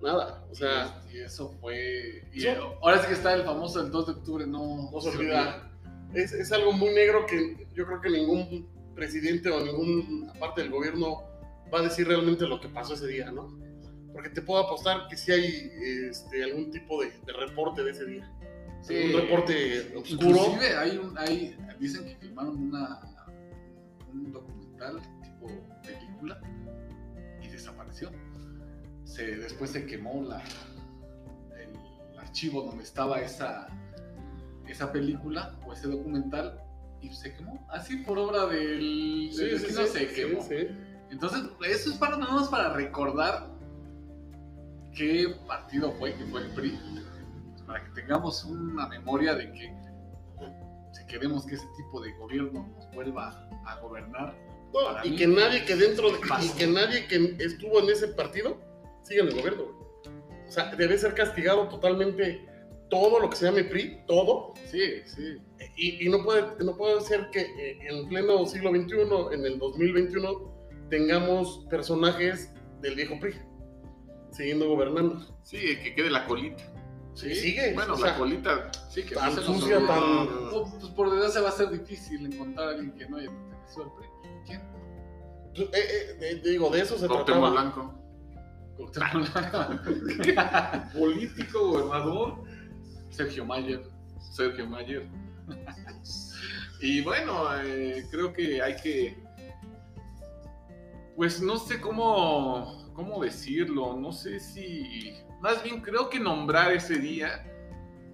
Nada, 0.00 0.42
o 0.50 0.54
sea, 0.54 1.02
y 1.12 1.18
eso 1.18 1.50
fue... 1.60 2.22
Y 2.32 2.40
Sí. 2.40 2.48
ahora 2.80 3.02
sí 3.02 3.08
que 3.08 3.12
está 3.12 3.34
el 3.34 3.42
famoso 3.42 3.82
el 3.82 3.90
2 3.90 4.06
de 4.06 4.12
octubre, 4.12 4.46
no, 4.46 4.90
no 4.90 5.00
se 5.02 5.10
olvida. 5.10 5.70
Es, 6.14 6.32
es 6.32 6.50
algo 6.50 6.72
muy 6.72 6.94
negro 6.94 7.26
que 7.26 7.68
yo 7.74 7.84
creo 7.84 8.00
que 8.00 8.08
ningún 8.08 8.70
presidente 8.94 9.50
o 9.50 9.60
ninguna 9.60 10.32
parte 10.40 10.62
del 10.62 10.70
gobierno 10.70 11.24
va 11.72 11.80
a 11.80 11.82
decir 11.82 12.06
realmente 12.08 12.46
lo 12.46 12.58
que 12.60 12.68
pasó 12.68 12.94
ese 12.94 13.08
día, 13.08 13.30
¿no? 13.30 13.65
Porque 14.16 14.30
te 14.30 14.40
puedo 14.40 14.64
apostar 14.64 15.08
que 15.08 15.16
sí 15.18 15.30
hay 15.30 15.70
este, 16.08 16.42
algún 16.42 16.70
tipo 16.70 17.02
de, 17.02 17.10
de 17.26 17.32
reporte 17.34 17.84
de 17.84 17.90
ese 17.90 18.06
día. 18.06 18.32
Sí. 18.80 19.12
Un 19.12 19.20
reporte 19.20 19.94
oscuro. 19.94 20.30
Inclusive 20.30 20.74
hay 20.74 20.96
un, 20.96 21.18
hay, 21.18 21.54
dicen 21.78 22.06
que 22.06 22.16
filmaron 22.16 22.56
una, 22.56 22.98
un 24.10 24.32
documental 24.32 25.02
tipo 25.22 25.48
película 25.82 26.40
y 27.42 27.48
desapareció. 27.48 28.10
Se, 29.04 29.36
después 29.36 29.72
se 29.72 29.84
quemó 29.84 30.22
la, 30.22 30.42
el 31.54 32.18
archivo 32.18 32.62
donde 32.62 32.84
estaba 32.84 33.20
esa, 33.20 33.68
esa 34.66 34.92
película 34.92 35.58
o 35.66 35.74
ese 35.74 35.88
documental 35.88 36.58
y 37.02 37.12
se 37.12 37.34
quemó. 37.34 37.66
Así 37.68 37.96
por 37.98 38.18
obra 38.18 38.46
del, 38.46 39.28
Sí, 39.30 39.44
del 39.44 39.58
sí, 39.58 39.66
destino 39.66 39.86
sí, 39.86 39.92
se 39.92 40.12
quemó. 40.14 40.48
Entonces, 41.10 41.42
eso 41.68 41.90
es 41.90 41.98
para 41.98 42.16
nada 42.16 42.32
más 42.32 42.48
para 42.48 42.72
recordar 42.72 43.54
qué 44.96 45.34
partido 45.46 45.92
fue, 45.98 46.14
que 46.14 46.24
fue 46.26 46.40
el 46.42 46.48
PRI, 46.54 46.78
para 47.66 47.84
que 47.84 47.90
tengamos 48.00 48.44
una 48.44 48.88
memoria 48.88 49.34
de 49.34 49.52
que 49.52 49.74
si 50.92 51.06
queremos 51.06 51.44
que 51.46 51.54
ese 51.56 51.66
tipo 51.76 52.00
de 52.00 52.12
gobierno 52.14 52.66
nos 52.76 52.90
vuelva 52.92 53.48
a 53.66 53.78
gobernar, 53.80 54.34
No, 54.72 55.04
y 55.04 55.10
mí- 55.10 55.16
que 55.16 55.26
nadie 55.26 55.64
que 55.64 55.76
dentro 55.76 56.10
de, 56.10 56.18
y 56.42 56.48
que 56.58 56.66
nadie 56.66 57.06
que 57.06 57.36
estuvo 57.44 57.80
en 57.80 57.90
ese 57.90 58.08
partido 58.08 58.58
siga 59.02 59.22
en 59.22 59.28
el 59.28 59.34
gobierno. 59.34 59.64
O 60.48 60.50
sea, 60.50 60.74
debe 60.74 60.96
ser 60.96 61.14
castigado 61.14 61.68
totalmente 61.68 62.44
todo 62.88 63.18
lo 63.20 63.28
que 63.28 63.36
se 63.36 63.46
llame 63.46 63.64
PRI, 63.64 63.98
todo, 64.06 64.54
sí, 64.70 64.80
sí, 65.06 65.36
y, 65.76 66.06
y 66.06 66.08
no, 66.08 66.22
puede, 66.22 66.42
no 66.64 66.76
puede 66.76 67.00
ser 67.00 67.28
que 67.30 67.40
eh, 67.40 67.78
en 67.88 68.08
pleno 68.08 68.46
siglo 68.46 68.70
XXI, 68.70 69.34
en 69.34 69.44
el 69.44 69.58
2021, 69.58 70.54
tengamos 70.88 71.66
personajes 71.68 72.52
del 72.80 72.94
viejo 72.94 73.18
PRI 73.18 73.34
siguiendo 74.32 74.68
gobernando. 74.68 75.24
Sí, 75.42 75.58
que 75.82 75.94
quede 75.94 76.10
la 76.10 76.26
colita. 76.26 76.62
sí. 77.14 77.34
Sigue. 77.34 77.72
Bueno, 77.74 77.94
o 77.94 77.98
la 77.98 78.16
colita. 78.18 78.70
Sí, 78.90 79.02
que 79.04 79.14
Tan 79.14 79.34
sucia, 79.36 79.78
tan- 79.86 80.28
Pues, 80.50 80.72
pues, 80.80 80.92
por 80.92 81.10
desgracia 81.10 81.40
va 81.42 81.48
a 81.48 81.52
ser 81.52 81.70
difícil 81.70 82.26
encontrar 82.32 82.68
a 82.68 82.70
alguien 82.72 82.92
que 82.92 83.08
no 83.08 83.16
haya 83.18 83.30
pertenecido 83.30 83.84
al 83.84 83.92
PRI. 83.94 84.06
¿Quién? 84.46 84.60
eh, 85.56 85.70
eh, 85.72 86.18
eh, 86.20 86.40
digo, 86.44 86.68
de 86.70 86.80
eso 86.82 86.98
se 86.98 87.06
Cuauhtémoc 87.06 87.40
trataba. 87.40 87.50
Blanco. 87.50 87.94
Cuauhtémoc 88.76 89.26
Político, 90.92 91.68
gobernador. 91.70 92.42
Sergio 93.10 93.44
Mayer. 93.46 93.82
Sergio 94.32 94.66
Mayer. 94.66 95.08
y 96.82 97.00
bueno, 97.02 97.44
eh, 97.62 98.04
creo 98.10 98.32
que 98.34 98.60
hay 98.60 98.76
que. 98.76 99.16
Pues 101.16 101.40
no 101.40 101.56
sé 101.56 101.80
cómo, 101.80 102.85
cómo 102.96 103.22
decirlo, 103.22 103.96
no 103.96 104.10
sé 104.10 104.40
si. 104.40 105.12
Más 105.40 105.62
bien 105.62 105.82
creo 105.82 106.08
que 106.08 106.18
nombrar 106.18 106.72
ese 106.72 106.98
día, 106.98 107.44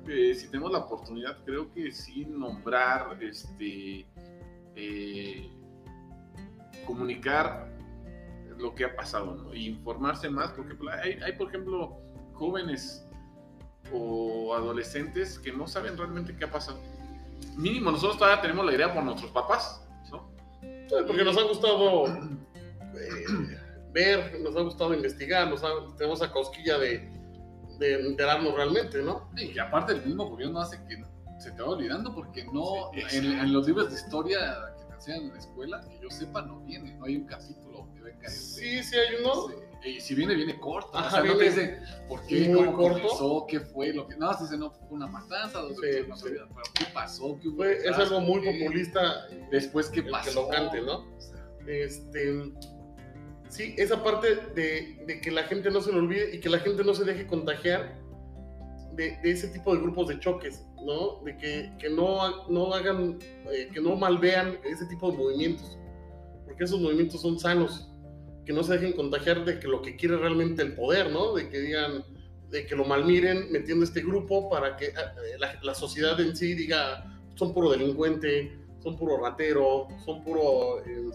eh, 0.08 0.34
si 0.34 0.48
tenemos 0.48 0.72
la 0.72 0.78
oportunidad, 0.78 1.38
creo 1.44 1.72
que 1.72 1.92
sí 1.92 2.26
nombrar, 2.26 3.22
este, 3.22 4.04
eh, 4.74 5.48
comunicar 6.84 7.72
lo 8.58 8.74
que 8.74 8.84
ha 8.84 8.94
pasado, 8.94 9.36
¿no? 9.36 9.54
Y 9.54 9.68
informarse 9.68 10.28
más, 10.28 10.50
porque 10.52 10.74
pues, 10.74 10.94
hay, 10.96 11.12
hay, 11.22 11.32
por 11.32 11.48
ejemplo, 11.48 11.96
jóvenes 12.34 13.06
o 13.92 14.54
adolescentes 14.54 15.38
que 15.38 15.52
no 15.52 15.66
saben 15.66 15.96
realmente 15.96 16.36
qué 16.36 16.44
ha 16.44 16.50
pasado. 16.50 16.80
Mínimo, 17.56 17.90
nosotros 17.90 18.18
todavía 18.18 18.42
tenemos 18.42 18.66
la 18.66 18.72
idea 18.72 18.92
por 18.92 19.04
nuestros 19.04 19.30
papás, 19.30 19.86
¿no? 20.10 20.28
Porque 21.06 21.24
nos 21.24 21.36
ha 21.36 21.42
gustado 21.42 22.06
eh, 22.94 23.61
ver, 23.92 24.40
nos 24.40 24.56
ha 24.56 24.60
gustado 24.62 24.94
investigar, 24.94 25.48
nos 25.48 25.62
ha- 25.62 25.68
tenemos 25.96 26.20
esa 26.20 26.32
cosquilla 26.32 26.78
de, 26.78 27.08
de 27.78 28.06
enterarnos 28.06 28.54
realmente, 28.54 29.02
¿no? 29.02 29.30
Y 29.36 29.58
aparte 29.58 29.92
el 29.92 30.04
mismo 30.06 30.28
gobierno 30.28 30.60
hace 30.60 30.78
que 30.88 31.02
se 31.38 31.50
te 31.52 31.62
va 31.62 31.70
olvidando 31.70 32.14
porque 32.14 32.44
no, 32.52 32.90
Sí, 33.08 33.18
en, 33.18 33.24
en 33.38 33.52
los 33.52 33.66
libros 33.66 33.88
de 33.90 33.96
historia 33.96 34.38
que 34.78 34.84
te 34.86 34.94
enseñan 34.94 35.22
en 35.24 35.32
la 35.32 35.38
escuela, 35.38 35.80
que 35.80 35.98
yo 36.00 36.08
sepa, 36.10 36.42
no 36.42 36.60
viene, 36.60 36.94
no 36.96 37.04
hay 37.06 37.16
un 37.16 37.24
capítulo 37.26 37.88
que 37.94 38.00
venga 38.02 38.26
este. 38.28 38.38
Sí, 38.38 38.82
sí 38.84 38.96
hay 38.96 39.16
uno. 39.20 39.48
Sí, 39.82 39.88
Y 39.96 40.00
si 40.00 40.14
viene, 40.14 40.36
viene 40.36 40.60
corto. 40.60 40.96
Ajá, 40.96 41.08
o 41.08 41.10
sea, 41.10 41.20
no 41.24 41.36
te 41.36 41.44
viene 41.48 41.50
dice 41.62 41.78
por 42.08 42.24
qué, 42.26 42.52
cómo 42.52 42.76
corto. 42.76 43.00
comenzó, 43.00 43.46
qué 43.48 43.58
fue, 43.60 43.92
lo 43.92 44.06
que. 44.06 44.16
No, 44.16 44.32
se 44.34 44.44
dice, 44.44 44.56
no, 44.56 44.70
fue 44.70 44.86
una 44.90 45.08
matanza, 45.08 45.58
dos 45.58 45.72
Sí, 45.82 46.06
no 46.06 46.16
sí. 46.16 46.24
pero 46.28 46.46
qué 46.74 46.84
pasó, 46.94 47.36
qué 47.42 47.48
hubo. 47.48 47.56
Fue- 47.56 47.78
es 47.84 47.96
algo 47.98 48.20
muy 48.20 48.40
populista 48.44 49.26
Después, 49.50 49.88
qué 49.88 50.04
pasó. 50.04 50.28
que 50.28 50.34
lo 50.36 50.48
cante, 50.48 50.80
¿no? 50.82 50.98
O 51.16 51.20
sea, 51.20 51.48
Este, 51.66 52.52
sí, 53.52 53.74
esa 53.76 54.02
parte 54.02 54.34
de, 54.54 55.20
que 55.22 55.30
la 55.30 55.44
gente 55.44 55.70
no 55.70 55.80
se 55.82 55.92
lo 55.92 55.98
olvide 55.98 56.34
y 56.34 56.40
que 56.40 56.48
la 56.48 56.58
gente 56.58 56.82
no 56.82 56.94
se 56.94 57.04
deje 57.04 57.26
contagiar 57.26 58.00
de, 58.94 59.18
ese 59.22 59.48
tipo 59.48 59.74
de 59.74 59.82
grupos 59.82 60.08
de 60.08 60.18
choques, 60.18 60.64
¿no? 60.84 61.22
De 61.22 61.36
que, 61.36 61.90
no, 61.90 62.22
ha- 62.22 62.46
no 62.48 62.72
hagan, 62.72 63.18
eh, 63.52 63.68
que 63.72 63.80
no 63.80 63.94
malvean 63.96 64.58
ese 64.64 64.86
tipo 64.86 65.10
de 65.12 65.18
movimientos, 65.18 65.78
porque 66.46 66.64
esos 66.64 66.80
movimientos 66.80 67.20
son 67.20 67.38
sanos, 67.38 67.88
que 68.46 68.52
no 68.52 68.62
se 68.64 68.72
dejen 68.72 68.92
contagiar 68.94 69.44
de 69.44 69.60
que 69.60 69.68
lo 69.68 69.82
que 69.82 69.96
quiere 69.96 70.16
realmente 70.16 70.62
el 70.62 70.74
poder, 70.74 71.10
¿no? 71.10 71.34
De 71.34 71.48
que 71.48 71.60
digan, 71.60 72.04
de 72.50 72.66
que 72.66 72.74
lo 72.74 72.84
malmiren 72.84 73.52
metiendo 73.52 73.84
este 73.84 74.00
grupo 74.02 74.48
para 74.50 74.76
que 74.76 74.92
ah, 74.96 75.14
eh, 75.24 75.38
la, 75.38 75.58
la 75.62 75.74
sociedad 75.74 76.18
en 76.20 76.34
sí 76.36 76.54
diga, 76.54 77.04
son 77.34 77.52
puro 77.54 77.70
delincuente, 77.70 78.58
son 78.82 78.96
puro 78.96 79.18
ratero, 79.18 79.88
son 80.04 80.24
puro... 80.24 80.80
eh, 80.86 81.10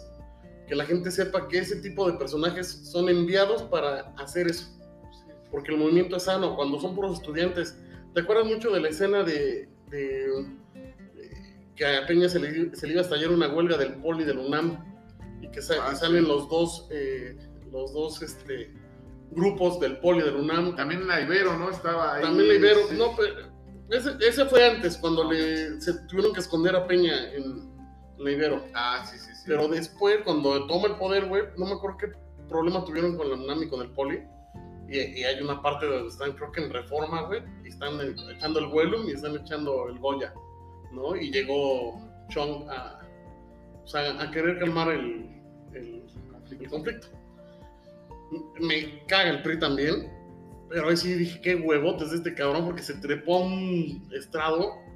que 0.68 0.76
la 0.76 0.86
gente 0.86 1.10
sepa 1.12 1.48
que 1.48 1.60
ese 1.60 1.78
tipo 1.78 2.10
de 2.12 2.18
personajes 2.18 2.68
son 2.92 3.10
enviados 3.10 3.64
para 3.64 4.14
hacer 4.18 4.48
eso. 4.48 4.68
Porque 5.50 5.72
el 5.72 5.78
movimiento 5.78 6.18
es 6.18 6.24
sano, 6.24 6.56
cuando 6.56 6.80
son 6.80 6.94
puros 6.96 7.20
estudiantes. 7.20 7.78
¿Te 8.14 8.22
acuerdas 8.22 8.46
mucho 8.48 8.70
de 8.72 8.82
la 8.82 8.90
escena 8.90 9.24
de, 9.24 9.70
de- 9.90 10.46
de 11.16 11.68
que 11.76 11.86
a 11.86 12.06
Peña 12.06 12.28
se 12.28 12.40
le, 12.40 12.76
se 12.76 12.86
le 12.88 12.94
iba 12.94 13.02
a 13.02 13.06
estallar 13.06 13.30
una 13.32 13.48
huelga 13.48 13.78
del 13.78 13.94
Poli 13.96 14.26
del 14.26 14.40
UNAM 14.40 14.84
y 15.42 15.50
que 15.52 15.62
sa- 15.62 15.76
Ah, 15.82 15.90
y 15.92 15.96
sí. 15.96 16.02
salen 16.02 16.28
los 16.28 16.50
dos, 16.50 16.88
eh, 16.92 17.38
los 17.72 17.94
dos 17.94 18.22
este, 18.22 18.74
grupos 19.32 19.80
del 19.80 19.98
Poli 20.00 20.22
del 20.22 20.36
UNAM? 20.36 20.76
También 20.76 21.08
la 21.08 21.22
Ibero, 21.22 21.58
¿no? 21.58 21.70
Estaba 21.70 22.16
ahí. 22.16 22.24
También 22.24 22.50
la 22.50 22.54
Ibero, 22.56 22.80
sí. 22.90 22.96
no, 22.98 23.16
pero 23.16 23.48
ese, 23.90 24.12
ese 24.28 24.46
fue 24.48 24.66
antes, 24.70 24.98
cuando 24.98 25.32
le, 25.32 25.80
se 25.80 25.94
tuvieron 26.08 26.34
que 26.34 26.42
esconder 26.42 26.76
a 26.76 26.86
Peña 26.88 27.32
en 27.34 27.70
la 28.18 28.32
Ibero. 28.32 28.66
Ah, 28.74 29.06
sí, 29.10 29.18
sí. 29.18 29.32
Pero 29.48 29.68
después, 29.70 30.18
cuando 30.26 30.68
toma 30.68 30.90
el 30.90 30.96
poder, 30.96 31.26
güey, 31.26 31.44
no 31.58 31.66
me 31.66 31.74
acuerdo 31.74 31.98
qué 31.98 32.08
problema 32.50 32.84
tuvieron 32.84 33.18
con 33.18 33.30
la 33.30 33.36
UNAM 33.36 33.70
con 33.70 33.82
el 33.82 33.90
poli. 33.92 34.22
Y, 34.90 35.00
y 35.00 35.24
hay 35.24 35.42
una 35.42 35.62
parte 35.62 35.86
donde 35.86 36.10
están, 36.10 36.34
creo 36.34 36.52
que 36.52 36.64
en 36.64 36.72
reforma, 36.72 37.24
güey, 37.24 37.42
y 37.64 37.70
están 37.70 38.00
echando 38.36 38.60
el 38.60 38.68
vuelo 38.68 39.08
y 39.08 39.12
están 39.12 39.36
echando 39.36 39.90
el 39.90 40.00
Goya, 40.00 40.34
¿no? 40.92 41.16
Y 41.16 41.32
llegó 41.32 42.00
Chong 42.30 42.70
a, 42.70 43.00
o 43.84 43.88
sea, 43.88 44.22
a 44.22 44.32
querer 44.32 44.60
calmar 44.60 44.90
el, 44.90 45.30
el, 45.74 46.04
el 46.50 46.70
conflicto. 46.70 47.08
Me 48.60 49.06
caga 49.08 49.30
el 49.30 49.42
PRI 49.42 49.60
también, 49.60 50.12
pero 50.70 50.90
ahí 50.90 50.98
sí 50.98 51.14
dije, 51.14 51.40
qué 51.42 51.56
huevotes 51.56 52.12
de 52.12 52.18
este 52.18 52.34
cabrón, 52.34 52.66
porque 52.66 52.82
se 52.82 52.96
trepó 52.96 53.38
a 53.38 53.46
un 53.46 54.10
estrado 54.14 54.87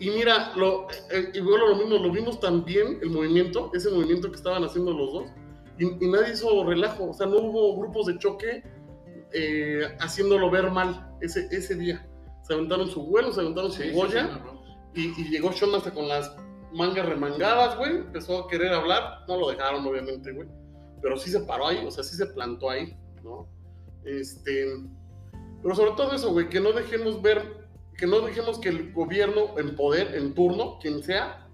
Y 0.00 0.10
mira, 0.10 0.52
lo, 0.56 0.88
eh, 1.10 1.30
y 1.34 1.40
bueno, 1.40 1.68
lo 1.68 1.76
mismo, 1.76 1.98
lo 1.98 2.10
vimos 2.10 2.40
también, 2.40 2.98
el 3.02 3.10
movimiento, 3.10 3.70
ese 3.74 3.90
movimiento 3.90 4.30
que 4.30 4.36
estaban 4.36 4.64
haciendo 4.64 4.92
los 4.92 5.12
dos, 5.12 5.30
y, 5.78 5.84
y 6.04 6.08
nadie 6.10 6.32
hizo 6.32 6.64
relajo, 6.64 7.10
o 7.10 7.12
sea, 7.14 7.26
no 7.26 7.36
hubo 7.36 7.76
grupos 7.76 8.06
de 8.06 8.18
choque 8.18 8.64
eh, 9.32 9.82
haciéndolo 10.00 10.50
ver 10.50 10.70
mal 10.70 11.14
ese, 11.20 11.46
ese 11.50 11.74
día. 11.76 12.06
Se 12.42 12.54
aventaron 12.54 12.88
su 12.88 13.02
vuelo, 13.04 13.30
se 13.32 13.40
aventaron 13.40 13.70
su 13.70 13.82
Sí, 13.82 13.90
sí, 13.90 13.94
Goya, 13.94 14.24
sí, 14.24 14.40
no, 14.44 14.52
no. 14.54 14.62
y, 14.94 15.20
y 15.20 15.30
llegó 15.30 15.52
Sean 15.52 15.74
hasta 15.74 15.92
con 15.92 16.08
las 16.08 16.34
mangas 16.72 17.06
remangadas, 17.06 17.76
güey, 17.76 17.96
empezó 17.96 18.44
a 18.44 18.48
querer 18.48 18.72
hablar, 18.72 19.24
no 19.28 19.36
lo 19.38 19.50
dejaron, 19.50 19.86
obviamente, 19.86 20.32
güey, 20.32 20.48
pero 21.02 21.18
sí 21.18 21.30
se 21.30 21.40
paró 21.40 21.66
ahí, 21.66 21.84
o 21.86 21.90
sea, 21.90 22.04
sí 22.04 22.16
se 22.16 22.26
plantó 22.26 22.70
ahí, 22.70 22.96
¿no? 23.22 23.46
Este, 24.04 24.66
pero 25.62 25.74
sobre 25.74 25.90
todo 25.92 26.14
eso, 26.14 26.32
güey, 26.32 26.48
que 26.48 26.58
no 26.60 26.72
dejemos 26.72 27.20
ver, 27.20 27.59
que 28.00 28.06
no 28.06 28.22
dejemos 28.22 28.58
que 28.58 28.70
el 28.70 28.94
gobierno 28.94 29.58
en 29.58 29.76
poder, 29.76 30.14
en 30.14 30.32
turno, 30.32 30.78
quien 30.80 31.02
sea, 31.02 31.46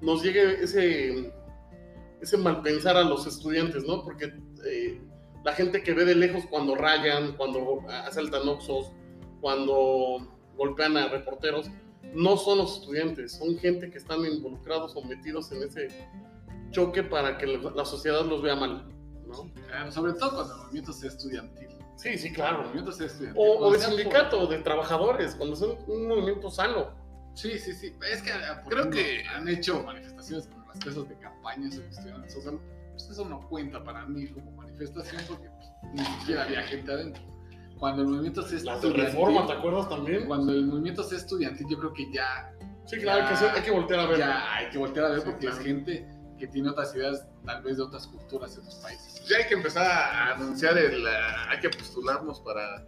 nos 0.00 0.22
llegue 0.22 0.64
ese, 0.64 1.30
ese 2.22 2.38
malpensar 2.38 2.96
a 2.96 3.02
los 3.02 3.26
estudiantes, 3.26 3.84
¿no? 3.84 4.02
Porque 4.02 4.32
eh, 4.64 5.02
la 5.44 5.52
gente 5.52 5.82
que 5.82 5.92
ve 5.92 6.06
de 6.06 6.14
lejos 6.14 6.44
cuando 6.48 6.74
rayan, 6.74 7.36
cuando 7.36 7.84
asaltan 7.88 8.48
oxos, 8.48 8.90
cuando 9.42 10.26
golpean 10.56 10.96
a 10.96 11.08
reporteros, 11.08 11.70
no 12.14 12.38
son 12.38 12.58
los 12.58 12.78
estudiantes, 12.78 13.32
son 13.32 13.58
gente 13.58 13.90
que 13.90 13.98
están 13.98 14.24
involucrados 14.24 14.96
o 14.96 15.02
metidos 15.02 15.52
en 15.52 15.62
ese 15.62 15.88
choque 16.70 17.02
para 17.02 17.36
que 17.36 17.46
la 17.46 17.84
sociedad 17.84 18.24
los 18.24 18.40
vea 18.40 18.56
mal, 18.56 18.88
¿no? 19.26 19.92
Sobre 19.92 20.14
todo 20.14 20.36
cuando 20.36 20.54
el 20.54 20.60
movimiento 20.62 20.92
sea 20.94 21.10
estudiantil. 21.10 21.68
Sí, 21.96 22.18
sí, 22.18 22.32
claro. 22.32 22.70
estudiantil. 22.72 23.32
O, 23.36 23.58
o 23.66 23.72
de 23.72 23.78
por- 23.78 23.86
sindicato, 23.86 24.40
o 24.40 24.46
de 24.46 24.58
trabajadores, 24.58 25.34
cuando 25.36 25.54
son 25.56 25.76
un 25.86 26.08
movimiento 26.08 26.50
sano. 26.50 26.90
Sí, 27.34 27.58
sí, 27.58 27.72
sí. 27.72 27.94
Es 28.10 28.22
que 28.22 28.32
ah, 28.32 28.60
por 28.64 28.72
Creo 28.72 28.90
que- 28.90 29.24
han 29.28 29.48
hecho 29.48 29.82
manifestaciones 29.82 30.46
con 30.48 30.66
las 30.66 30.78
casas 30.78 31.08
de 31.08 31.16
campaña, 31.18 31.68
eso 31.68 31.80
el 31.82 32.30
Zócalo. 32.30 32.60
Pues 32.92 33.08
eso 33.10 33.24
no 33.24 33.40
cuenta 33.48 33.82
para 33.82 34.04
mí 34.06 34.26
como 34.28 34.50
manifestación 34.52 35.22
porque 35.28 35.48
pues, 35.48 35.68
ni 35.94 36.04
siquiera 36.18 36.42
había 36.44 36.62
gente 36.62 36.92
adentro. 36.92 37.22
Cuando 37.78 38.02
el 38.02 38.08
movimiento 38.08 38.42
sea 38.42 38.58
Las 38.62 38.80
de 38.82 38.88
estudiantil, 38.88 39.04
reforma, 39.06 39.46
¿te 39.46 39.52
acuerdas 39.54 39.88
también? 39.88 40.26
cuando 40.26 40.52
el 40.52 40.66
movimiento 40.66 41.02
sea 41.02 41.18
estudiantil, 41.18 41.66
yo 41.70 41.78
creo 41.78 41.92
que 41.92 42.12
ya, 42.12 42.52
Sí, 42.84 42.98
claro, 42.98 43.26
hay 43.26 43.34
que, 43.36 43.44
hay 43.46 43.62
que 43.62 43.70
voltear 43.70 44.00
a 44.00 44.06
ver. 44.06 44.18
ya 44.18 44.54
hay 44.54 44.68
que 44.70 44.78
voltear 44.78 45.06
a 45.06 45.08
ver 45.10 45.20
Sí, 45.20 45.24
porque 45.26 45.46
claro. 45.46 45.56
es 45.56 45.64
gente 45.64 46.08
que 46.42 46.48
tiene 46.48 46.70
otras 46.70 46.92
ideas, 46.96 47.24
tal 47.46 47.62
vez 47.62 47.76
de 47.76 47.84
otras 47.84 48.04
culturas, 48.08 48.52
de 48.56 48.62
otros 48.62 48.74
países. 48.82 49.24
Ya 49.28 49.36
hay 49.36 49.46
que 49.46 49.54
empezar 49.54 49.86
a 49.86 50.32
anunciar 50.34 50.76
el. 50.76 51.06
ah, 51.06 51.50
hay 51.50 51.60
que 51.60 51.70
postularnos 51.70 52.40
para. 52.40 52.84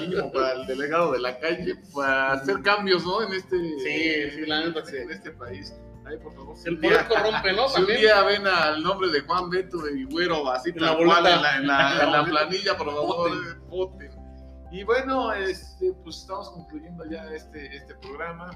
mínimo 0.00 0.32
para 0.32 0.54
el 0.54 0.66
delegado 0.66 1.12
de 1.12 1.20
la 1.20 1.38
calle, 1.38 1.76
para 1.94 2.32
hacer 2.32 2.60
cambios, 2.62 3.04
¿no? 3.04 3.22
En 3.22 3.34
este. 3.34 3.56
Sí, 3.78 4.30
sí, 4.34 4.46
la 4.46 4.64
neta, 4.66 4.84
sí. 4.84 4.96
En 4.96 5.12
este 5.12 5.30
país. 5.30 5.72
Ahí, 6.04 6.16
por 6.18 6.34
favor. 6.34 6.56
si 6.56 6.70
El 6.70 6.80
poder 6.80 6.90
día- 6.98 7.08
corrompe, 7.08 7.52
¿no? 7.52 7.68
Si 7.68 7.80
un 7.82 7.86
día 7.86 8.20
ven 8.24 8.44
al 8.48 8.82
nombre 8.82 9.10
de 9.10 9.20
Juan 9.20 9.48
Beto 9.48 9.88
y 9.88 10.02
Güero 10.06 10.50
así 10.50 10.70
En 10.70 10.80
la 10.80 10.88
tal 10.96 11.00
en 11.02 11.06
la, 11.06 11.26
en 11.28 11.42
la- 11.42 11.56
En 11.56 11.62
en 11.62 11.66
la 11.68 11.94
la 12.10 12.20
boleta. 12.22 12.30
planilla, 12.30 12.76
por 12.76 12.86
favor, 12.88 13.30
Voten. 13.30 13.68
voten. 13.68 14.10
Y 14.72 14.82
bueno, 14.82 15.32
este, 15.34 15.92
pues 16.02 16.16
estamos 16.16 16.50
concluyendo 16.50 17.04
ya 17.08 17.22
este, 17.32 17.76
este 17.76 17.94
programa. 17.94 18.50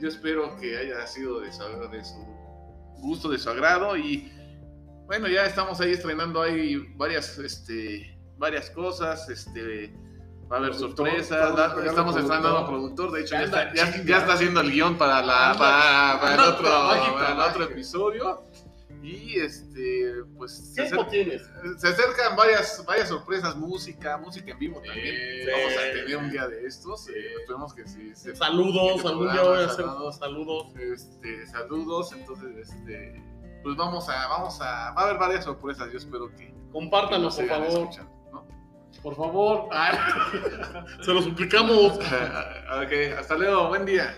Yo 0.00 0.08
espero 0.08 0.56
que 0.56 0.78
haya 0.78 1.06
sido 1.06 1.40
de 1.40 1.52
su, 1.52 1.62
de 1.90 2.02
su 2.02 2.39
gusto, 3.00 3.28
de 3.28 3.38
su 3.38 3.50
agrado. 3.50 3.96
Y 3.96 4.32
bueno, 5.06 5.26
ya 5.28 5.46
estamos 5.46 5.80
ahí 5.80 5.92
estrenando 5.92 6.40
ahí 6.42 6.76
varias, 6.96 7.38
este, 7.38 8.18
varias 8.38 8.70
cosas. 8.70 9.28
Este, 9.28 9.92
va 10.50 10.56
a 10.56 10.58
haber 10.58 10.70
Productor, 10.70 11.06
sorpresas. 11.08 11.38
estamos 11.38 11.60
estrenando 11.60 11.90
Estamos 11.90 12.16
estrenando 12.16 12.48
a 12.48 12.66
productor. 12.66 12.66
productor. 12.66 13.10
De 13.12 13.20
hecho, 13.20 13.34
Ya 13.34 13.42
está, 13.42 13.74
ya- 14.04 14.18
está 14.18 14.32
haciendo 14.34 14.60
el 14.60 14.70
guion 14.72 14.96
para, 14.98 15.22
la, 15.22 15.54
para, 15.58 16.20
para 16.20 16.34
el 16.34 16.40
otro, 16.40 16.68
para 17.14 17.32
el 17.32 17.40
otro 17.40 17.64
episodio. 17.64 18.44
Y 19.02 19.38
este, 19.40 20.12
pues 20.36 20.74
se, 20.74 20.82
¿Qué 20.82 20.88
tiempo 20.88 21.02
acer- 21.06 21.10
tienes? 21.10 21.42
se 21.78 21.88
acercan 21.88 22.36
varias, 22.36 22.84
varias 22.86 23.08
sorpresas, 23.08 23.56
música, 23.56 24.18
música 24.18 24.50
en 24.52 24.58
vivo 24.58 24.80
también. 24.82 25.14
Eh, 25.18 25.46
Vamos 25.50 25.72
a 25.78 25.80
sí. 25.80 25.98
tener 26.00 26.16
un 26.18 26.30
día 26.30 26.46
de 26.48 26.66
estos. 26.66 27.08
Eh, 27.08 27.12
esperemos 27.40 27.72
que 27.74 27.86
sí. 27.86 28.14
se- 28.14 28.36
Saludos, 28.36 29.00
programa, 29.02 29.64
hacer 29.64 29.70
saludos. 29.76 30.16
saludos. 30.18 30.66
este, 30.76 31.46
saludos. 31.46 32.12
Entonces, 32.12 32.68
este, 32.70 33.22
pues 33.62 33.74
vamos 33.76 34.08
a, 34.08 34.26
vamos 34.28 34.60
a, 34.60 34.92
va 34.92 35.00
a 35.02 35.04
haber 35.06 35.18
varias 35.18 35.44
sorpresas. 35.44 35.90
Yo 35.90 35.98
espero 35.98 36.28
que 36.36 36.48
que 36.50 36.54
Compártanos, 36.72 37.36
nos 37.38 37.48
por 37.48 37.48
favor. 37.48 37.88
Por 39.02 39.16
favor. 39.16 39.68
Ah, 39.72 40.30
Se 41.04 41.12
lo 41.12 41.22
suplicamos. 41.22 41.94
ok, 41.96 43.18
hasta 43.18 43.34
luego, 43.36 43.68
buen 43.68 43.86
día. 43.86 44.14